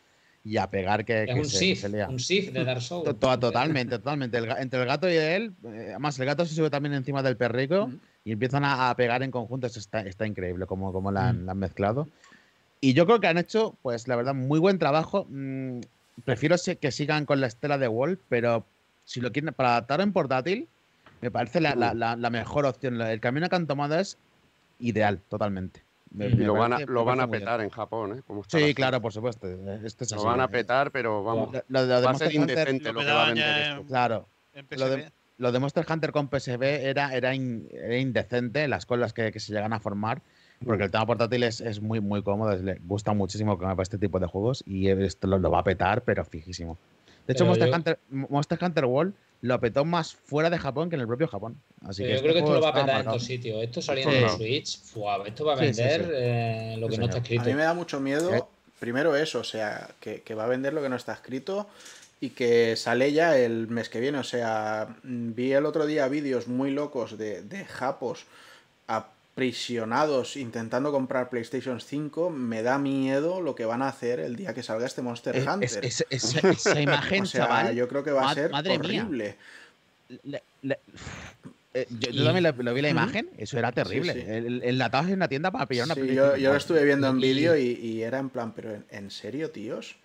[0.47, 3.19] y a pegar que, es un Sith, un Sith de Dark Souls.
[3.19, 4.37] Totalmente, totalmente.
[4.37, 7.87] entre el gato y él, eh, además el gato se sube también encima del perrico
[7.87, 7.99] mm.
[8.23, 9.67] y empiezan a, pegar en conjunto.
[9.67, 12.07] está, está increíble como, como la, han, mezclado.
[12.79, 15.27] Y yo creo que han hecho, pues la verdad, muy buen trabajo.
[16.23, 18.65] prefiero que sigan con la estela de Wall, pero
[19.03, 20.69] si lo quieren para adaptar en portátil,
[21.19, 23.01] me parece la, la, la, mejor opción.
[23.01, 24.17] El camino que han tomado es
[24.79, 25.86] ideal, totalmente.
[26.13, 28.41] Y lo van a, lo van a petar en Japón, ¿eh?
[28.47, 29.47] sí, claro, por supuesto.
[29.83, 31.49] Este lo van a petar, pero vamos.
[31.67, 33.85] Lo, de va a ser indecente lo, que va a vender esto.
[33.85, 34.27] Claro.
[35.39, 39.71] Lo de, Monster Hunter con PSV era, era, indecente, las colas que, que, se llegan
[39.71, 40.23] a formar,
[40.65, 44.19] porque el tema portátil es, es muy, muy cómodo, le gusta muchísimo para este tipo
[44.19, 46.77] de juegos y esto lo, va a petar, pero fijísimo.
[47.27, 51.01] De hecho, Monster, Hunter, Monster Hunter World lo apetó más fuera de Japón que en
[51.01, 51.61] el propio Japón.
[51.85, 53.63] Así que yo creo que esto lo va a petar en dos sitios.
[53.63, 54.79] Esto saliendo en Switch,
[55.25, 57.43] esto va a vender eh, lo que no está escrito.
[57.43, 58.43] A mí me da mucho miedo, eh.
[58.79, 61.67] primero eso, o sea, que, va a vender lo que no está escrito
[62.19, 64.17] y que sale ya el mes que viene.
[64.17, 68.25] O sea, vi el otro día vídeos muy locos de, de japos
[68.87, 69.07] a
[69.37, 74.51] prisionados intentando comprar PlayStation 5, me da miedo lo que van a hacer el día
[74.55, 75.85] que salga este Monster Hunter.
[75.85, 79.37] esa imagen, chaval, yo creo que va a ser horrible.
[80.09, 84.13] Eh, yo, también lo, vi la imagen, eso era terrible.
[84.39, 87.19] El, el, en una tienda para pillar una sí, yo, yo, lo estuve viendo en
[87.19, 89.97] vídeo y, era en plan, pero ¿en, serio, tíos?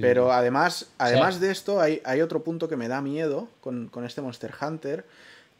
[0.00, 4.04] pero además, además de esto, hay, hay, otro punto que me da miedo con, con
[4.04, 5.04] este Monster Hunter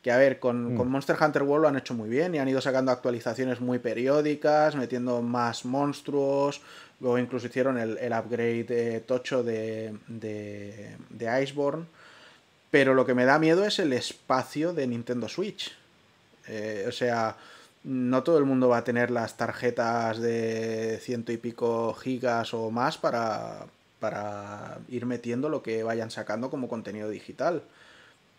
[0.05, 0.87] que a ver, con, mm.
[0.87, 4.77] Monster Hunter World lo han hecho muy bien y han ido sacando actualizaciones muy periódicas,
[4.77, 6.61] metiendo más monstruos.
[7.01, 11.87] Luego incluso hicieron el, upgrade eh, tocho de, de, de, Iceborne.
[12.71, 15.75] Pero lo que me da miedo es el espacio de Nintendo Switch.
[16.49, 17.39] Eh, o sea,
[17.83, 22.71] no todo el mundo va a tener las tarjetas de ciento y pico gigas o
[22.71, 23.65] más para,
[24.01, 27.63] para ir metiendo lo que vayan sacando como contenido digital.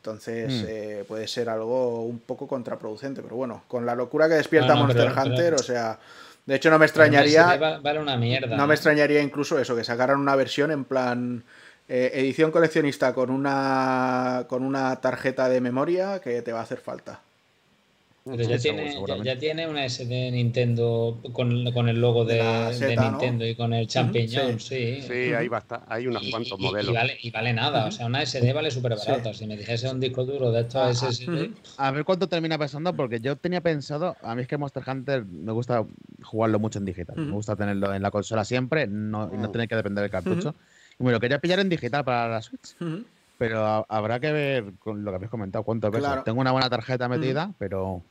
[0.06, 0.66] Entonces hmm.
[0.68, 5.12] eh, puede ser algo un poco contraproducente, pero bueno, con la locura que despierta Monster
[5.18, 5.98] Hunter, o sea,
[6.46, 7.58] de hecho no me extrañaría...
[7.82, 8.56] Vale una mierda.
[8.56, 11.44] No me extrañaría incluso eso, que sacaran una versión en plan
[11.90, 16.78] eh, edición coleccionista con una, con una tarjeta de memoria que te va a hacer
[16.78, 17.22] falta.
[18.28, 22.42] Pero ya, tiene, ya, tiene una SD de Nintendo con, con el logo de,
[23.00, 25.00] Nintendo y con el champiñón, sí.
[25.04, 25.32] sí.
[25.32, 26.90] ahí basta, hay unos cuantos modelos.
[26.90, 29.32] Y vale, y vale nada, o sea, una SD vale súper barata.
[29.32, 31.52] Si me dijese un disco duro de estos SSD.
[31.78, 35.24] A ver cuánto termina pesando, porque yo tenía pensado, a mí es que Monster Hunter
[35.24, 35.86] me gusta
[36.24, 37.18] jugarlo mucho en digital.
[37.18, 40.56] Me gusta tenerlo en la consola siempre no, y no tener que depender del cartucho.
[41.00, 42.76] Y me lo quería pillar en digital para la Switch.
[43.38, 46.24] Pero habrá que ver con lo que habéis comentado, cuánto pesa.
[46.24, 48.02] Tengo una buena tarjeta metida, pero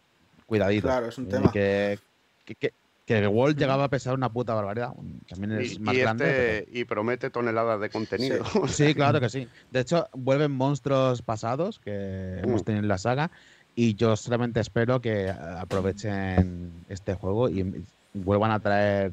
[0.54, 0.86] cuidadito.
[0.86, 1.50] Claro, es un tema.
[1.50, 1.98] Que,
[2.44, 4.92] que, que, el World llegaba a pesar una puta barbaridad.
[5.28, 6.58] También es más grande.
[6.58, 8.44] Este, y promete toneladas de contenido.
[8.68, 8.94] Sí.
[8.94, 9.48] claro que sí.
[9.70, 12.64] De hecho, vuelven monstruos pasados que hemos mm.
[12.64, 13.30] tenido en la saga.
[13.76, 19.10] Y yo solamente espero que aprovechen este juego y vuelvan a traer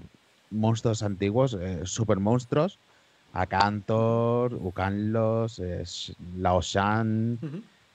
[0.52, 2.78] monstruos antiguos, eh, super monstruos.
[3.34, 5.84] Acantor, Ucanlos, eh,
[6.38, 7.40] Laoshan,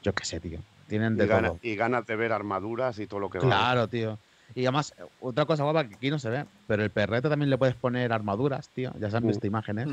[0.02, 0.60] yo qué sé, tío.
[0.88, 1.58] Tienen de y, todo.
[1.62, 3.44] y ganas de ver armaduras y todo lo que va.
[3.44, 4.18] Claro, tío.
[4.54, 7.58] Y además, otra cosa guapa que aquí no se ve, pero el perrete también le
[7.58, 8.92] puedes poner armaduras, tío.
[8.98, 9.88] Ya se han visto imágenes.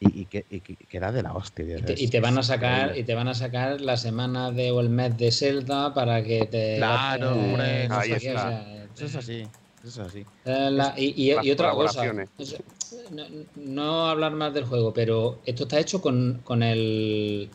[0.00, 1.64] Y, y, que, y, queda de la hostia.
[1.96, 4.90] y, te, van a sacar y te van a sacar la semana de o el
[4.90, 8.86] mes de Zelda para que te claro hombre ahí está.
[8.92, 9.48] eso es así
[9.84, 13.24] eso es así eh, y, otra cosa no,
[13.54, 17.48] no, hablar más del juego pero esto está hecho con, con el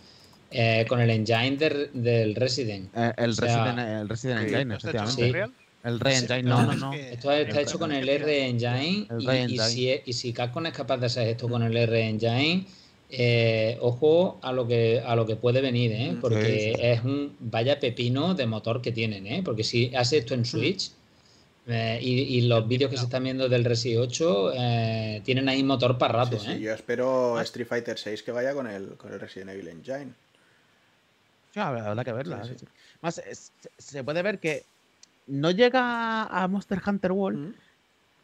[0.51, 1.57] eh, con el engine
[1.93, 2.89] del Resident.
[2.95, 5.51] Eh, el, Resident el Resident Engine, efectivamente.
[5.81, 6.93] El Re-Engine, no, no, no.
[6.93, 9.07] Esto está hecho con el R-Engine
[9.47, 12.65] y, si, y si Capcom es capaz de hacer esto con el R-Engine,
[13.11, 16.17] eh, ojo a lo que a lo que puede venir, ¿eh?
[16.21, 19.41] porque es un vaya pepino de motor que tienen, ¿eh?
[19.43, 20.91] porque si hace esto en Switch
[22.01, 24.51] y, los vídeos que se están viendo del Resi 8
[25.23, 26.39] tienen ahí motor para rato.
[26.39, 30.13] Sí, yo espero Street Fighter 6 que vaya con el, con el Resident Evil Engine.
[31.55, 32.41] Habrá que verla.
[33.01, 33.21] Más,
[33.77, 34.63] se puede ver que
[35.27, 37.55] no llega a Monster Hunter World,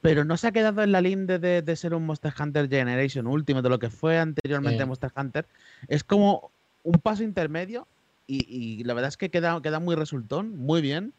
[0.02, 3.62] pero no se ha quedado en la línea de, ser un Monster Hunter Generation último,
[3.62, 5.46] de lo que fue anteriormente Monster Hunter.
[5.88, 6.52] Es como
[6.84, 7.88] un paso intermedio
[8.28, 11.14] y, la verdad es que queda, queda muy resultón, muy bien.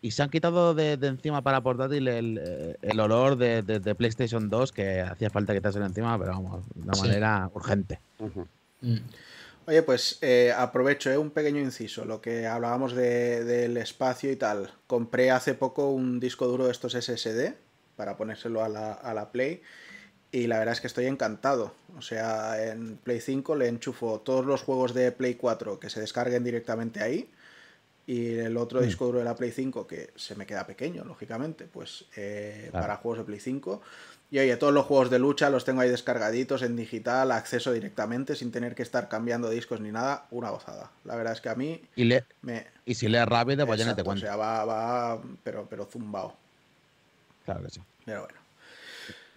[0.00, 4.70] Y se han quitado de, encima para portátil el, eh, el olor de, PlayStation 2
[4.70, 7.98] que hacía falta quitarse encima, pero vamos, de una manera urgente.
[8.80, 8.98] Mm.
[9.68, 14.72] Oye, pues eh, aprovecho eh, un pequeño inciso, lo que hablábamos del espacio y tal.
[14.86, 17.52] Compré hace poco un disco duro de estos SSD
[17.94, 19.60] para ponérselo a la, a la Play
[20.32, 21.74] y la verdad es que estoy encantado.
[21.98, 26.00] O sea, en Play 5 le enchufo todos los juegos de Play 4 que se
[26.00, 27.28] descarguen directamente ahí
[28.08, 28.84] y el otro mm.
[28.84, 32.96] disco duro de la Play 5 que se me queda pequeño, lógicamente, pues eh, para
[32.96, 33.82] juegos de Play 5.
[34.30, 38.36] Y oye, todos los juegos de lucha los tengo ahí descargaditos en digital, acceso directamente,
[38.36, 40.90] sin tener que estar cambiando discos ni nada, una gozada.
[41.04, 41.80] La verdad es que a mí...
[41.96, 42.24] Y, le...
[42.84, 44.24] y si lees rápido, pues ya no te cuento.
[44.24, 46.36] O sea, va, va, pero, pero zumbao.
[47.46, 47.80] Claro que sí.
[48.04, 48.38] Pero bueno.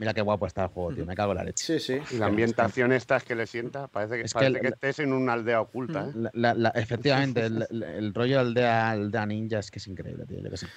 [0.01, 1.05] Mira qué guapo está el juego, tío.
[1.05, 1.63] Me cago en la leche.
[1.63, 2.15] Sí, sí.
[2.15, 3.87] Y la ambientación esta es que le sienta.
[3.87, 6.07] Parece que, parece que, estés en una aldea oculta.
[6.09, 6.71] ¿eh?
[6.73, 10.39] efectivamente, el, rollo de aldea, aldea ninja es que es increíble, tío.
[10.39, 10.67] Yo que sé.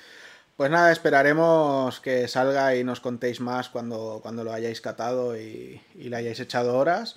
[0.57, 5.81] Pues nada, esperaremos que salga y nos contéis más cuando, cuando lo hayáis catado y,
[5.97, 7.17] le hayáis echado horas.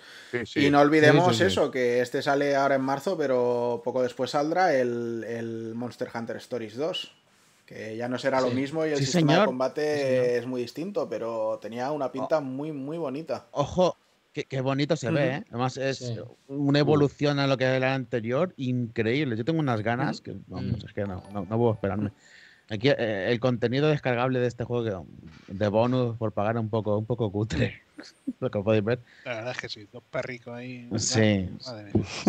[0.56, 5.24] Y no olvidemos eso, que este sale ahora en marzo, pero poco después saldrá el,
[5.24, 7.14] el Monster Hunter Stories 2.
[7.68, 11.60] Que ya no será lo mismo y el sistema de combate es muy distinto, pero
[11.62, 12.42] tenía una pinta oh.
[12.42, 13.48] muy, muy bonita.
[13.52, 13.98] Ojo,
[14.34, 15.44] Qué, bonito se ve, ¿eh?
[15.50, 16.14] Además, es
[16.48, 19.36] una evolución a lo que era el anterior increíble.
[19.36, 22.12] Yo tengo unas ganas que, vamos, es que no, no, no puedo esperarme.
[22.70, 25.06] Aquí eh, el contenido descargable de este juego
[25.48, 27.82] de bonus por pagar un poco, un poco cutre.
[28.40, 29.00] lo que podéis ver.
[29.26, 30.90] La verdad es que sí, dos perricos ahí.
[30.98, 31.50] Sí.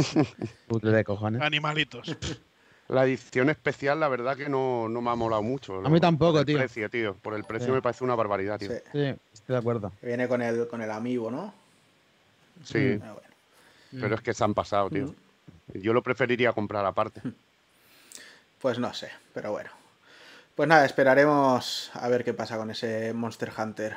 [0.69, 1.43] cutre de cojones.
[1.43, 2.17] Animalitos.
[2.89, 5.85] La edición especial, la verdad que no, me ha molado mucho.
[5.85, 6.57] A mí tampoco, tío.
[6.57, 7.15] Precio, tío.
[7.17, 8.71] Por el precio me parece una barbaridad, tío.
[8.71, 9.15] Sí.
[9.31, 9.93] estoy de acuerdo.
[10.01, 11.53] Viene con el, con el amigo, ¿no?
[12.65, 12.99] Sí.
[13.03, 13.15] Ah,
[13.91, 15.05] Pero es que se han pasado, tío.
[15.75, 15.81] Mm.
[15.83, 17.21] Yo lo preferiría comprar aparte.
[18.59, 19.69] Pues no sé, pero bueno.
[20.59, 23.97] Pues nada, esperaremos a ver qué pasa con ese Monster Hunter.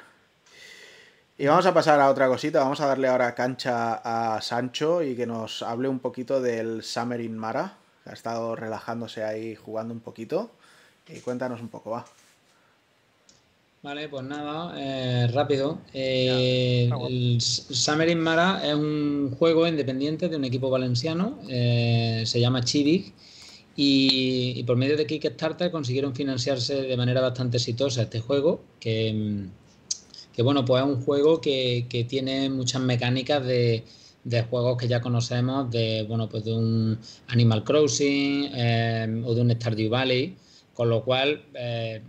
[1.36, 5.16] Y vamos a pasar a otra cosita, vamos a darle ahora cancha a Sancho y
[5.16, 9.92] que nos hable un poquito del Summer in Mara, que ha estado relajándose ahí jugando
[9.92, 10.52] un poquito.
[11.10, 12.06] Y cuéntanos un poco, va.
[13.82, 15.80] Vale, pues nada, eh, rápido.
[15.96, 22.40] Eh, el Summer in Mara es un juego independiente de un equipo valenciano, eh, se
[22.40, 23.16] llama Chivig
[23.84, 29.48] y, por medio de Kickstarter consiguieron financiarse de manera bastante exitosa este juego, que,
[30.38, 33.84] bueno, pues es un juego que, tiene muchas mecánicas de,
[34.52, 39.50] juegos que ya conocemos, de bueno, pues de un Animal Crossing eh, o de un
[39.50, 40.36] Stardew Valley,
[40.76, 42.04] con lo cual eh,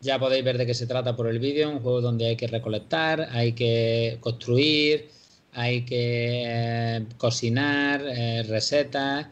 [0.00, 2.46] ya podéis ver de qué se trata por el vídeo, un juego donde hay que
[2.46, 5.08] recolectar, hay que construir,
[5.52, 8.02] hay que eh, cocinar,
[8.46, 9.26] recetas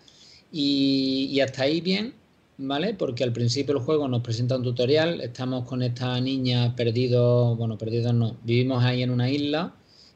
[0.59, 2.15] y, hasta ahí bien,
[2.57, 2.95] ¿vale?
[2.95, 7.77] Porque al principio el juego nos presenta un tutorial, estamos con esta niña perdidos, bueno,
[7.77, 9.75] perdidos no, vivimos ahí en una isla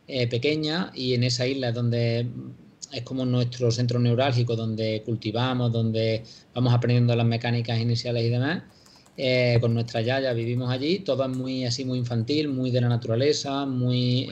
[0.09, 2.27] eh, pequeña y en esa isla es donde
[2.91, 6.23] es como nuestro centro neurálgico, donde cultivamos, donde
[6.55, 8.63] vamos aprendiendo las mecánicas iniciales y demás.
[9.19, 12.89] Eh, con nuestra yaya vivimos allí, todo es muy así, muy infantil, muy de la
[12.89, 14.27] naturaleza, muy...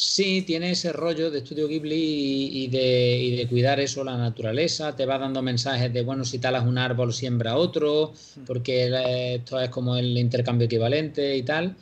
[0.00, 4.94] Sí, tiene ese rollo de estudio Ghibli y, de, cuidar eso, la naturaleza.
[4.94, 8.44] Te va dando mensajes de, bueno, si talas un árbol, siembra otro, mm.
[8.44, 11.76] porque esto es como el intercambio equivalente y tal.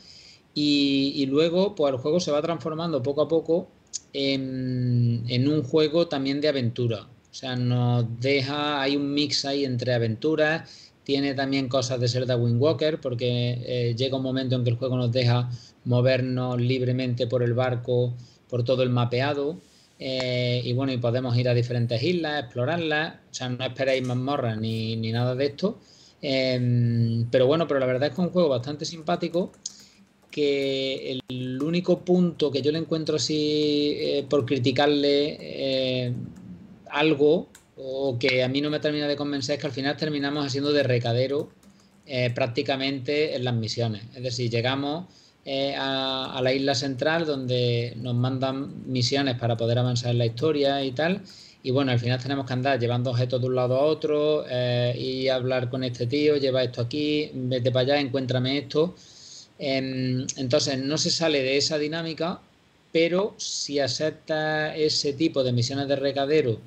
[0.55, 3.69] Y, luego, pues el juego se va transformando poco a poco
[4.13, 7.07] en, en, un juego también de aventura.
[7.29, 12.35] O sea, nos deja, hay un mix ahí entre aventuras, tiene también cosas de de
[12.35, 15.49] Wind Walker, porque eh, llega un momento en que el juego nos deja
[15.87, 18.13] movernos libremente por el barco,
[18.49, 19.59] por todo el mapeado.
[19.99, 23.15] Eh, y bueno, y podemos ir a diferentes islas, explorarlas.
[23.31, 25.79] O sea, no esperéis mazmorras ni, ni nada de esto.
[26.21, 29.51] Em, pero bueno, pero la verdad es que es un juego bastante simpático.
[30.29, 36.13] Que el único punto que yo le encuentro así eh, por criticarle eh,
[36.91, 37.47] algo,
[37.77, 40.71] o que a mí no me termina de convencer, es que al final terminamos haciendo
[40.73, 41.49] de recadero
[42.33, 44.03] prácticamente en las misiones.
[44.15, 45.07] Es decir, llegamos
[45.77, 50.91] a, la isla central donde nos mandan misiones para poder avanzar en la historia y
[50.91, 51.21] tal.
[51.63, 54.95] Y bueno, al final tenemos que andar llevando objetos de un lado a otro eh,
[54.97, 58.95] y hablar con este tío, lleva esto aquí, vete para allá, encuéntrame esto.
[59.59, 62.39] Em, entonces no se sale de esa dinámica,
[62.91, 66.59] pero si acepta ese tipo de misiones de recadero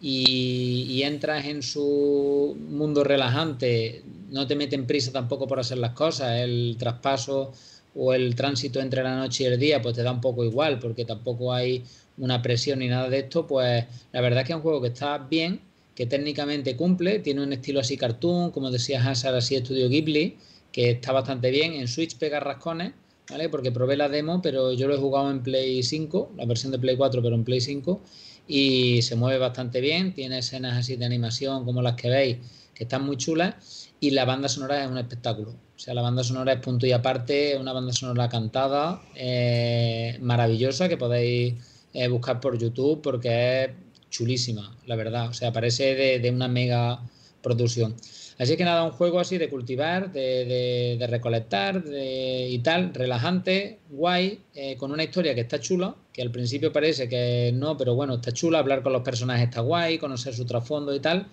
[0.00, 6.40] y, entras en su mundo relajante, no te meten prisa tampoco por hacer las cosas,
[6.40, 7.52] el traspaso
[7.94, 10.78] o el tránsito entre la noche y el día, pues te da un poco igual,
[10.78, 11.84] porque tampoco hay
[12.18, 14.88] una presión ni nada de esto, pues la verdad es que es un juego que
[14.88, 15.60] está bien,
[15.94, 20.36] que técnicamente cumple, tiene un estilo así cartoon, como decía Hazard, así estudio Ghibli,
[20.72, 21.74] que está bastante bien.
[21.74, 22.92] En Switch pega rascones,
[23.30, 23.48] ¿vale?
[23.48, 26.78] Porque probé la demo, pero yo lo he jugado en Play 5, la versión de
[26.78, 28.00] Play 4, pero en Play 5,
[28.48, 32.36] y se mueve bastante bien, tiene escenas así de animación como las que veis,
[32.74, 35.50] que están muy chulas, y la banda sonora es un espectáculo.
[35.50, 40.88] O sea, la banda sonora es punto y aparte, una banda sonora cantada, eh, maravillosa,
[40.88, 41.54] que podéis
[41.92, 43.70] eh, buscar por YouTube porque es
[44.10, 45.28] chulísima, la verdad.
[45.28, 47.00] O sea, parece de, una mega
[47.42, 47.94] producción.
[48.38, 54.76] Así que nada, un juego así de cultivar, de, recolectar y tal, relajante, guay, eh,
[54.76, 58.32] con una historia que está chula, que al principio parece que no, pero bueno, está
[58.32, 61.26] chula, hablar con los personajes está guay, conocer su trasfondo y tal,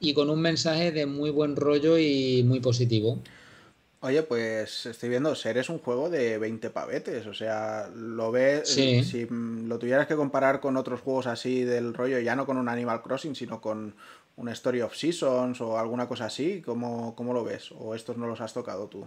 [0.00, 3.18] y con un mensaje de muy buen rollo y muy positivo.
[4.00, 8.68] Oye, pues estoy viendo, Ser es un juego de 20 pavetes, o sea, lo ves,
[8.68, 12.68] si lo tuvieras que comparar con otros juegos así del rollo, ya no con un
[12.68, 13.94] Animal Crossing, sino con
[14.36, 17.70] un Story of Seasons o alguna cosa así, ¿cómo, cómo lo ves?
[17.72, 19.06] ¿O estos no los has tocado tú?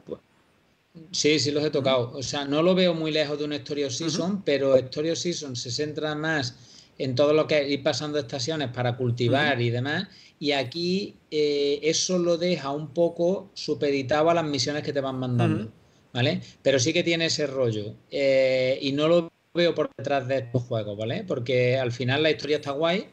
[1.12, 2.12] Sí, sí los he tocado.
[2.16, 5.20] O sea, no lo veo muy lejos de un Story of Seasons, pero Story of
[5.20, 6.56] Seasons se centra más
[7.00, 10.08] en todo lo que es ir pasando estaciones para cultivar y demás
[10.40, 15.20] y aquí eh, eso lo deja un poco supeditado a las misiones que te van
[15.20, 15.70] mandando,
[16.14, 16.42] ¿vale?
[16.62, 20.64] Pero sí que tiene ese rollo eh, y no lo veo por detrás de estos
[20.64, 21.26] juegos, ¿vale?
[21.28, 23.08] Porque al final la historia está guay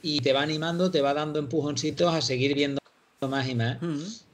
[0.00, 2.78] y te va animando, te va dando empujoncitos a seguir viendo
[3.28, 3.78] más y más.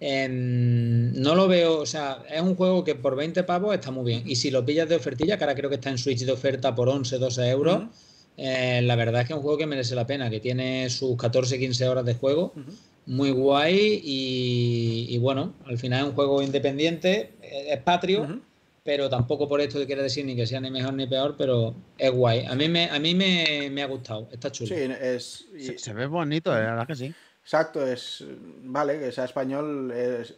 [0.01, 4.25] No lo veo, o sea, es un juego que por 20 pavos está muy bien.
[4.27, 6.75] Y si lo pillas de ofertilla, que ahora creo que está en Switch de oferta
[6.75, 7.85] por 11, 12 euros,
[8.43, 11.11] eh, la verdad es que es un juego que merece la pena, que tiene sus
[11.11, 12.55] 14-15 horas de juego,
[13.05, 18.41] muy guay y, bueno, al final es un juego independiente, es patrio,
[18.83, 22.11] pero tampoco por esto quiere decir ni que sea ni mejor ni peor, pero es
[22.11, 22.47] guay.
[22.47, 24.75] A mí me, a mí me, ha gustado, está chulo.
[24.75, 25.47] Sí, es,
[25.77, 27.15] se, ve bonito, la verdad que sí.
[27.43, 28.25] Exacto, es
[28.63, 29.93] vale, que sea español,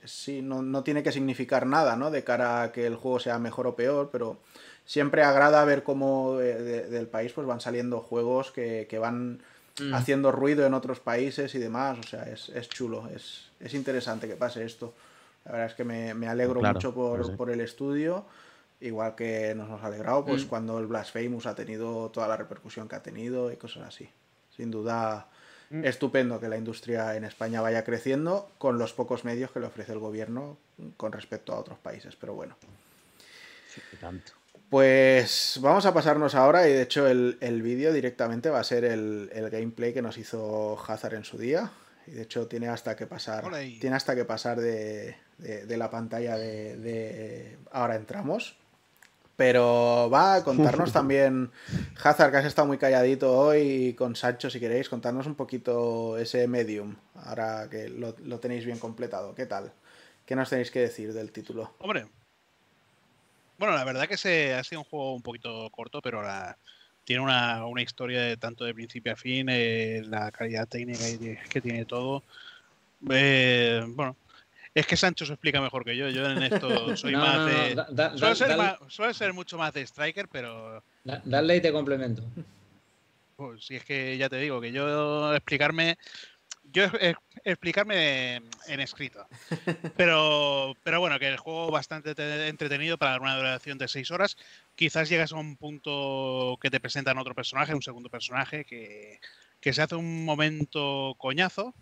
[0.05, 2.11] sí, no, no, tiene que significar nada, ¿no?
[2.11, 4.41] De cara a que el juego sea mejor o peor, pero
[4.85, 9.41] siempre agrada ver cómo del país pues van saliendo juegos que, van
[9.81, 9.95] mm.
[9.95, 11.99] haciendo ruido en otros países y demás.
[11.99, 14.95] O sea, es, chulo, es, es, interesante que pase esto.
[15.45, 18.25] La verdad es que me, alegro mucho por, el estudio.
[18.81, 20.49] Igual que nos hemos alegrado pues mm.
[20.49, 24.11] cuando el Blasphemous ha tenido toda la repercusión que ha tenido y cosas así.
[24.57, 25.29] Sin duda,
[25.71, 25.85] mm.
[25.85, 29.93] estupendo que la industria en España vaya creciendo con los pocos medios que le ofrece
[29.93, 30.59] el gobierno
[30.97, 32.17] con respecto a otros países.
[32.17, 32.57] Pero bueno.
[33.73, 34.42] Sí, tanto.
[34.73, 39.29] Pues vamos a pasarnos ahora y de hecho el, vídeo directamente va a ser el,
[39.53, 41.71] gameplay que nos hizo Hazard en su día.
[42.07, 43.45] Y de hecho tiene hasta que pasar,
[43.79, 45.15] tiene hasta que pasar de,
[45.69, 48.57] la pantalla de, ahora entramos.
[49.37, 51.51] Pero va a contarnos también,
[52.03, 56.49] Hazard, que has estado muy calladito hoy, con Sancho, si queréis, contarnos un poquito ese
[56.49, 56.97] medium,
[57.27, 59.35] ahora que lo, lo tenéis bien completado.
[59.35, 59.71] ¿Qué tal?
[60.25, 61.75] ¿Qué nos tenéis que decir del título?
[61.79, 62.07] Hombre,
[63.63, 66.21] bueno, la verdad que se ha sido un juego un poquito corto, pero
[67.05, 71.05] tiene una, historia de tanto de principio a fin, eh, la calidad técnica
[71.49, 72.25] que tiene todo.
[73.09, 74.17] Eh, bueno,
[74.75, 76.09] es que Sancho se explica mejor que yo.
[76.09, 78.89] Yo en esto soy más de.
[78.91, 80.83] suele, ser mucho más de striker, pero.
[81.05, 82.25] Dale y te complemento.
[83.37, 85.99] Pues si es que ya te digo, que yo explicarme
[86.73, 86.85] yo
[87.45, 88.37] explicarme
[88.67, 89.27] en escrito.
[89.97, 92.11] Pero, pero bueno, que el juego bastante
[92.49, 94.37] entretenido para una duración de seis horas.
[94.75, 99.21] Quizás llegas a un punto que te presentan otro personaje, un segundo personaje, que,
[99.61, 101.75] se hace un momento coñazo.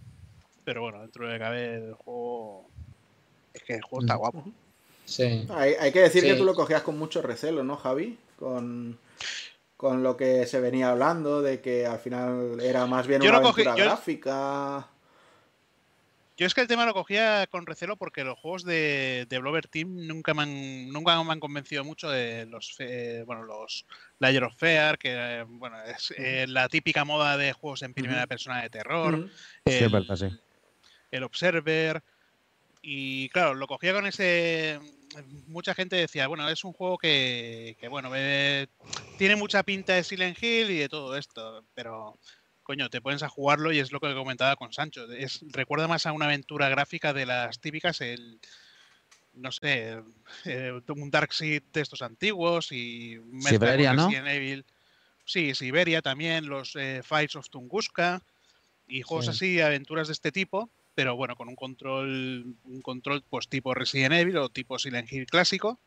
[0.64, 2.68] Pero bueno, dentro de cabe el juego.
[3.54, 4.44] Es que el juego está guapo.
[5.04, 5.46] Sí.
[5.50, 8.18] Hay, que decir que tú lo cogías con mucho recelo, ¿no, Javi?
[8.38, 8.98] Con
[9.80, 13.74] con lo que se venía hablando, de que al final era más bien una aventura
[13.74, 14.86] gráfica.
[16.36, 19.68] Yo es que el tema lo cogía con recelo porque los juegos de, de Blover
[19.68, 22.76] Team nunca me han, nunca me han convencido mucho de los
[23.24, 23.86] bueno los
[24.18, 28.60] Layer of Fear, que bueno es eh, la típica moda de juegos en primera persona
[28.60, 29.30] de terror.
[31.10, 32.02] el Observer.
[32.82, 34.78] Y claro, lo cogía con ese
[35.46, 38.10] mucha gente decía, bueno, es un juego que, bueno,
[39.18, 42.18] tiene mucha pinta de Silent Hill y de todo esto, pero
[42.62, 45.10] coño, te pones a jugarlo y es lo que comentaba con Sancho.
[45.12, 48.40] Es, recuerda más a una aventura gráfica de las típicas, el
[49.32, 50.02] no sé,
[50.44, 54.08] eh, un Dark Seed de estos antiguos y Siberia, ¿no?
[55.24, 58.22] Sí, Siberia también, los eh, Fights of Tunguska.
[58.88, 60.68] Y juegos así, aventuras de este tipo,
[61.00, 65.24] pero bueno, con un control, un control pues tipo Resident Evil o tipo Silent Hill
[65.24, 65.80] clásico.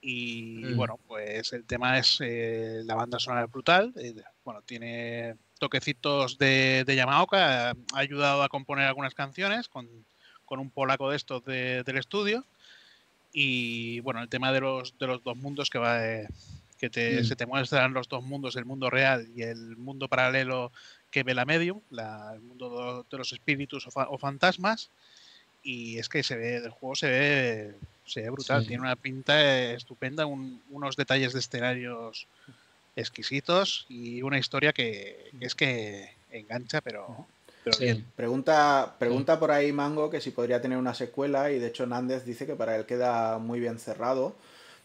[0.00, 0.76] Y, mm.
[0.76, 3.92] bueno, pues el tema es eh, la banda sonora brutal.
[3.96, 9.86] Eh, bueno, tiene toquecitos de, de, Yamaoka, ha ayudado a componer algunas canciones con,
[10.48, 12.46] un polaco de estos del estudio.
[13.34, 16.28] Y bueno, el tema de los, de los dos mundos que va eh,
[16.78, 17.24] que te, mm.
[17.24, 20.72] se te muestran los dos mundos, el mundo real y el mundo paralelo
[21.10, 24.90] que ve la medium, el mundo de los espíritus o, fantasmas.
[25.62, 27.74] Y es que se ve, el juego se ve,
[28.06, 32.26] se ve brutal, tiene una pinta estupenda, unos detalles de escenarios
[32.96, 37.26] exquisitos y una historia que, es que engancha, pero,
[37.78, 38.06] bien.
[38.16, 42.24] Pregunta, pregunta por ahí Mango que si podría tener una secuela y de hecho Nández
[42.24, 44.34] dice que para él queda muy bien cerrado.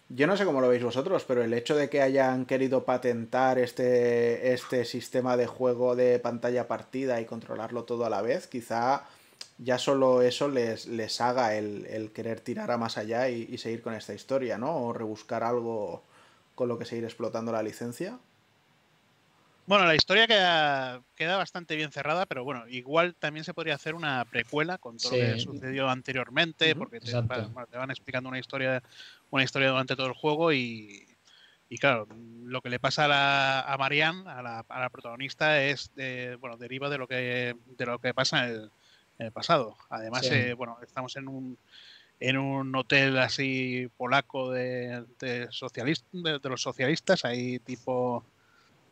[0.10, 3.58] Yo no sé cómo lo veis vosotros, pero el hecho de que hayan querido patentar
[3.58, 9.06] este, este sistema de juego de pantalla partida y controlarlo todo a la vez, quizá
[9.58, 13.94] ya solo eso les, les haga el, querer tirar a más allá y, seguir con
[13.94, 14.76] esta historia, ¿no?
[14.76, 16.04] O rebuscar algo
[16.56, 18.20] con lo que seguir explotando la licencia.
[19.68, 23.96] Bueno, la historia queda, queda bastante bien cerrada, pero bueno, igual también se podría hacer
[23.96, 28.84] una precuela con todo lo que sucedió anteriormente, porque te, te, van explicando una historia
[29.32, 31.08] una historia durante todo el juego y,
[31.68, 32.08] y claro,
[32.44, 36.36] lo que le pasa a, la, a Marianne, a la, a la protagonista, es de,
[36.40, 38.70] bueno, deriva de lo que de lo que pasa en
[39.18, 39.78] el, pasado.
[39.90, 41.58] Además, eh, bueno, estamos en un
[42.20, 48.24] en un hotel así polaco de, de, de, los socialistas, ahí tipo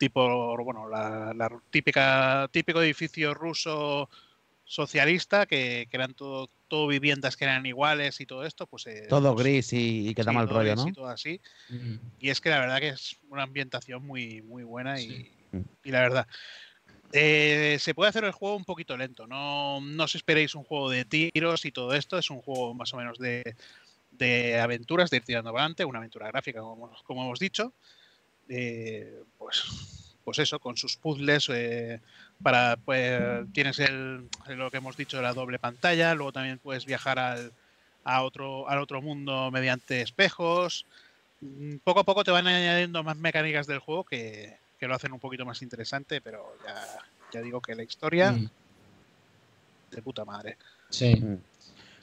[0.04, 4.10] tipo bueno la, la, típica típico edificio ruso
[4.66, 8.88] socialista que, que eran todo todo viviendas que eran iguales y todo esto, pues...
[8.88, 10.88] Eh, todo pues gris y, y que da mal rollo, ¿no?
[10.88, 11.40] Y todo así.
[12.20, 15.32] Y es que la verdad que es una ambientación muy, muy buena y,
[15.84, 16.28] y la verdad...
[17.12, 20.90] Eh, se puede hacer el juego un poquito lento, no, no os esperéis un juego
[20.90, 23.56] de tiros y todo esto, es un juego más o menos de,
[24.10, 27.72] de aventuras, de ir tirando adelante, una aventura gráfica, como, como hemos dicho.
[28.50, 29.64] Eh, pues,
[30.24, 32.00] pues eso, con sus puzzles, eh,
[32.42, 36.86] para pues tienes el, lo que hemos dicho de la doble pantalla, luego también puedes
[36.86, 37.52] viajar al,
[38.04, 40.86] a otro, al otro mundo mediante espejos.
[41.42, 45.20] Mm, poco a poco te van añadiendo más mecánicas del juego que, lo hacen un
[45.20, 46.86] poquito más interesante, pero ya,
[47.32, 48.50] ya digo que la historia mm.
[49.92, 50.58] de puta madre.
[50.90, 51.16] Sí.
[51.16, 51.38] Mm.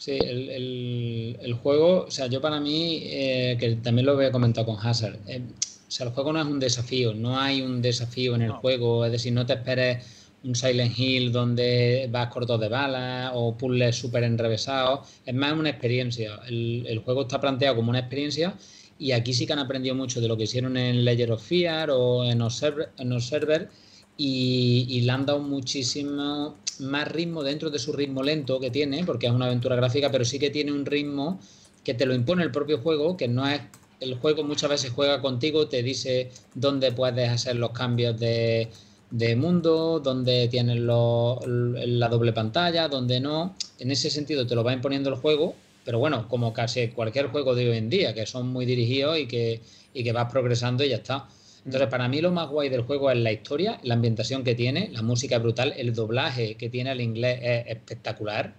[0.00, 4.64] Sí, el, el, juego, o sea, yo para mí, eh, que también lo había comentado
[4.64, 5.42] con Hazard, eh,
[5.90, 9.04] o sea, el juego no es un desafío, no hay un desafío en el juego,
[9.04, 10.06] es decir, no te esperes
[10.44, 15.00] un Silent Hill donde vas corto de balas o puzzles súper enrevesados.
[15.26, 16.38] Es más una experiencia.
[16.46, 18.54] El, juego está planteado como una experiencia
[19.00, 21.90] y aquí sí que han aprendido mucho de lo que hicieron en Ledger of Fear
[21.90, 23.68] o en Observer, en Observer
[24.16, 29.04] y, y, le han dado muchísimo más ritmo dentro de su ritmo lento que tiene,
[29.04, 31.40] porque es una aventura gráfica, pero sí que tiene un ritmo
[31.82, 33.60] que te lo impone el propio juego, que no es
[34.00, 38.68] el juego muchas veces juega contigo, te dice dónde puedes hacer los cambios de,
[39.10, 43.54] de mundo, donde tienes la doble pantalla, donde no.
[43.78, 45.54] En ese sentido te lo va imponiendo el juego,
[45.84, 49.26] pero bueno, como casi cualquier juego de hoy en día, que son muy dirigidos y
[49.26, 49.60] que,
[49.92, 51.28] y que vas progresando y ya está.
[51.64, 54.88] Entonces, para mí lo más guay del juego es la historia, la ambientación que tiene,
[54.92, 58.54] la música es brutal, el doblaje que tiene el inglés es espectacular.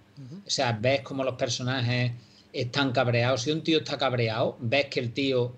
[0.45, 2.11] O sea, ves como los personajes
[2.53, 3.43] están cabreados.
[3.43, 5.53] Si un tío está cabreado, ves que el tío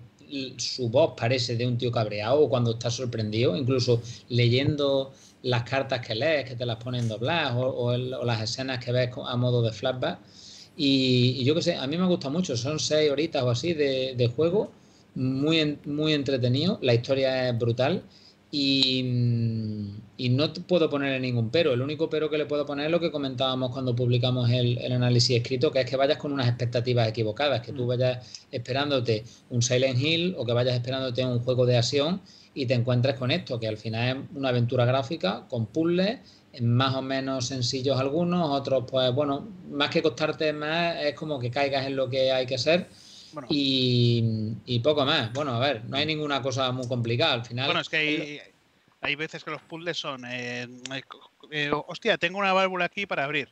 [0.56, 5.12] su voz parece de un tío cabreado o cuando está sorprendido, incluso leyendo
[5.42, 9.36] las cartas que lees, que te las ponen dobladas o, las escenas que ves a
[9.36, 10.18] modo de flashback.
[10.76, 14.32] Y, yo qué sé, a mí me gusta mucho, son seis horitas o así de,
[14.34, 14.72] juego,
[15.14, 18.02] muy, muy entretenido, la historia es brutal
[18.50, 21.72] y, y, no puedo ponerle ningún pero.
[21.72, 25.36] El único pero que le puedo poner es lo que comentábamos cuando publicamos el, análisis
[25.36, 27.88] escrito, que es que vayas con unas expectativas equivocadas, que tú mm.
[27.88, 32.20] vayas esperándote un Silent Hill o que vayas esperándote un juego de acción
[32.54, 36.20] y te encuentres con esto, que al final es una aventura gráfica con puzzles,
[36.60, 41.50] más o menos sencillos algunos, otros pues bueno, más que costarte más, es como que
[41.50, 42.88] caigas en lo que hay que hacer.
[43.48, 45.32] Y, y, poco más.
[45.32, 47.66] Bueno, a ver, no hay ninguna cosa muy complicada al final.
[47.66, 48.40] Bueno, es que hay,
[49.04, 50.66] hay veces que los puzzles son, eh,
[51.50, 53.50] eh, hostia, tengo una válvula aquí para abrir.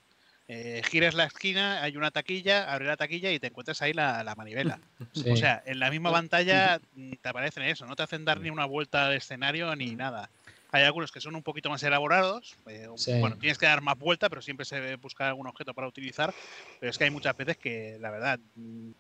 [0.49, 4.35] Eh, giras la esquina, hay una taquilla, abres la taquilla y te encuentras ahí la,
[4.35, 4.81] manivela.
[5.31, 8.49] O sea, en la misma pantalla mm, te aparecen eso, no te hacen dar ni
[8.49, 10.31] una vuelta al escenario ni nada.
[10.71, 12.57] Hay algunos que son un poquito más elaborados.
[12.65, 16.33] Bueno, tienes que dar más vuelta, pero siempre se debe buscar algún objeto para utilizar.
[16.81, 18.93] Pero es que hay muchas veces que, la verdad, mm,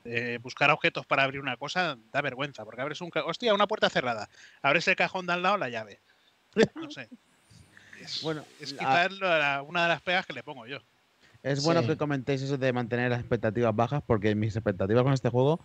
[0.42, 2.66] buscar objetos para abrir una cosa da vergüenza.
[2.66, 3.10] Porque abres un.
[3.24, 4.28] Hostia, una puerta cerrada.
[4.60, 5.98] Abres el cajón de al lado, la llave.
[6.74, 7.08] No sé.
[8.00, 9.12] Es, bueno, es quizás
[9.66, 10.78] una de las pegas que le pongo yo.
[11.42, 15.28] Es bueno que comentéis eso de mantener las expectativas bajas, porque mis expectativas con este
[15.28, 15.60] juego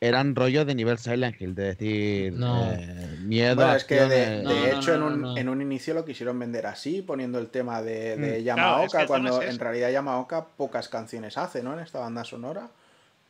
[0.00, 3.56] eran rollo de nivel Silent Hill, de decir eh, miedo.
[3.56, 7.38] Bueno, es que de, hecho en, un, en, un, inicio lo quisieron vender así, poniendo
[7.38, 8.44] el tema de, de mm.
[8.44, 11.74] Yamaoka, cuando en realidad Yamaoka pocas canciones hace, ¿no?
[11.74, 12.70] En esta banda sonora.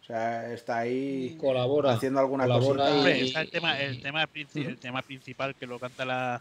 [0.01, 2.91] O sea, está ahí colabora, haciendo alguna cosita.
[2.91, 3.33] Y...
[3.35, 6.41] el, tema, el, tema, el tema principal que lo canta la.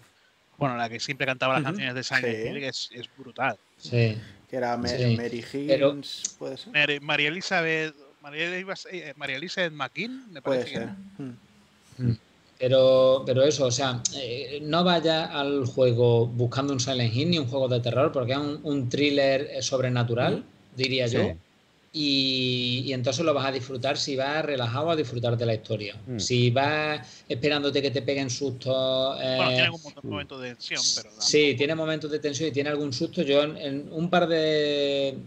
[0.60, 3.58] Bueno, la que siempre cantaba las canciones de Silent Hill es, es, brutal.
[3.78, 4.16] Sí.
[4.48, 7.02] Que era Mary Higgins, ¿puede ser?
[7.02, 7.96] María Elizabeth
[8.92, 11.38] eh, María, Elisa McKean, me parece que hmm.
[11.98, 12.18] Hmm.
[12.58, 17.40] Pero, pero eso, o sea, eh, no vaya al juego buscando un Silent Hill ni
[17.40, 20.44] un juego de terror, porque es un, thriller eh, sobrenatural,
[20.76, 21.36] diría yo.
[21.92, 25.96] Y, entonces lo vas a disfrutar si vas relajado a disfrutar de la historia.
[26.18, 29.16] Si vas esperándote que te peguen sustos.
[29.18, 31.10] bueno, tiene algún momento de tensión, pero.
[31.20, 33.24] Sí, tiene momentos de tensión y tiene algún susto.
[33.24, 35.18] Yo en un par de,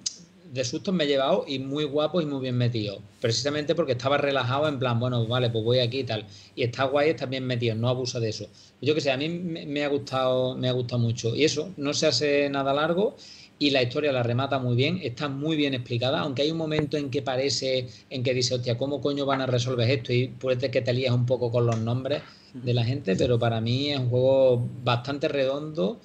[0.53, 3.01] de sustos me he llevado y muy guapo y muy bien metido.
[3.21, 6.27] Precisamente porque estaba relajado en plan, bueno, vale, pues voy aquí y tal.
[6.55, 8.47] Y está guay, está bien metido, no abusa de eso.
[8.83, 11.35] Yo que sé, a mí me, ha gustado, me ha gustado mucho.
[11.35, 13.17] Y eso, no se hace nada largo
[13.63, 16.97] y la historia la remata muy bien, está muy bien explicada, aunque hay un momento
[16.97, 20.13] en que parece, en que dice, hostia, ¿cómo coño van a resolver esto?
[20.13, 22.23] Y puede que te lías un poco con los nombres
[22.53, 26.01] de la gente, pero para mí es un juego bastante redondo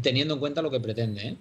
[0.00, 1.28] teniendo en cuenta lo que pretende.
[1.28, 1.36] ¿eh?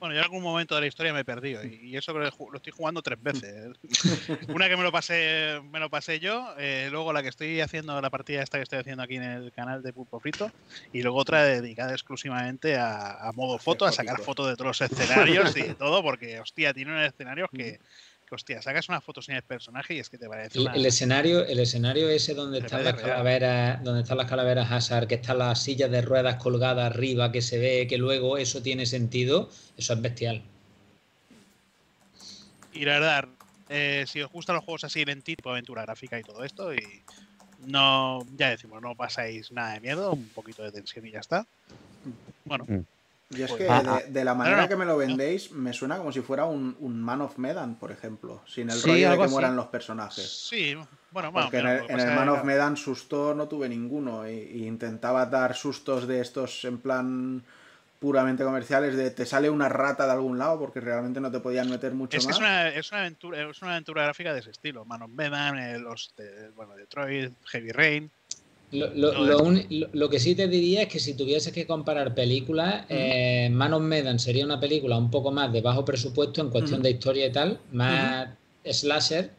[0.00, 2.56] Bueno, yo en algún momento de la historia me he perdido y, eso lo, lo
[2.56, 3.68] estoy jugando tres veces.
[4.48, 8.00] Una que me lo pasé, me lo pasé yo, eh, luego la que estoy haciendo,
[8.00, 10.50] la partida esta que estoy haciendo aquí en el canal de Pulpo Frito,
[10.94, 15.54] y luego otra dedicada exclusivamente a, modo foto, a sacar fotos de todos los escenarios
[15.56, 17.78] y todo, porque hostia, tiene unos escenarios que,
[18.34, 20.58] hostia, sacas una foto sin el personaje y es que te parece.
[20.58, 25.16] El, escenario, el escenario ese donde están las calaveras, donde están las calaveras Hazard, que
[25.16, 29.50] están las sillas de ruedas colgadas arriba, que se ve que luego eso tiene sentido,
[29.76, 30.42] eso es bestial.
[32.72, 33.28] Y la verdad,
[33.68, 36.80] eh, si os gustan los juegos así tipo aventura gráfica y todo esto, y
[37.66, 41.46] no, ya decimos, no pasáis nada de miedo, un poquito de tensión y ya está.
[42.44, 42.64] Bueno.
[42.68, 42.80] Mm.
[43.32, 46.10] Y es pues que ah, de, la manera que me lo vendéis, me suena como
[46.10, 48.42] si fuera un, Man of Medan, por ejemplo.
[48.44, 50.48] Sin el rollo de que mueran los personajes.
[50.48, 50.76] Sí,
[51.12, 54.28] bueno, Porque en el, Man of Medan susto no tuve ninguno.
[54.28, 57.44] Y, intentaba dar sustos de estos en plan
[58.00, 61.68] puramente comerciales de te sale una rata de algún lado porque realmente no te podían
[61.68, 62.34] meter mucho es más.
[62.34, 64.84] es, una, es, una aventura, es una aventura gráfica de ese estilo.
[64.84, 66.12] Man of Medan, eh, los
[66.56, 68.10] bueno, Detroit, Heavy Rain.
[68.72, 73.82] Lo, que sí te diría es que si tuvieses que comparar películas, eh, Man of
[73.82, 77.32] Medan sería una película un poco más de bajo presupuesto en cuestión de historia y
[77.32, 78.28] tal, más
[78.64, 79.32] slasher,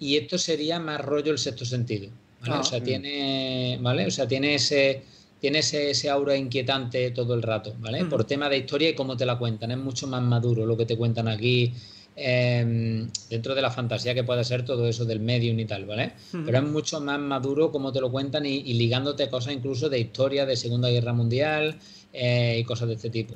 [0.00, 2.10] y esto sería más rollo el sexto sentido.
[2.40, 2.60] ¿vale?
[2.60, 2.82] o sea, ah.
[2.82, 4.06] tiene, ¿vale?
[4.06, 5.02] O sea, tiene ese,
[5.40, 8.04] tiene ese, aura inquietante todo el rato, ¿vale?
[8.06, 10.86] Por tema de historia y cómo te la cuentan, es mucho más maduro lo que
[10.86, 11.72] te cuentan aquí
[12.14, 16.12] Em, dentro de la fantasía que puede ser todo eso del medium y tal, ¿vale?
[16.30, 20.44] Pero es mucho más maduro como te lo cuentan y, ligándote cosas incluso de historia
[20.44, 21.78] de Segunda Guerra Mundial
[22.12, 23.34] eh, y cosas de este tipo.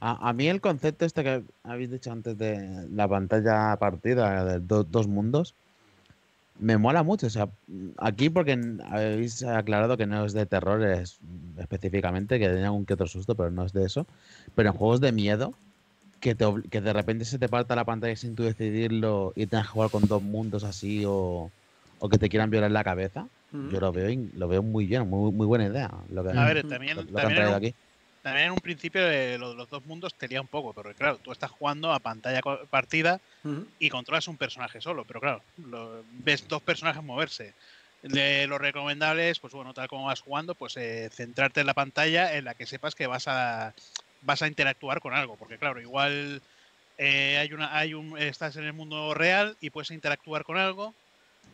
[0.00, 5.06] A, mí el concepto este que habéis dicho antes de la pantalla partida de dos
[5.06, 5.54] mundos
[6.58, 7.26] me mola mucho.
[7.26, 7.48] O sea,
[7.98, 8.58] aquí porque
[8.90, 11.18] habéis aclarado que no es de terror es,
[11.58, 14.06] específicamente, que tenía algún que otro susto, pero no es de eso.
[14.54, 15.54] Pero en juegos de miedo,
[16.24, 16.34] que,
[16.70, 19.90] que de repente se te parta la pantalla sin tú decidirlo y tengas que jugar
[19.90, 21.52] con dos mundos así o,
[22.10, 25.46] que te quieran violar la cabeza, yo lo veo lo veo muy bien, muy, muy
[25.46, 25.90] buena idea.
[26.10, 27.06] Lo a ver, también,
[28.22, 31.50] también, en un principio de los dos mundos te un poco, pero claro, tú estás
[31.50, 32.40] jugando a pantalla
[32.70, 33.20] partida
[33.78, 35.42] y controlas un personaje solo, pero claro,
[36.24, 37.52] ves dos personajes moverse.
[38.02, 41.74] De lo recomendable es, pues bueno, tal como vas jugando, pues eh, centrarte en la
[41.74, 43.72] pantalla en la que sepas que vas a
[44.24, 46.42] vas a interactuar con algo, porque claro, igual
[46.98, 50.94] eh, hay una, hay un, estás en el mundo real y puedes interactuar con algo,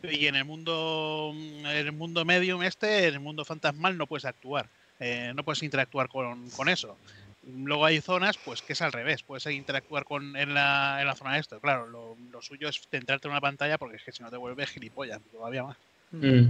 [0.03, 4.25] y en el mundo, en el mundo medium este, en el mundo fantasmal no puedes
[4.25, 4.67] actuar,
[4.99, 6.97] eh, no puedes interactuar con, eso.
[7.43, 11.15] Luego hay zonas, pues que es al revés, puedes interactuar con en la, en la
[11.15, 11.59] zona de esto.
[11.59, 14.69] Claro, lo, suyo es centrarte en una pantalla porque es que si no te vuelves
[14.69, 15.77] gilipollas, todavía más.
[16.11, 16.47] Mm.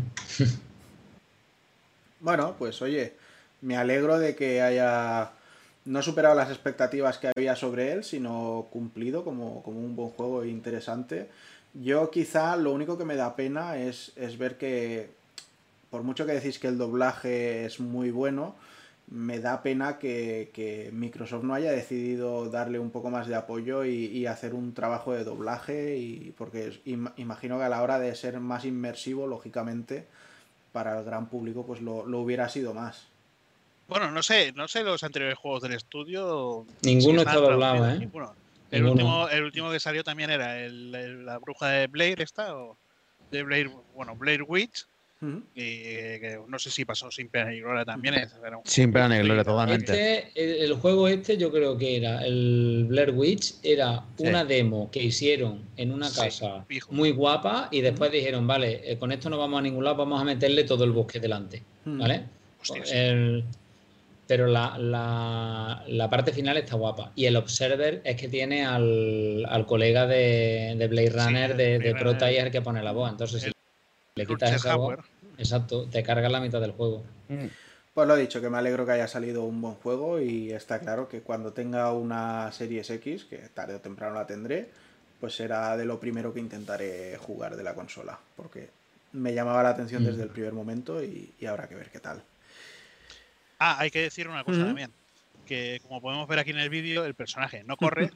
[2.20, 3.14] bueno, pues oye,
[3.62, 5.32] me alegro de que haya
[5.86, 11.30] no superado las expectativas que había sobre él, sino cumplido como, un buen juego interesante.
[11.74, 15.10] Yo quizá lo único que me da pena es, ver que,
[15.90, 18.56] por mucho que decís que el doblaje es muy bueno,
[19.10, 24.26] me da pena que, Microsoft no haya decidido darle un poco más de apoyo y,
[24.28, 28.66] hacer un trabajo de doblaje, y porque imagino que a la hora de ser más
[28.66, 30.06] inmersivo, lógicamente,
[30.72, 33.11] para el gran público, pues lo hubiera sido más.
[33.92, 36.66] Bueno, no sé, no sé los anteriores juegos del estudio.
[36.82, 38.10] Ninguno está doblado, ¿eh?
[38.72, 42.78] El, último, el último que salió también era el, la bruja de Blair, esta, o
[43.32, 44.86] de Blair, bueno, Blair Witch,
[45.22, 48.16] y que no sé si pasó sin pena ni gloria también.
[48.64, 49.92] sin pena ni gloria, totalmente.
[49.92, 55.04] Este, el, juego este yo creo que era, el Blair Witch, era una demo que
[55.04, 59.60] hicieron en una casa muy guapa y después dijeron, vale, eh, con esto no vamos
[59.60, 61.62] a ningún lado, vamos a meterle todo el bosque delante.
[61.84, 62.24] ¿Vale?
[64.32, 67.12] Pero la, la, parte final está guapa.
[67.18, 71.94] Y el Observer es que tiene al, al colega de, de Blade Runner de, de
[71.96, 73.12] Protayer que pone la voz.
[73.12, 73.52] Entonces, si
[74.16, 75.00] le quitas esa voz,
[75.38, 77.04] exacto, te cargas la mitad del juego.
[77.28, 77.48] Mm.
[77.94, 80.80] Pues lo he dicho, que me alegro que haya salido un buen juego y está
[80.80, 84.70] claro que cuando tenga una Series X, que tarde o temprano la tendré,
[85.20, 88.70] pues será de lo primero que intentaré jugar de la consola, porque
[89.12, 90.06] me llamaba la atención mm.
[90.06, 92.24] desde el primer momento y, habrá que ver qué tal.
[93.64, 94.92] Ah, hay que decir una cosa también,
[95.46, 98.10] que como podemos ver aquí en el vídeo, el personaje no corre,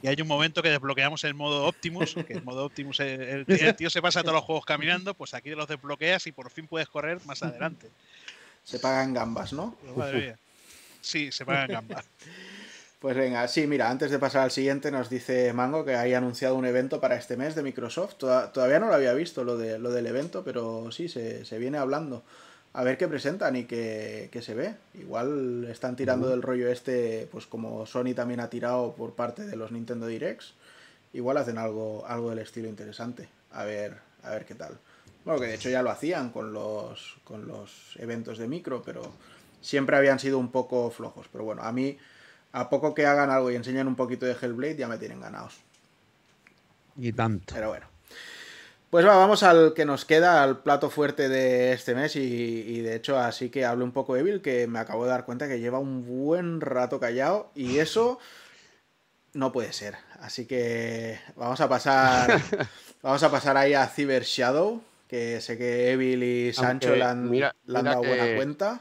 [0.00, 3.44] Y hay un momento que desbloqueamos el modo Optimus, que el modo Optimus, el,
[3.76, 6.88] tío se pasa todos los juegos caminando, pues aquí los desbloqueas y por fin puedes
[6.88, 7.90] correr más adelante.
[8.64, 9.76] Se pagan gambas, ¿no?
[9.82, 10.38] Pues madre mía.
[11.02, 12.06] Sí, se pagan gambas.
[12.98, 16.54] Pues venga, sí, mira, antes de pasar al siguiente nos dice Mango que hay anunciado
[16.54, 18.14] un evento para este mes de Microsoft.
[18.16, 21.76] Todavía no lo había visto lo, de, lo del evento, pero sí, se, se viene
[21.76, 22.24] hablando
[22.76, 24.74] a ver qué presentan y qué, se ve.
[25.00, 29.56] Igual están tirando del rollo este, pues como Sony también ha tirado por parte de
[29.56, 30.52] los Nintendo Directs.
[31.14, 33.30] Igual hacen algo, algo del estilo interesante.
[33.52, 34.76] A ver, a ver qué tal.
[35.24, 39.10] Bueno, que de hecho ya lo hacían con los, con los eventos de micro, pero
[39.62, 41.28] siempre habían sido un poco flojos.
[41.32, 41.96] Pero bueno, a mí,
[42.52, 45.54] a poco que hagan algo y enseñen un poquito de Hellblade, ya me tienen ganados.
[46.98, 47.54] Y tanto.
[47.54, 47.95] Pero bueno.
[48.90, 53.18] Pues vamos al que nos queda, al plato fuerte de este mes y, de hecho
[53.18, 56.06] así que hablo un poco Evil, que me acabo de dar cuenta que lleva un
[56.06, 58.20] buen rato callado y eso
[59.32, 59.96] no puede ser.
[60.20, 62.40] Así que vamos a pasar,
[63.02, 67.30] vamos a pasar ahí a Cyber Shadow, que sé que Evil y Sancho le han,
[67.66, 68.80] dado buena cuenta.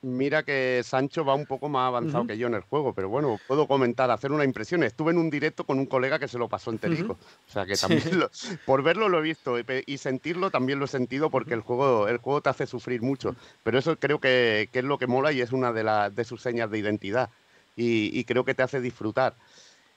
[0.00, 3.38] Mira que Sancho va un poco más avanzado que yo en el juego, pero bueno,
[3.48, 4.84] puedo comentar, hacer una impresión.
[4.84, 7.18] Estuve en un directo con un colega que se lo pasó enterico.
[7.48, 8.02] O sea que también
[8.66, 12.18] por verlo lo he visto y sentirlo también lo he sentido porque el juego, el
[12.18, 13.34] juego te hace sufrir mucho.
[13.64, 16.42] Pero eso creo que, es lo que mola y es una de, las de sus
[16.42, 17.30] señas de identidad.
[17.74, 19.34] Y, creo que te hace disfrutar.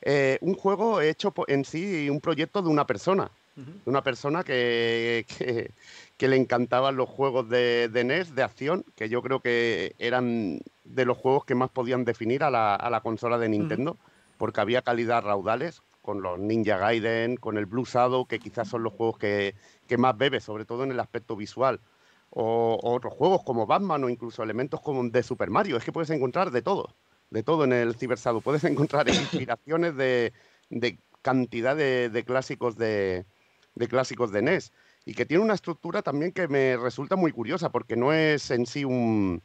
[0.02, 3.30] Eh, un juego hecho en sí, un proyecto de una persona.
[3.56, 5.26] De una persona que,
[6.22, 11.04] que le encantaban los juegos de, NES de acción, que yo creo que eran de
[11.04, 13.98] los juegos que más podían definir a la, consola de Nintendo,
[14.38, 18.84] porque había calidad raudales, con los Ninja Gaiden, con el Blue Shadow, que quizás son
[18.84, 19.56] los juegos que,
[19.98, 21.80] más bebe, sobre todo en el aspecto visual.
[22.30, 25.76] O, otros juegos como Batman o incluso elementos como de Super Mario.
[25.76, 26.94] Es que puedes encontrar de todo,
[27.32, 28.42] de todo en el Cyber Shadow.
[28.42, 30.34] Puedes encontrar inspiraciones de,
[31.24, 33.26] cantidad de, clásicos de,
[33.76, 34.72] de clásicos de NES
[35.06, 38.66] y que tiene una estructura también que me resulta muy curiosa, porque no es en
[38.66, 39.42] sí un,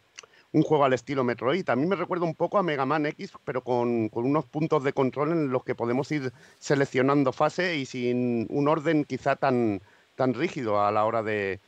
[0.53, 1.69] juego al estilo Metroid.
[1.69, 4.93] A mí me recuerda un poco a Mega Man X, pero con, unos puntos de
[4.93, 9.83] control en los que podemos ir seleccionando fase y sin un orden quizá tan,
[10.15, 11.61] tan rígido a la hora de,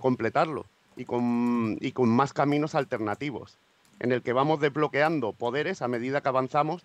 [0.00, 0.66] completarlo
[0.96, 3.58] y con, y con más caminos alternativos,
[3.98, 6.82] en el que vamos desbloqueando poderes a medida que avanzamos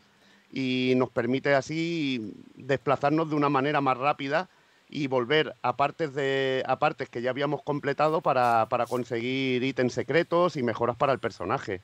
[0.52, 4.50] y nos permite así desplazarnos de una manera más rápida
[4.90, 10.58] y volver a partes, de, a partes que ya habíamos completado para, conseguir ítems secretos
[10.58, 11.82] y mejoras para el personaje.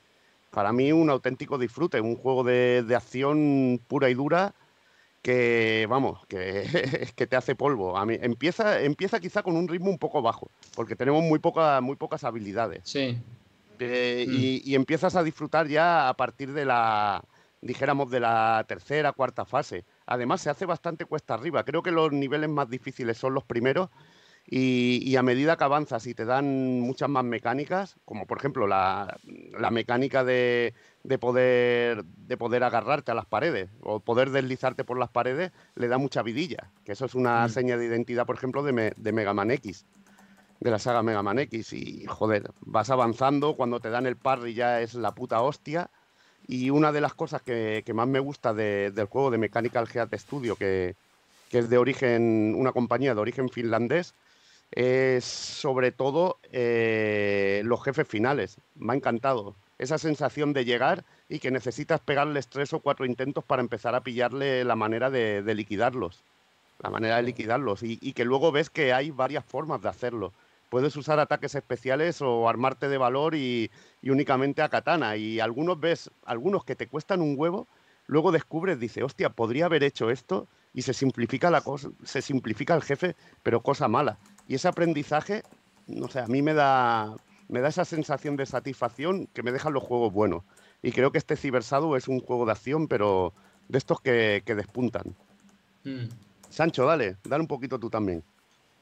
[0.50, 4.54] Para mí un auténtico disfrute, un juego de, acción pura y dura
[5.22, 7.96] que, vamos, que, que te hace polvo.
[7.96, 11.80] A mí, empieza, empieza quizá con un ritmo un poco bajo, porque tenemos muy, poca,
[11.80, 12.80] muy pocas habilidades.
[12.84, 13.16] Sí.
[13.78, 17.22] Eh, y, y, empiezas a disfrutar ya a partir de la,
[17.60, 21.64] dijéramos, de la tercera, cuarta fase Además, se hace bastante cuesta arriba.
[21.64, 23.90] Creo que los niveles más difíciles son los primeros
[24.48, 29.18] y, a medida que avanzas y te dan muchas más mecánicas, como por ejemplo la,
[29.72, 30.72] mecánica de,
[31.20, 35.98] poder, de poder agarrarte a las paredes o poder deslizarte por las paredes, le da
[35.98, 36.70] mucha vidilla.
[36.84, 37.50] Que eso es una mm.
[37.50, 39.84] seña de identidad, por ejemplo, de, de Mega Man X
[40.60, 44.54] de la saga Mega Man X y joder, vas avanzando, cuando te dan el parry
[44.54, 45.90] ya es la puta hostia
[46.48, 50.56] y una de las cosas que, más me gusta del juego de Mechanical Heat Studio,
[50.56, 50.94] que,
[51.50, 54.14] es de origen, una compañía de origen finlandés,
[54.72, 58.56] es sobre todo eh, los jefes finales.
[58.74, 59.54] Me ha encantado.
[59.78, 64.02] Esa sensación de llegar y que necesitas pegarles tres o cuatro intentos para empezar a
[64.02, 66.22] pillarle la manera de, liquidarlos.
[66.80, 67.82] La manera de liquidarlos.
[67.82, 70.32] Y, y, que luego ves que hay varias formas de hacerlo.
[70.68, 73.70] Puedes usar ataques especiales o armarte de valor y,
[74.02, 75.16] únicamente a katana.
[75.16, 77.66] Y algunos ves, algunos que te cuestan un huevo,
[78.06, 82.74] luego descubres, dice, hostia, podría haber hecho esto y se simplifica la cosa, se simplifica
[82.74, 84.18] el jefe, pero cosa mala.
[84.48, 85.42] Y ese aprendizaje,
[85.86, 87.16] no sé, a mí me da,
[87.48, 90.42] me da esa sensación de satisfacción que me dejan los juegos buenos.
[90.82, 93.32] Y creo que este Cybersado es un juego de acción, pero
[93.68, 95.14] de estos que, despuntan.
[95.84, 96.08] Hmm.
[96.48, 98.22] Sancho, dale, dale un poquito tú también.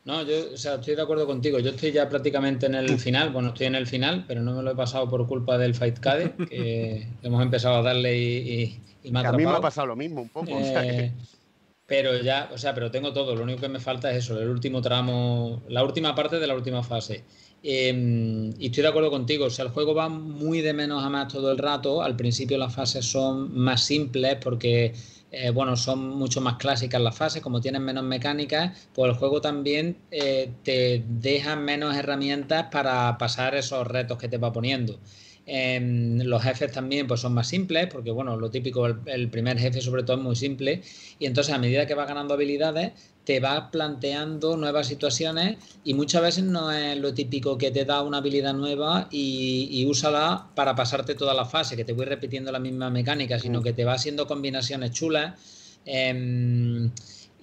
[0.05, 1.59] No, yo o sea, estoy de acuerdo contigo.
[1.59, 3.31] Yo estoy ya prácticamente en el final.
[3.31, 5.99] Bueno, estoy en el final, pero no me lo he pasado por culpa del Fight
[5.99, 10.23] Cade, que hemos empezado a darle y, y, A mí me ha pasado lo mismo
[10.23, 10.49] un poco.
[10.51, 11.13] Eh,
[11.87, 13.35] pero ya, o sea, pero tengo todo.
[13.35, 16.55] Lo único que me falta es eso, el último tramo, la última parte de la
[16.55, 17.25] última fase.
[17.63, 21.09] Em, y estoy de acuerdo contigo, o sea, el juego va muy de menos a
[21.09, 22.03] más todo el rato.
[22.03, 24.93] Al principio las fases son más simples porque
[25.37, 29.41] eh, bueno, son mucho más clásicas las fases, como tienen menos mecánicas, pues el juego
[29.41, 35.01] también eh, te deja menos herramientas para pasar esos retos que te va poniendo.
[35.47, 39.81] Em, los jefes también pues, son más simples, porque bueno, lo típico, el, primer jefe
[39.81, 40.83] sobre todo es muy simple,
[41.19, 42.93] y entonces a medida que vas ganando habilidades,
[43.25, 48.03] te vas planteando nuevas situaciones y muchas veces no es lo típico que te da
[48.03, 52.53] una habilidad nueva y, y úsala para pasarte toda la fase, que te voy repitiendo
[52.53, 53.65] la misma mecánica, sino mm.
[53.65, 55.35] que te va haciendo combinaciones chulas.
[55.87, 56.91] Em,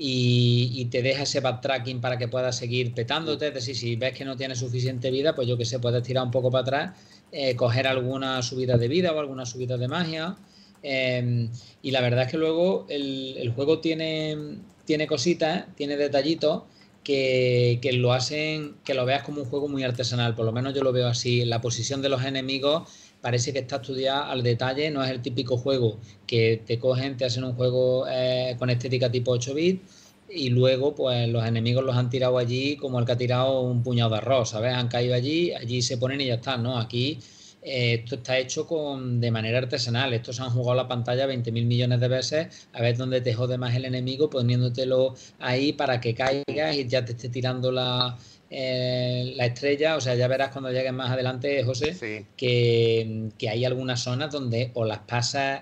[0.04, 3.50] y, te deja ese backtracking para que puedas seguir petándote.
[3.50, 6.24] Es decir, si ves que no tienes suficiente vida, pues yo que sé, puedes tirar
[6.24, 7.00] un poco para atrás,
[7.32, 10.38] eh, coger alguna subida de vida o alguna subida de magia.
[10.84, 11.50] Em,
[11.84, 14.58] y la verdad es que luego el, juego tiene,
[14.92, 16.64] tiene cositas, tiene detallitos
[17.02, 20.36] que, que, lo hacen que lo veas como un juego muy artesanal.
[20.36, 21.46] Por lo menos yo lo veo así.
[21.46, 22.90] La posición de los enemigos
[23.22, 25.98] parece que está estudiada al detalle, no es el típico juego
[26.28, 29.82] que te cogen, te hacen un juego eh, con estética tipo 8 bits
[30.30, 33.84] y luego pues los enemigos los han tirado allí como el que ha tirado un
[33.84, 34.74] puñado de arroz, ¿sabes?
[34.74, 36.78] Han caído allí, allí se ponen y ya está, ¿no?
[36.78, 37.18] Aquí
[37.62, 42.00] eh, esto está hecho con, de manera artesanal, estos han jugado la pantalla 20.000 millones
[42.00, 42.68] de veces.
[42.74, 47.06] A ver dónde te jode más el enemigo poniéndotelo ahí para que caigas y ya
[47.06, 48.18] te esté tirando la,
[48.54, 54.02] eh, la estrella, o sea, ya verás cuando llegues más adelante, José, que, hay algunas
[54.02, 55.62] zonas donde o las pasas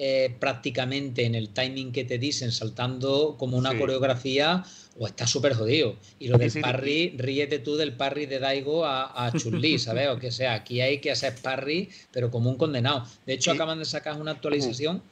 [0.00, 4.64] eh, prácticamente en el timing que te dicen, saltando como una coreografía,
[4.98, 5.96] o está súper jodido.
[6.18, 10.08] Y lo del parry, ríete tú del parry de Daigo a, a Chun-Li, ¿sabes?
[10.08, 13.04] O que sea, aquí hay que hacer parry, pero como un condenado.
[13.26, 15.02] De hecho, acaban de sacar una actualización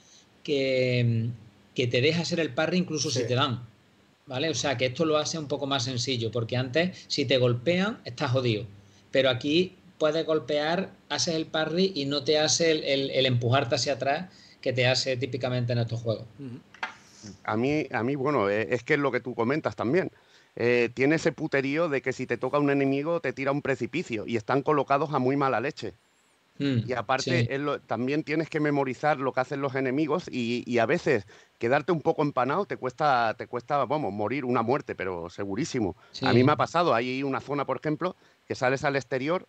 [0.42, 1.28] que,
[1.74, 3.62] que te deja hacer el parry incluso si te dan.
[4.26, 4.50] ¿vale?
[4.50, 7.98] O sea que esto lo hace un poco más sencillo, porque antes si te golpean
[8.04, 8.66] estás jodido,
[9.10, 14.30] pero aquí puedes golpear, haces el parry y no te hace el, empujarte hacia atrás
[14.66, 16.24] que te hace típicamente en estos juegos.
[17.44, 20.10] A mí, a mí bueno, eh, es que es lo que tú comentas también.
[20.56, 24.26] Eh, tiene ese puterío de que si te toca un enemigo te tira un precipicio
[24.26, 25.94] y están colocados a muy mala leche.
[26.58, 27.48] Mm, y aparte,
[27.86, 31.26] también tienes que memorizar lo que hacen los enemigos y, a veces
[31.60, 35.94] quedarte un poco empanado te cuesta, te cuesta, vamos, morir una muerte, pero segurísimo.
[36.22, 38.16] A mí me ha pasado, hay una zona, por ejemplo,
[38.48, 39.46] que sales al exterior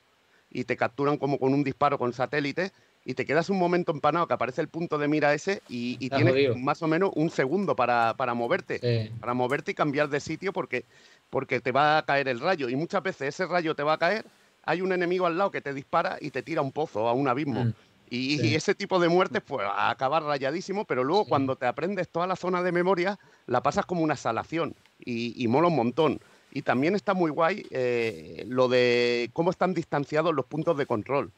[0.52, 2.72] y te capturan como con un disparo con satélite
[3.08, 6.58] y te quedas un momento empanado que aparece el punto de mira ese y, tienes
[6.58, 10.84] más o menos un segundo para, moverte, para moverte y cambiar de sitio porque,
[11.30, 13.98] porque te va a caer el rayo y muchas veces ese rayo te va a
[13.98, 14.26] caer
[14.68, 17.30] hay un enemigo al lado que te dispara y te tira un pozo, a un
[17.30, 17.64] abismo.
[17.64, 17.74] Mm,
[18.10, 22.28] y, ese tipo de muertes, pues a acabar rayadísimo, pero luego cuando te aprendes toda
[22.28, 26.20] la zona de memoria, la pasas como una salación y, mola un montón.
[26.52, 31.32] Y también está muy guay eh, lo de cómo están distanciados los puntos de control.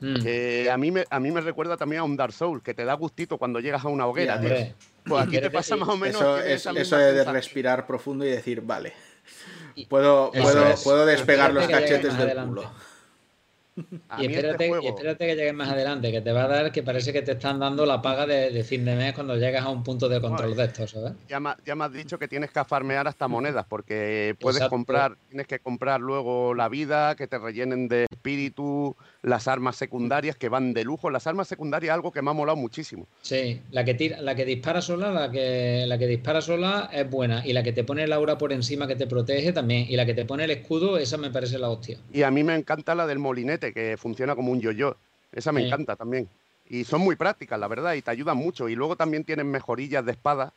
[0.00, 0.68] Mm.
[0.70, 2.94] a, mí me, a mí me recuerda también a un Dark Souls, que te da
[2.94, 4.40] gustito cuando llegas a una hoguera.
[5.04, 6.40] pues aquí te pasa más o menos.
[6.44, 8.92] Eso, eso de respirar profundo y decir, vale.
[9.88, 12.70] Puedo, puedo, puedo despegar los cachetes del culo.
[14.18, 14.50] Y este
[14.88, 17.60] espérate, que llegues más adelante, que te va a dar que parece que te están
[17.60, 20.64] dando la paga de, fin de mes cuando llegas a un punto de control de
[20.64, 21.12] estos, ¿sabes?
[21.28, 25.60] Ya, me has dicho que tienes que farmear hasta monedas, porque puedes comprar, tienes que
[25.60, 30.84] comprar luego la vida, que te rellenen de espíritu, las armas secundarias que van de
[30.84, 31.10] lujo.
[31.10, 33.06] Las armas secundarias algo que me ha molado muchísimo.
[33.22, 37.08] Sí, la que tira, la que dispara sola, la que, la que dispara sola es
[37.08, 37.46] buena.
[37.46, 39.86] Y la que te pone el aura por encima que te protege también.
[39.88, 41.98] Y la que te pone el escudo, esa me parece la hostia.
[42.12, 44.96] Y a mí me encanta la del molinete, que funciona como un yo-yo.
[45.32, 46.28] Esa me encanta también.
[46.68, 48.68] Y son muy prácticas, la verdad, y te ayudan mucho.
[48.68, 50.52] Y luego también tienen mejorillas de espada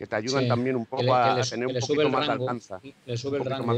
[0.00, 2.74] que te ayudan también un poco a, tener un poquito más de alcance.
[3.04, 3.74] Le sube el rango.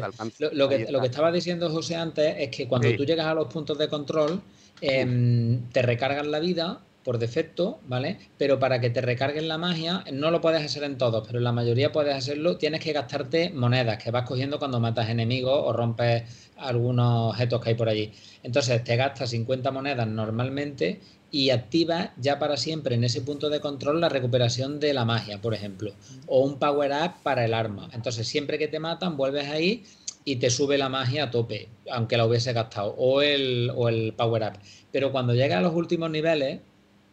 [0.53, 3.49] Lo, que, lo, que, estaba diciendo José antes es que cuando tú llegas a los
[3.49, 4.41] puntos de control,
[4.81, 8.21] em, te recargan la vida por defecto, ¿vale?
[8.39, 11.45] Pero para que te recarguen la magia, no lo puedes hacer en todos, pero en
[11.45, 15.73] la mayoría puedes hacerlo, tienes que gastarte monedas que vas cogiendo cuando matas enemigos o
[15.73, 16.23] rompes
[16.57, 18.13] algunos objetos que hay por allí.
[18.45, 21.01] Entonces te gastas 50 monedas normalmente
[21.33, 25.41] y activas ya para siempre en ese punto de control la recuperación de la magia,
[25.41, 25.93] por ejemplo,
[26.27, 27.89] o un power up para el arma.
[27.95, 29.83] Entonces siempre que te matan vuelves ahí
[30.27, 34.13] y te sube la magia a tope, aunque la hubiese gastado, o el, o el
[34.13, 34.59] power up.
[34.93, 36.61] Pero cuando llegas a los últimos niveles,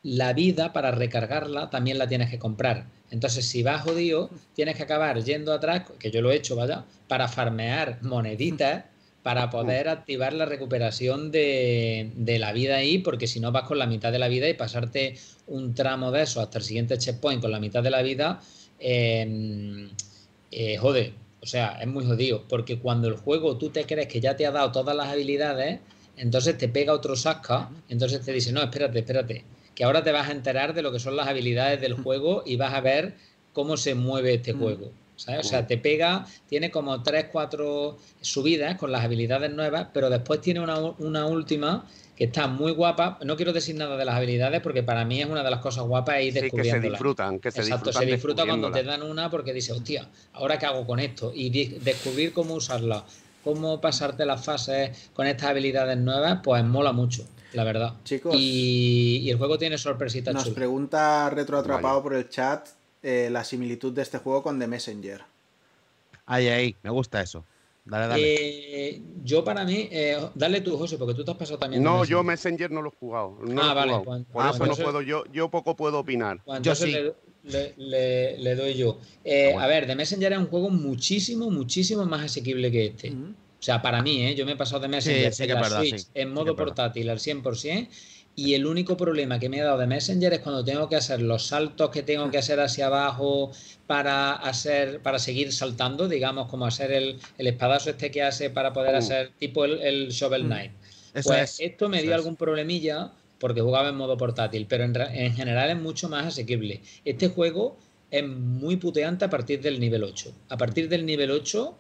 [0.04, 2.88] la vida para recargarla también la tienes que comprar.
[3.12, 6.86] Entonces, si vas jodido, tienes que acabar yendo atrás, que yo lo he hecho, vaya,
[7.08, 8.84] para farmear moneditas
[9.24, 13.86] para poder activar la recuperación de, la vida ahí, porque si no vas con la
[13.86, 15.16] mitad de la vida y pasarte
[15.48, 18.42] un tramo de eso hasta el siguiente checkpoint con la mitad de la vida,
[18.80, 19.90] eh,
[20.52, 21.14] eh, jode.
[21.42, 24.46] O sea, es muy jodido, porque cuando el juego tú te crees que ya te
[24.46, 25.80] ha dado todas las habilidades,
[26.18, 30.28] entonces te pega otro sasca, entonces te dice, no, espérate, espérate, que ahora te vas
[30.28, 33.16] a enterar de lo que son las habilidades del juego y vas a ver
[33.54, 34.92] cómo se mueve este juego.
[35.28, 40.42] O sea, te pega, tiene como 3, 4 subidas con las habilidades nuevas, pero después
[40.42, 41.86] tiene una, una, última
[42.16, 43.18] que está muy guapa.
[43.24, 45.84] No quiero decir nada de las habilidades porque para mí es una de las cosas
[45.86, 49.30] guapas ir sí, que se disfrutan, que se Exacto, se disfruta cuando te dan una
[49.30, 51.32] porque dices, hostia, ¿ahora qué hago con esto?
[51.34, 53.04] Y descubrir cómo usarla,
[53.44, 57.94] cómo pasarte las fases con estas habilidades nuevas, pues mola mucho la verdad.
[58.04, 58.36] Chicos.
[58.38, 62.68] Y, el juego tiene sorpresitas Nos pregunta Retroatrapado por el chat
[63.02, 65.22] eh, la similitud de este juego con The Messenger.
[66.26, 67.44] Ay, ay, me gusta eso.
[67.86, 68.22] Dale, dale.
[68.22, 71.82] Eh, yo para mí, eh, dale tú, José, porque tú te has pasado también.
[71.82, 73.38] No, yo Messenger no lo he jugado.
[73.62, 73.94] ah, vale.
[74.04, 76.42] Pues, por ah, eso no puedo, yo, yo poco puedo opinar.
[76.46, 76.94] Pues yo sí.
[77.44, 79.00] Le, doy yo.
[79.26, 83.12] Ah, a ver, The Messenger es un juego muchísimo, muchísimo más asequible que este.
[83.12, 84.36] O sea, para mí, ¿eh?
[84.36, 87.90] yo me he pasado de Messenger en, la Switch, en modo portátil al 100%
[88.40, 91.22] y el único problema que me he dado de Messenger es cuando tengo que hacer
[91.22, 93.52] los saltos que tengo que hacer hacia abajo
[93.86, 98.96] para hacer para seguir saltando, digamos, como hacer el, espadazo este que hace para poder
[98.96, 99.00] uh.
[99.00, 100.48] hacer tipo el, Shovel mm.
[100.48, 100.72] Knight.
[101.24, 105.70] pues esto me dio algún problemilla porque jugaba en modo portátil, pero en, en general
[105.72, 106.82] es mucho más asequible.
[107.04, 107.78] Este juego
[108.10, 110.32] es muy puteante a partir del nivel 8.
[110.48, 111.78] A partir del nivel 8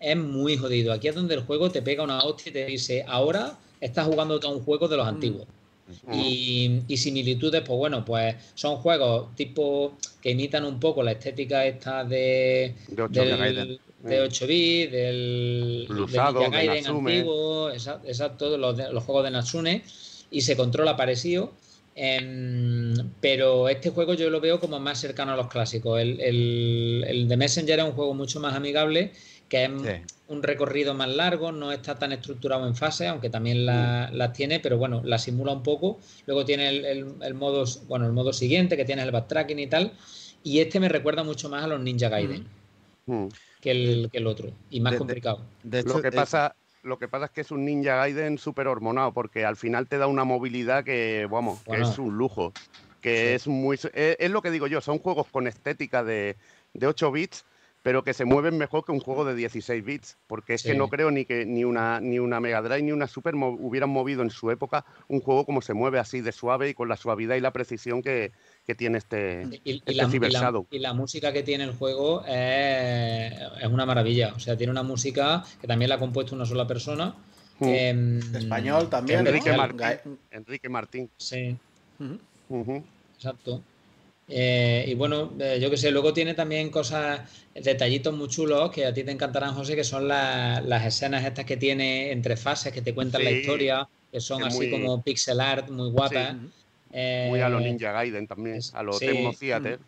[0.00, 0.92] es muy jodido.
[0.92, 4.40] Aquí es donde el juego te pega una hostia y te dice, ahora estás jugando
[4.40, 5.20] todo un juego de los mm.
[6.12, 12.04] Y, similitudes, pues bueno, pues son juegos tipo que imitan un poco la estética esta
[12.04, 19.24] de, de 8 del, de 8 bits, del, del Gaiden antiguo, exacto, los, los, juegos
[19.24, 19.82] de Natsune,
[20.30, 21.52] y se controla parecido.
[21.96, 26.00] Em, pero este juego yo lo veo como más cercano a los clásicos.
[26.00, 29.12] El, el, el de Messenger es un juego mucho más amigable
[29.50, 29.70] que es
[30.30, 34.14] un recorrido más largo, no está tan estructurado en fases, aunque también mm.
[34.14, 35.98] las tiene, pero bueno, la simula un poco.
[36.26, 39.92] Luego tiene el, modo, bueno, el modo siguiente, que tiene el backtracking y tal.
[40.44, 42.46] Y este me recuerda mucho más a los Ninja Gaiden
[43.06, 43.12] mm.
[43.12, 43.28] Mm.
[43.60, 45.42] que, el, que el otro, y más complicado.
[45.64, 46.54] De, lo, que pasa,
[46.84, 49.98] lo que pasa es que es un Ninja Gaiden súper hormonado, porque al final te
[49.98, 52.52] da una movilidad que, vamos, que es un lujo.
[53.00, 53.80] Que es muy.
[53.94, 56.36] Es, lo que digo yo, son juegos con estética de,
[56.74, 57.44] de 8 bits
[57.82, 60.88] pero que se mueven mejor que un juego de 16 bits, porque es que no
[60.88, 64.30] creo ni que ni una, ni una Mega Drive ni una Super hubieran movido en
[64.30, 67.40] su época un juego como se mueve así de suave y con la suavidad y
[67.40, 68.32] la precisión que,
[68.76, 70.08] tiene este, y, este la,
[70.70, 73.32] y, la, música que tiene el juego es,
[73.68, 77.14] una maravilla, o sea, tiene una música que también la ha compuesto una sola persona.
[77.58, 78.36] Mm.
[78.36, 79.26] Español también.
[79.26, 81.10] Enrique, Martín, Enrique Martín.
[81.16, 81.56] Sí.
[83.16, 83.62] Exacto.
[84.32, 87.20] Eh, y bueno, eh, yo que sé, luego tiene también cosas,
[87.52, 91.56] detallitos muy chulos que a ti te encantarán, José, que son las escenas estas que
[91.56, 95.90] tiene entre fases, que te cuentan la historia, que son así como pixel art, muy
[95.90, 96.36] guapas.
[97.28, 99.80] muy a los eh, Ninja Gaiden también, a los Tecmo Theater.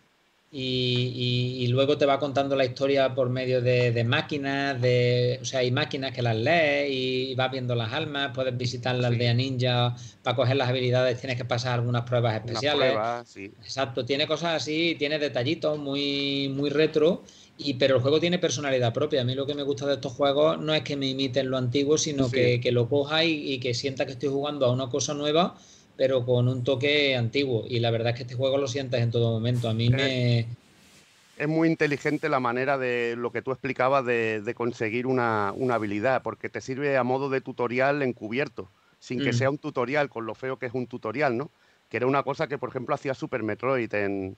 [0.55, 5.71] Y, luego te va contando la historia por medio de, máquinas, de, o sea, hay
[5.71, 10.37] máquinas que las lees y vas viendo las almas, puedes visitar la aldea ninja para
[10.37, 12.93] coger las habilidades, tienes que pasar algunas pruebas especiales.
[13.63, 17.23] Exacto, tiene cosas así, tiene detallitos muy, muy retro,
[17.57, 19.23] y, pero el juego tiene personalidad propia.
[19.23, 21.57] A mí lo que me gusta de estos juegos no es que me imiten lo
[21.57, 25.15] antiguo, sino que, lo coja y, y que sienta que estoy jugando a una cosa
[25.15, 25.57] nueva
[26.03, 27.65] pero con un toque antiguo.
[27.69, 29.69] Y la verdad es que este juego lo sientes en todo momento.
[29.69, 30.49] A mí me.
[31.39, 36.49] Es muy inteligente la manera de lo que tú explicabas de, conseguir una, habilidad, porque
[36.49, 38.69] te sirve a modo de tutorial encubierto,
[38.99, 39.35] sin que mm.
[39.35, 41.53] sea un tutorial, con lo feo que es un tutorial, ¿no?
[41.89, 44.37] Que era una cosa que, por ejemplo, hacía Super Metroid en,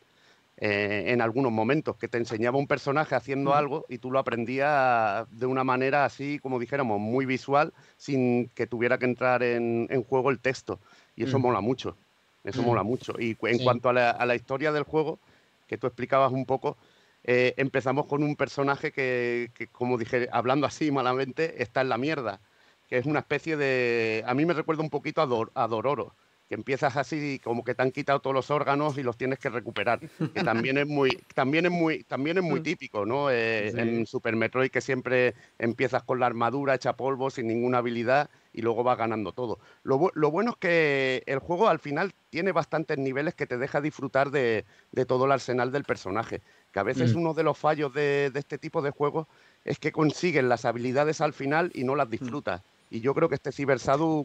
[0.59, 3.55] eh, en algunos momentos, que te enseñaba un personaje haciendo mm.
[3.55, 8.67] algo y tú lo aprendías de una manera así, como dijéramos, muy visual, sin que
[8.67, 10.79] tuviera que entrar en, en juego el texto.
[11.17, 11.43] Y eso mm.
[11.43, 11.97] mola mucho.
[12.45, 12.67] Eso mm.
[12.67, 13.15] mola mucho.
[13.19, 15.19] Y en cuanto a la, historia del juego,
[15.67, 16.77] que tú explicabas un poco,
[17.25, 22.41] eh, empezamos con un personaje que, como dije, hablando así malamente, está en la mierda.
[22.89, 24.23] Que es una especie de.
[24.27, 26.13] A mí me recuerda un poquito a, a Dororo
[26.55, 29.49] que empiezas así como que te han quitado todos los órganos y los tienes que
[29.49, 30.09] recuperar que
[30.45, 32.63] también es muy también es muy también es muy mm.
[32.63, 37.49] típico no eh, en Super Metroid que siempre empiezas con la armadura hecha polvo sin
[37.49, 39.99] ninguna habilidad y luego vas ganando todo lo,
[40.31, 44.65] bueno es que el juego al final tiene bastantes niveles que te deja disfrutar de,
[45.09, 46.41] todo el arsenal del personaje
[46.73, 47.19] que a veces mm.
[47.19, 49.27] uno de los fallos de, este tipo de juegos
[49.65, 52.13] es que consiguen las habilidades al final y no las mm.
[52.13, 53.81] disfrutas y yo creo que este Cyber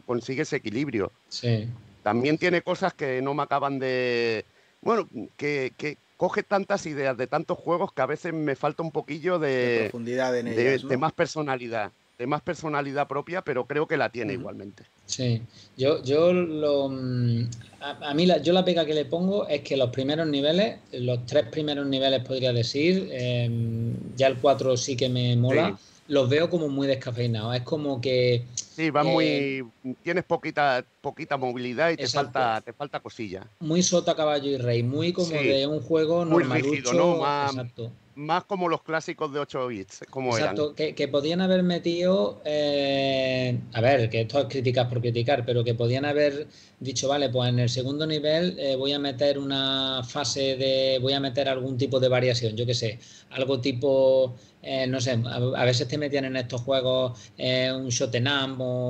[0.06, 1.10] consigue ese equilibrio.
[1.28, 1.68] Sí.
[2.02, 4.44] También tiene cosas que no me acaban de...
[4.82, 5.72] Bueno, que,
[6.16, 10.36] coge tantas ideas de tantos juegos que a veces me falta un poquillo de, profundidad
[10.38, 14.84] en ellas, de, más personalidad, de más personalidad propia, pero creo que la tiene igualmente.
[15.06, 15.40] Sí,
[15.78, 17.48] yo, yo lo, mm,
[17.80, 21.24] a, mí la, yo la pega que le pongo es que los primeros niveles, los
[21.24, 25.78] tres primeros niveles podría decir, em, ya el 4 sí que me mola
[26.10, 27.56] los veo como muy descafeinados.
[27.56, 28.44] Es como que.
[28.80, 29.26] Sí, va muy.
[29.26, 29.64] Eh,
[30.02, 33.46] tienes poquita, poquita movilidad y te falta, te falta cosilla.
[33.58, 34.82] Muy sota, caballo y rey.
[34.82, 36.62] Muy como de un juego normal.
[36.94, 37.18] ¿no?
[37.18, 40.00] Más, Exacto más como los clásicos de 8 bits.
[40.10, 45.00] Como Exacto, Que, que, podían haber metido, eh, a ver, que esto es críticas por
[45.00, 46.46] criticar, pero que podían haber
[46.80, 51.14] dicho, vale, pues en el segundo nivel eh, voy a meter una fase de, voy
[51.14, 52.98] a meter algún tipo de variación, yo qué sé,
[53.30, 58.10] algo tipo, eh, no sé, a, veces te metían en estos juegos un shot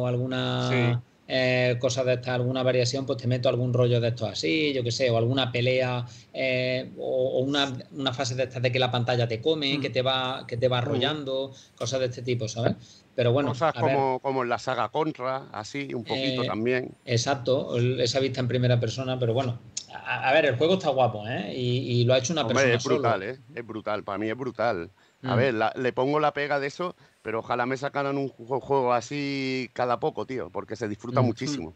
[0.07, 1.02] alguna...
[1.32, 4.82] Eh, cosas de estas, alguna variación, pues te meto algún rollo de estos así, yo
[4.82, 6.05] qué sé, o alguna pelea
[6.35, 9.93] eh, o, una, una, fase de estas de que la pantalla te come, que mm.
[9.93, 10.82] te va que te va mm.
[10.82, 12.74] arrollando, cosas de este tipo, ¿sabes?
[13.15, 16.97] Pero bueno, cosas como, como en la saga Contra, así, un poquito eh, también.
[17.05, 19.57] Exacto, esa vista en primera persona, pero bueno,
[19.93, 21.55] a, ver, el juego está guapo, ¿eh?
[21.55, 22.74] Y, lo ha hecho una persona.
[22.74, 23.39] Es brutal, ¿eh?
[23.55, 24.90] Es brutal, para mí es brutal.
[25.23, 25.39] A mm.
[25.39, 30.01] ver, le pongo la pega de eso pero ojalá me sacaran un juego así cada
[30.01, 31.74] poco, tío, porque se disfruta muchísimo.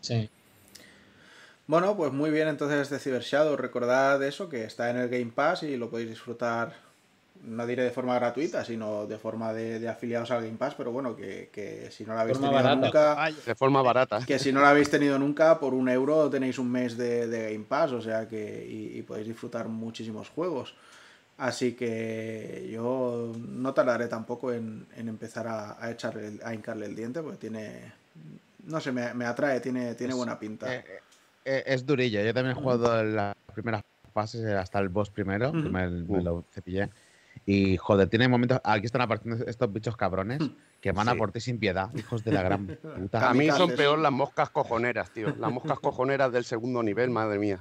[0.00, 0.30] Sí.
[1.66, 3.56] Bueno, pues muy bien entonces de Cyber Shadow.
[3.56, 6.74] Recordad eso, que está en el Game Pass y lo podéis disfrutar,
[7.44, 11.14] no diré de forma gratuita, sino de forma de, afiliados al Game Pass, pero bueno,
[11.14, 13.30] que, si no lo habéis tenido nunca...
[13.46, 14.20] De forma barata.
[14.26, 17.66] Que si no lo habéis tenido nunca, por un euro tenéis un mes de, Game
[17.68, 18.66] Pass, o sea que...
[18.68, 20.74] y podéis disfrutar muchísimos juegos.
[21.40, 27.38] Así que yo no tardaré tampoco en, empezar a, echarle, a hincarle el diente, porque
[27.38, 27.94] tiene.
[28.64, 30.74] No sé, me, atrae, tiene, tiene buena pinta.
[30.74, 30.84] Eh,
[31.46, 32.22] eh, es durillo.
[32.22, 36.44] Yo también he jugado en las primeras fases hasta el boss primero, que me, lo
[36.52, 36.90] cepillé.
[37.46, 38.60] Y joder, tiene momentos.
[38.62, 40.40] Aquí están apareciendo estos bichos cabrones
[40.82, 42.66] que van a por ti sin piedad, hijos de la gran
[42.98, 43.30] puta.
[43.30, 45.34] A mí son peor las moscas cojoneras, tío.
[45.38, 47.58] Las moscas cojoneras del segundo nivel, madre mía.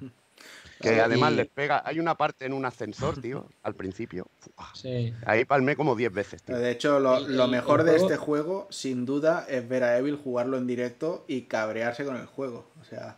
[0.80, 1.82] Que además les pega.
[1.86, 4.28] Hay una parte en un ascensor, tío, al principio.
[4.74, 5.14] Sí.
[5.26, 6.58] Ahí palmé como 10 veces, tío.
[6.58, 10.68] De hecho, lo, mejor de este juego, sin duda, es ver a Evil jugarlo en
[10.68, 12.66] directo y cabrearse con el juego.
[12.80, 13.18] O sea,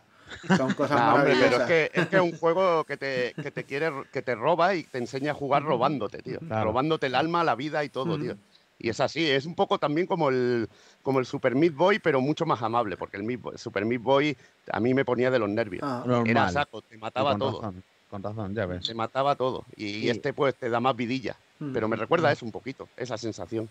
[0.56, 1.50] son cosas maravillosas.
[1.50, 4.74] pero es que, es que un juego que te, que te quiere, que te roba
[4.74, 6.40] y te enseña a jugar robándote, tío.
[6.40, 8.36] Robándote el alma, la vida y todo, tío.
[8.82, 10.68] Y es así, es un poco también como el,
[11.02, 14.36] como el Super Meat Boy, pero mucho más amable, porque el, Super Meat Boy
[14.72, 15.84] a mí me ponía de los nervios.
[15.84, 16.04] Ah.
[16.26, 17.72] Era saco, te mataba todo.
[18.10, 18.84] con razón, ya ves.
[18.84, 19.64] Te mataba todo.
[19.76, 21.36] Y, este pues te da más vidilla.
[21.60, 21.72] Mm.
[21.72, 22.32] Pero me recuerda mm.
[22.32, 23.70] eso un poquito, esa sensación.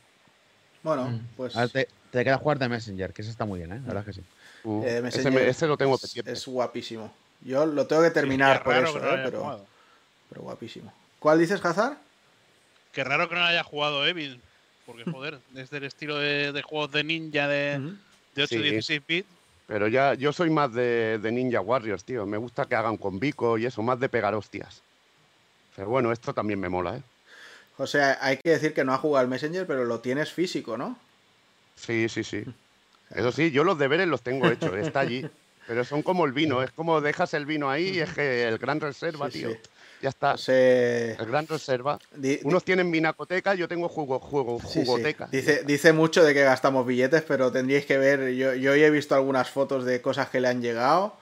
[0.81, 1.27] Bueno, mm.
[1.35, 1.53] pues...
[1.73, 3.81] te, queda jugar de Messenger, que ese está muy bien, ¿eh?
[3.81, 4.23] La verdad que sí.
[4.63, 6.31] Uh, eh, ese, lo tengo pendiente.
[6.31, 7.11] Es, guapísimo.
[7.41, 9.19] Yo lo tengo que terminar por eso, ¿eh?
[9.25, 9.65] pero,
[10.29, 10.93] pero guapísimo.
[11.19, 11.97] ¿Cuál dices, Hazard?
[12.93, 14.41] Qué raro que no haya jugado Evil
[14.91, 17.81] porque joder, desde el estilo de, juegos de ninja de,
[18.35, 19.29] 8 16 bits.
[19.67, 22.25] Pero ya, yo soy más de, Ninja Warriors, tío.
[22.25, 24.81] Me gusta que hagan con bico y eso, más de pegar hostias.
[25.75, 27.03] Pero bueno, esto también me mola, ¿eh?
[27.77, 30.77] O sea, hay que decir que no ha jugado al Messenger, pero lo tienes físico,
[30.77, 30.99] ¿no?
[31.75, 32.43] Sí, sí, sí.
[33.11, 35.25] Eso sí, yo los deberes los tengo hechos, está allí.
[35.67, 38.57] Pero son como el vino, es como dejas el vino ahí y es que el
[38.57, 39.51] gran reserva, tío.
[40.01, 40.35] Ya está.
[40.47, 41.99] El gran reserva.
[42.43, 45.27] Unos tienen vinacoteca, yo tengo jugo, juego, jugoteca.
[45.31, 48.33] Dice, dice mucho de que gastamos billetes, pero tendríais que ver.
[48.33, 51.15] Yo, yo hoy he visto algunas fotos de cosas que le han llegado.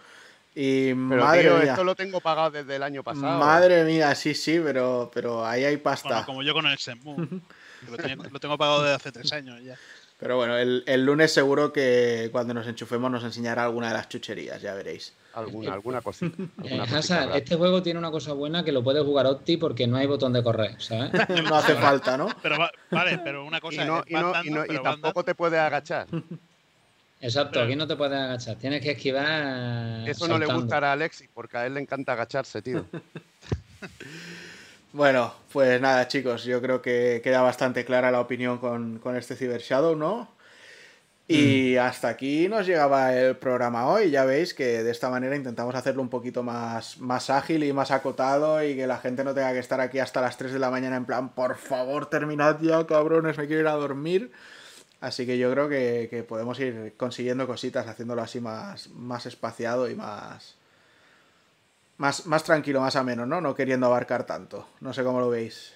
[0.56, 1.72] Y madre mía.
[1.72, 3.38] esto lo tengo pagado desde el año pasado.
[3.38, 6.26] Madre mía, sí, sí, pero, pero ahí hay pasta.
[6.26, 7.16] como yo con el Senmu.
[7.88, 9.78] lo, lo tengo pagado desde hace tres años ya.
[10.20, 14.62] Pero bueno, el, lunes seguro que cuando nos enchufemos nos enseñará alguna de las chucherías,
[14.62, 15.14] ya veréis.
[15.34, 16.36] Alguna, alguna cosita.
[16.64, 16.84] Eh,
[17.36, 20.34] este juego tiene una cosa buena que lo puede jugar Opti porque no hay botón
[20.34, 21.12] de correr, ¿sabes?
[21.44, 22.28] no hace falta, ¿no?
[22.42, 22.58] Pero
[22.92, 24.04] vale, pero una cosa.
[24.06, 26.08] Y, y, tampoco te puede agachar.
[27.22, 30.08] Exacto, aquí no te puedes agachar, tienes que esquivar.
[30.08, 32.86] Eso no le gustará a Alexis, porque a él le encanta agacharse, tío.
[34.94, 39.36] bueno, pues nada, chicos, yo creo que queda bastante clara la opinión con, con este
[39.36, 40.30] Cyber Shadow, ¿no?
[41.32, 41.82] Y mm.
[41.82, 44.10] hasta aquí nos llegaba el programa hoy.
[44.10, 47.92] Ya veis que de esta manera intentamos hacerlo un poquito más, más ágil y más
[47.92, 50.72] acotado y que la gente no tenga que estar aquí hasta las 3 de la
[50.72, 54.32] mañana en plan, por favor, terminad ya, cabrones, me quiero ir a dormir.
[55.02, 59.94] Así que yo creo que, podemos ir consiguiendo cositas, haciéndolo así más, más espaciado y
[59.94, 60.56] más,
[62.00, 63.40] más, más tranquilo, más ameno, ¿no?
[63.40, 64.68] No queriendo abarcar tanto.
[64.82, 65.76] No sé cómo lo veis.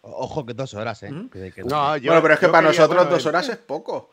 [0.00, 1.10] Ojo que dos horas, ¿eh?
[1.10, 1.28] no,
[1.98, 4.08] yo, bueno, pero es que para nosotros dos horas es poco.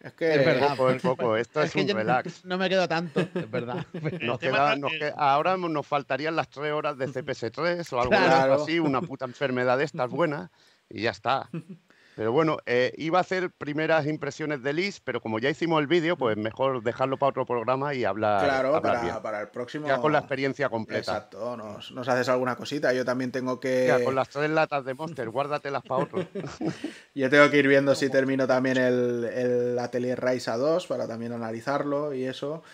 [0.00, 1.36] Es que es verdad, poco, poco.
[1.36, 2.44] Esto es, un relax.
[2.44, 3.84] No, me quedo tanto, es verdad.
[5.16, 8.14] ahora nos faltarían las tres horas de CPS3 o algo
[8.62, 10.50] así, una puta enfermedad de estas buenas,
[10.88, 11.48] y ya está.
[12.18, 15.86] Pero bueno, eh, iba a hacer primeras impresiones de Liz, pero como ya hicimos el
[15.86, 18.42] vídeo, pues mejor dejarlo para otro programa y hablar.
[18.42, 18.82] Claro,
[19.22, 19.86] para, el próximo.
[19.86, 21.12] Ya con la experiencia completa.
[21.12, 22.92] Exacto, nos, nos, haces alguna cosita.
[22.92, 23.86] Yo también tengo que.
[23.86, 26.26] Ya, con las tres latas de Monster, guárdatelas para otro.
[27.14, 31.32] Yo tengo que ir viendo si termino también el, el Atelier Raisa 2 para también
[31.32, 32.64] analizarlo y eso.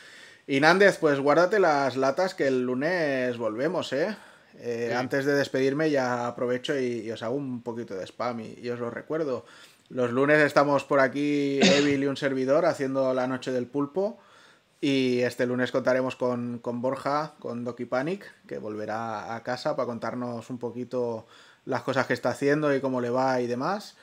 [0.46, 4.16] Y Nández, pues guárdate las latas que el lunes volvemos, ¿eh?
[4.58, 8.78] Eh, antes de despedirme ya aprovecho y, os hago un poquito de spam y, os
[8.78, 9.44] lo recuerdo.
[9.88, 14.18] Los lunes estamos por aquí, Evil y un servidor, haciendo la noche del pulpo.
[14.80, 20.50] Y este lunes contaremos con, Borja, con Doki Panic, que volverá a casa para contarnos
[20.50, 21.26] un poquito
[21.64, 23.96] las cosas que está haciendo y cómo le va y demás.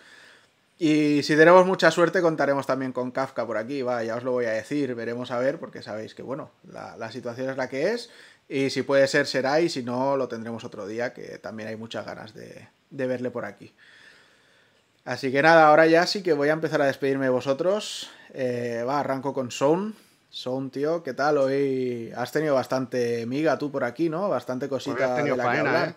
[0.80, 4.32] Y si tenemos mucha suerte, contaremos también con Kafka por aquí, va, ya os lo
[4.32, 7.70] voy a decir, veremos a ver, porque sabéis que, bueno, la, la situación es la
[7.70, 8.10] que es.
[8.54, 11.78] Y si puede ser, será, y si no, lo tendremos otro día, que también hay
[11.78, 13.74] muchas ganas de, verle por aquí.
[15.06, 18.12] Así que nada, ahora ya sí que voy a empezar a despedirme de vosotros.
[18.34, 19.96] Eh, va, arranco con Sound.
[20.30, 21.38] Sound, tío, ¿qué tal?
[21.38, 24.28] Hoy has tenido bastante miga tú por aquí, ¿no?
[24.28, 25.90] Bastante cosita de la que hablar.
[25.90, 25.96] ¿eh?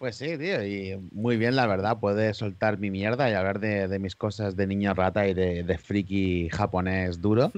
[0.00, 3.98] Pues sí, tío, y muy bien, la verdad, puedes soltar mi mierda y hablar de,
[3.98, 7.52] mis cosas de niño rata y de, friki japonés duro,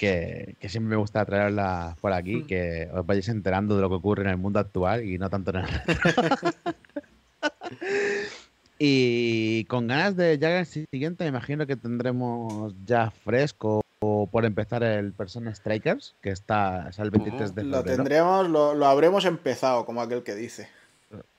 [0.00, 4.22] que, siempre me gusta traerla por aquí, que os vayáis enterando de lo que ocurre
[4.22, 5.66] en el mundo actual y no tanto en el...
[8.78, 14.82] y con ganas de ya el siguiente, me imagino que tendremos ya fresco por empezar
[14.82, 17.76] el Persona Strikers, que está el 23 de febrero.
[17.76, 20.70] Lo tendremos, lo, lo habremos empezado, como aquel que dice.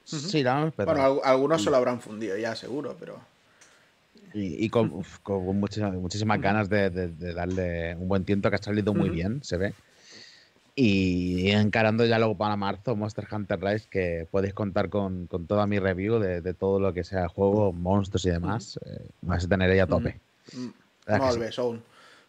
[0.07, 3.19] Sí, la Bueno, algunos se lo habrán fundido ya, seguro, pero.
[4.33, 5.03] Y, con,
[5.55, 6.89] muchísimas, ganas de,
[7.33, 9.73] darle un buen tiento que ha salido muy bien, se ve.
[10.75, 15.79] Y encarando ya luego para marzo Monster Hunter Rise, que podéis contar con, toda mi
[15.79, 18.79] review de, todo lo que sea juego, monstruos y demás.
[18.85, 20.19] Eh, vais a tener ahí a tope.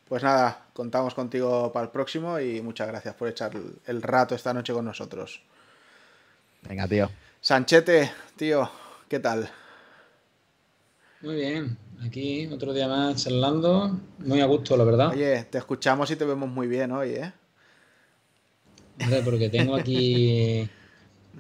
[0.08, 3.52] Pues nada, contamos contigo para el próximo y muchas gracias por echar
[3.86, 5.42] el rato esta noche con nosotros.
[6.62, 7.08] Venga, tío.
[7.40, 8.68] Sanchete, tío,
[9.08, 9.48] ¿qué tal?
[11.20, 15.10] Muy bien, aquí otro día más charlando, muy a gusto, la verdad.
[15.10, 17.32] Oye, te escuchamos y te vemos muy bien hoy, ¿eh?
[19.24, 20.68] porque tengo aquí.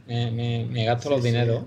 [0.06, 1.64] Me, gasto los dineros.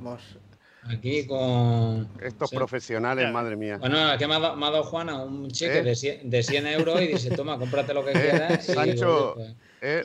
[0.83, 2.07] Aquí con.
[2.21, 3.77] Estos profesionales, madre mía.
[3.77, 5.83] Bueno, aquí me ha, dado, Juana un cheque ¿Eh?
[5.83, 8.13] de, 100, de, 100, euros y dice: Toma, cómprate lo que ¿Eh?
[8.13, 8.65] quieras.
[8.65, 10.03] Sancho, pues, eh,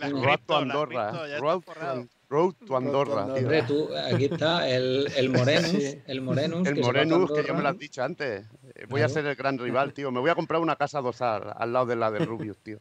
[0.48, 1.38] Andorra.
[1.38, 1.62] Road
[2.28, 3.24] to Andorra.
[3.24, 5.96] Hombre, tú, aquí está el, el Morenus.
[6.06, 8.44] El Morenus, el que, Morenus que yo me lo has dicho antes.
[8.88, 10.10] Voy a ser el gran rival, tío.
[10.10, 12.78] Me voy a comprar una casa dosar al lado de la de Rubius, tío.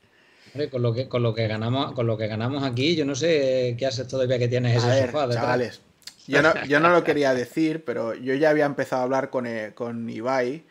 [0.53, 3.15] Hombre, con lo que, con lo que ganamos, con lo que ganamos aquí, yo no
[3.15, 5.81] sé qué haces todavía que tienes ese sofá Chavales,
[6.27, 9.47] yo no, yo no lo quería decir, pero yo ya había empezado a hablar con,
[9.47, 10.63] eh, con Ibai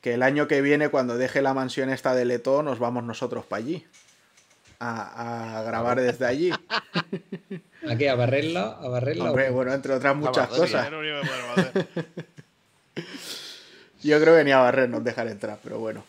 [0.00, 3.44] que el año que viene, cuando deje la mansión esta de Leto, nos vamos nosotros
[3.44, 3.84] para allí
[4.80, 6.50] a, grabar desde allí.
[7.88, 8.78] ¿A ¿A barrerla?
[8.80, 9.30] ¿A barrerla?
[9.50, 10.88] bueno, entre otras muchas cosas.
[14.02, 16.04] Yo creo que ni a barrer nos dejar entrar, pero bueno.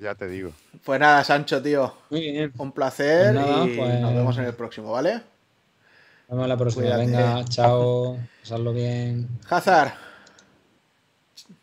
[0.00, 0.52] Ya te digo.
[0.84, 1.94] Pues nada, Sancho, tío.
[2.10, 5.14] Un placer pues y pues nos vemos en el próximo, ¿vale?
[6.28, 6.96] Nos vemos la próxima.
[6.96, 8.18] Venga, chao.
[8.40, 9.28] Pasadlo bien.
[9.48, 10.09] Hazard.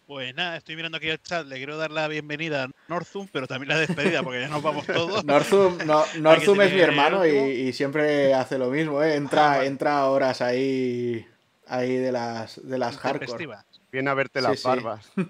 [0.07, 3.45] Pues nada, estoy mirando aquí el chat, le quiero dar la bienvenida a Northum, pero
[3.45, 5.25] también la despedida, porque ya nos vamos todos.
[5.25, 9.15] Northum, no, es mi hermano y, siempre hace lo mismo, ¿eh?
[9.15, 11.27] entra, ah, entra a horas ahí,
[11.67, 13.49] ahí de las, de las hardcore.
[13.91, 15.11] Viene a verte las barbas.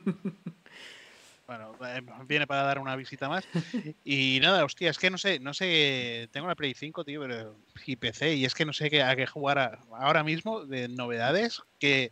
[1.48, 3.46] Bueno, eh, viene para dar una visita más.
[4.04, 7.56] Y nada, hostia, es que no sé, no sé, tengo la Play 5, tío, pero,
[7.86, 11.62] y PC, y es que no sé qué, a qué jugar ahora mismo de novedades
[11.80, 12.12] que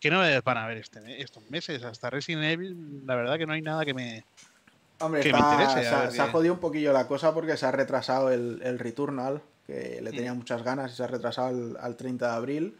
[0.00, 1.82] que no me van a ver este, estos meses.
[1.82, 4.24] Hasta Resident Evil, la verdad que no hay nada que me,
[5.00, 9.40] Hombre, se, ha jodido un poquillo la cosa porque se ha retrasado el, el Returnal,
[9.66, 12.76] que le tenía muchas ganas y se ha retrasado al, 30 de abril.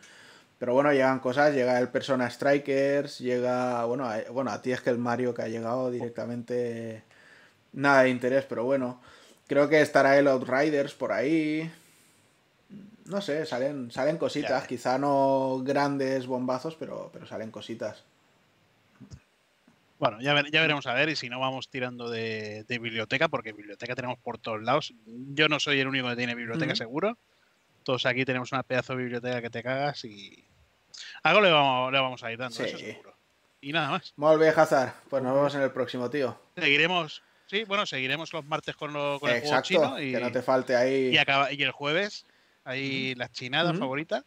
[0.59, 4.90] Pero bueno, llegan cosas, llega el Persona Strikers, llega, bueno, bueno, a ti es que
[4.90, 7.05] el Mario que ha llegado directamente
[7.73, 9.01] nada de interés, pero bueno,
[9.47, 11.70] creo que estará el Outriders por ahí.
[13.09, 18.05] No sé, salen, salen cositas, quizá no grandes bombazos, pero, pero salen cositas.
[19.99, 23.97] Bueno, ya, ya veremos a ver y si no vamos tirando de, biblioteca, porque biblioteca
[23.97, 24.95] tenemos por todos lados.
[25.07, 27.19] Yo no soy el único que tiene biblioteca seguro.
[27.83, 30.45] Todos aquí tenemos una pedazo de biblioteca que te cagas y
[31.23, 33.17] algo le vamos, le vamos a ir dando, eso seguro.
[33.61, 34.13] Y nada más.
[34.17, 34.93] Muy bien, Hazard.
[35.09, 36.39] Pues nos vemos en el próximo, tío.
[36.57, 40.01] Seguiremos, sí, bueno, seguiremos los martes con, lo, con el juego chino.
[40.01, 41.09] Y, que no te falte ahí.
[41.09, 42.25] Y, acaba, y el jueves,
[42.65, 44.25] ahí las chinadas favoritas.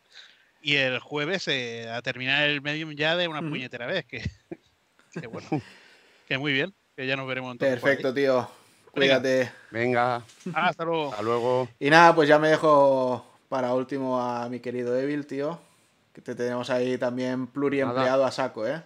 [0.62, 4.22] Y el jueves eh, a terminar el medium ya de una puñetera vez, que,
[5.20, 5.48] que bueno,
[6.28, 7.80] que muy bien, que ya nos veremos entonces.
[7.80, 8.48] Perfecto, tío.
[8.92, 9.52] Cuídate.
[9.72, 10.24] Venga.
[10.54, 11.12] hasta luego.
[11.12, 11.70] Hasta luego.
[11.80, 15.60] Y nada, pues ya me dejo para último a mi querido Evil, tío.
[16.14, 18.84] Que te tenemos ahí también pluriempleado a saco, ¿eh?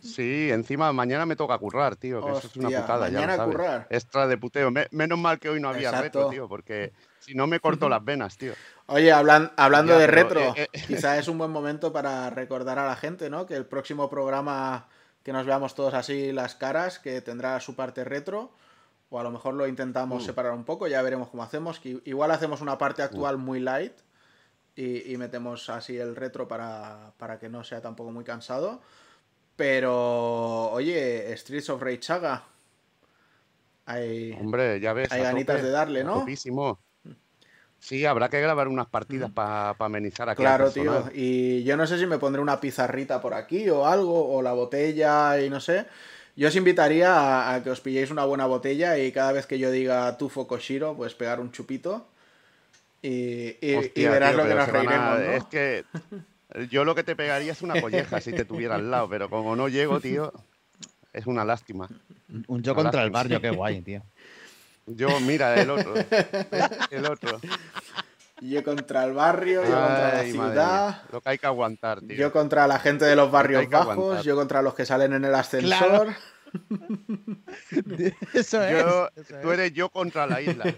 [0.00, 3.86] Sí, encima mañana me toca currar, tío, que eso es una putada, mañana ya currar.
[3.90, 4.70] Extra de puteo.
[4.90, 8.36] menos mal que hoy no había retro, tío, porque si no me corto las venas,
[8.36, 8.54] tío.
[8.86, 12.96] Oye, hablando de retro, eh, eh, quizá es un buen momento para recordar a la
[12.96, 13.46] gente, ¿no?
[13.46, 14.88] Que el próximo programa
[15.22, 18.52] que nos veamos todos así las caras, que tendrá su parte retro,
[19.08, 20.26] o a lo mejor lo intentamos mm.
[20.26, 21.80] separar un poco, ya veremos cómo hacemos.
[21.84, 23.92] igual hacemos una parte actual muy light
[24.74, 28.80] y, metemos así el retro para, para, que no sea tampoco muy cansado.
[29.56, 32.44] Pero, oye, Streets of Rage Saga.
[33.86, 35.10] Hay, Hombre, ya ves.
[35.12, 36.24] Hay ganitas de darle, ¿no?
[37.82, 40.40] Sí, habrá que grabar unas partidas para amenizar aquí.
[40.40, 41.10] Claro, tío.
[41.12, 44.52] Y yo no sé si me pondré una pizarrita por aquí o algo, o la
[44.52, 45.86] botella y no sé.
[46.36, 49.70] Yo os invitaría a, que os pilléis una buena botella y cada vez que yo
[49.72, 52.06] diga Tufo Koshiro, pues pegar un chupito.
[53.02, 53.56] Y,
[53.96, 55.24] verás lo que nos reiremos, ¿no?
[55.24, 55.84] Es que
[56.70, 59.56] yo lo que te pegaría es una colleja si te tuviera al lado, pero como
[59.56, 60.32] no llego, tío,
[61.12, 61.88] es una lástima.
[62.46, 64.02] Un yo contra el barrio, qué guay, tío.
[64.86, 65.94] Yo, mira, el otro.
[66.90, 67.40] El otro.
[68.40, 71.02] Yo contra el barrio, yo contra la ciudad.
[71.12, 72.16] Lo que hay que aguantar, tío.
[72.16, 75.34] Yo contra la gente de los barrios bajos, yo contra los que salen en el
[75.34, 76.08] ascensor.
[78.34, 78.84] eso, es,
[79.42, 80.64] Tú eres yo contra la isla.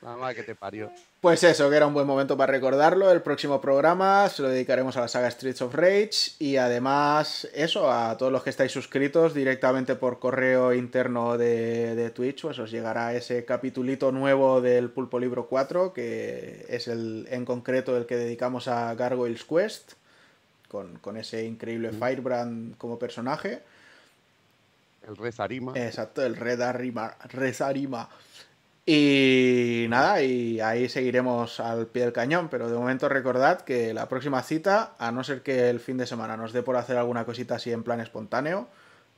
[0.00, 0.92] Nada más que te parió.
[1.20, 3.10] Pues eso, que era un buen momento para recordarlo.
[3.10, 7.90] El próximo programa se lo dedicaremos a la saga Streets of Rage y además eso,
[7.90, 13.12] a todos los que estáis suscritos directamente por correo interno de, Twitch, pues os llegará
[13.14, 18.68] ese capitulito nuevo del Pulpo Libro 4, que es el en concreto el que dedicamos
[18.68, 19.94] a Gargoyles Quest,
[20.68, 21.90] con, ese increíble.
[21.90, 23.62] Firebrand como personaje.
[25.08, 25.72] El Rezarima.
[25.74, 26.60] Exacto, el Red
[27.30, 28.08] Rezarima.
[28.90, 34.08] Y nada, y ahí seguiremos al pie del cañón, pero de momento recordad que la
[34.08, 37.26] próxima cita, a no ser que el fin de semana nos dé por hacer alguna
[37.26, 38.66] cosita así en plan espontáneo,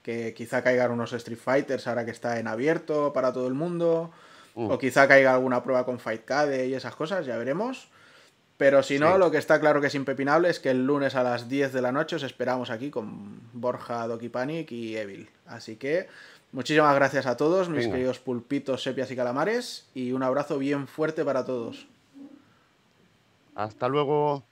[0.03, 4.11] que quizá caigan unos Street Fighters ahora que está en abierto para todo el mundo,
[4.57, 4.73] uh.
[4.73, 7.91] o quizá caiga alguna prueba con Fightcade y esas cosas, ya veremos.
[8.57, 11.23] Pero si no, lo que está claro que es impepinable es que el lunes a
[11.23, 15.31] las 10 de la noche os esperamos aquí con Borja, Doki Panic y Evil.
[15.47, 16.09] Así que
[16.53, 21.25] Muchísimas gracias a todos, mis queridos pulpitos, sepias y calamares, y un abrazo bien fuerte
[21.25, 21.87] para todos.
[23.55, 24.50] Hasta luego.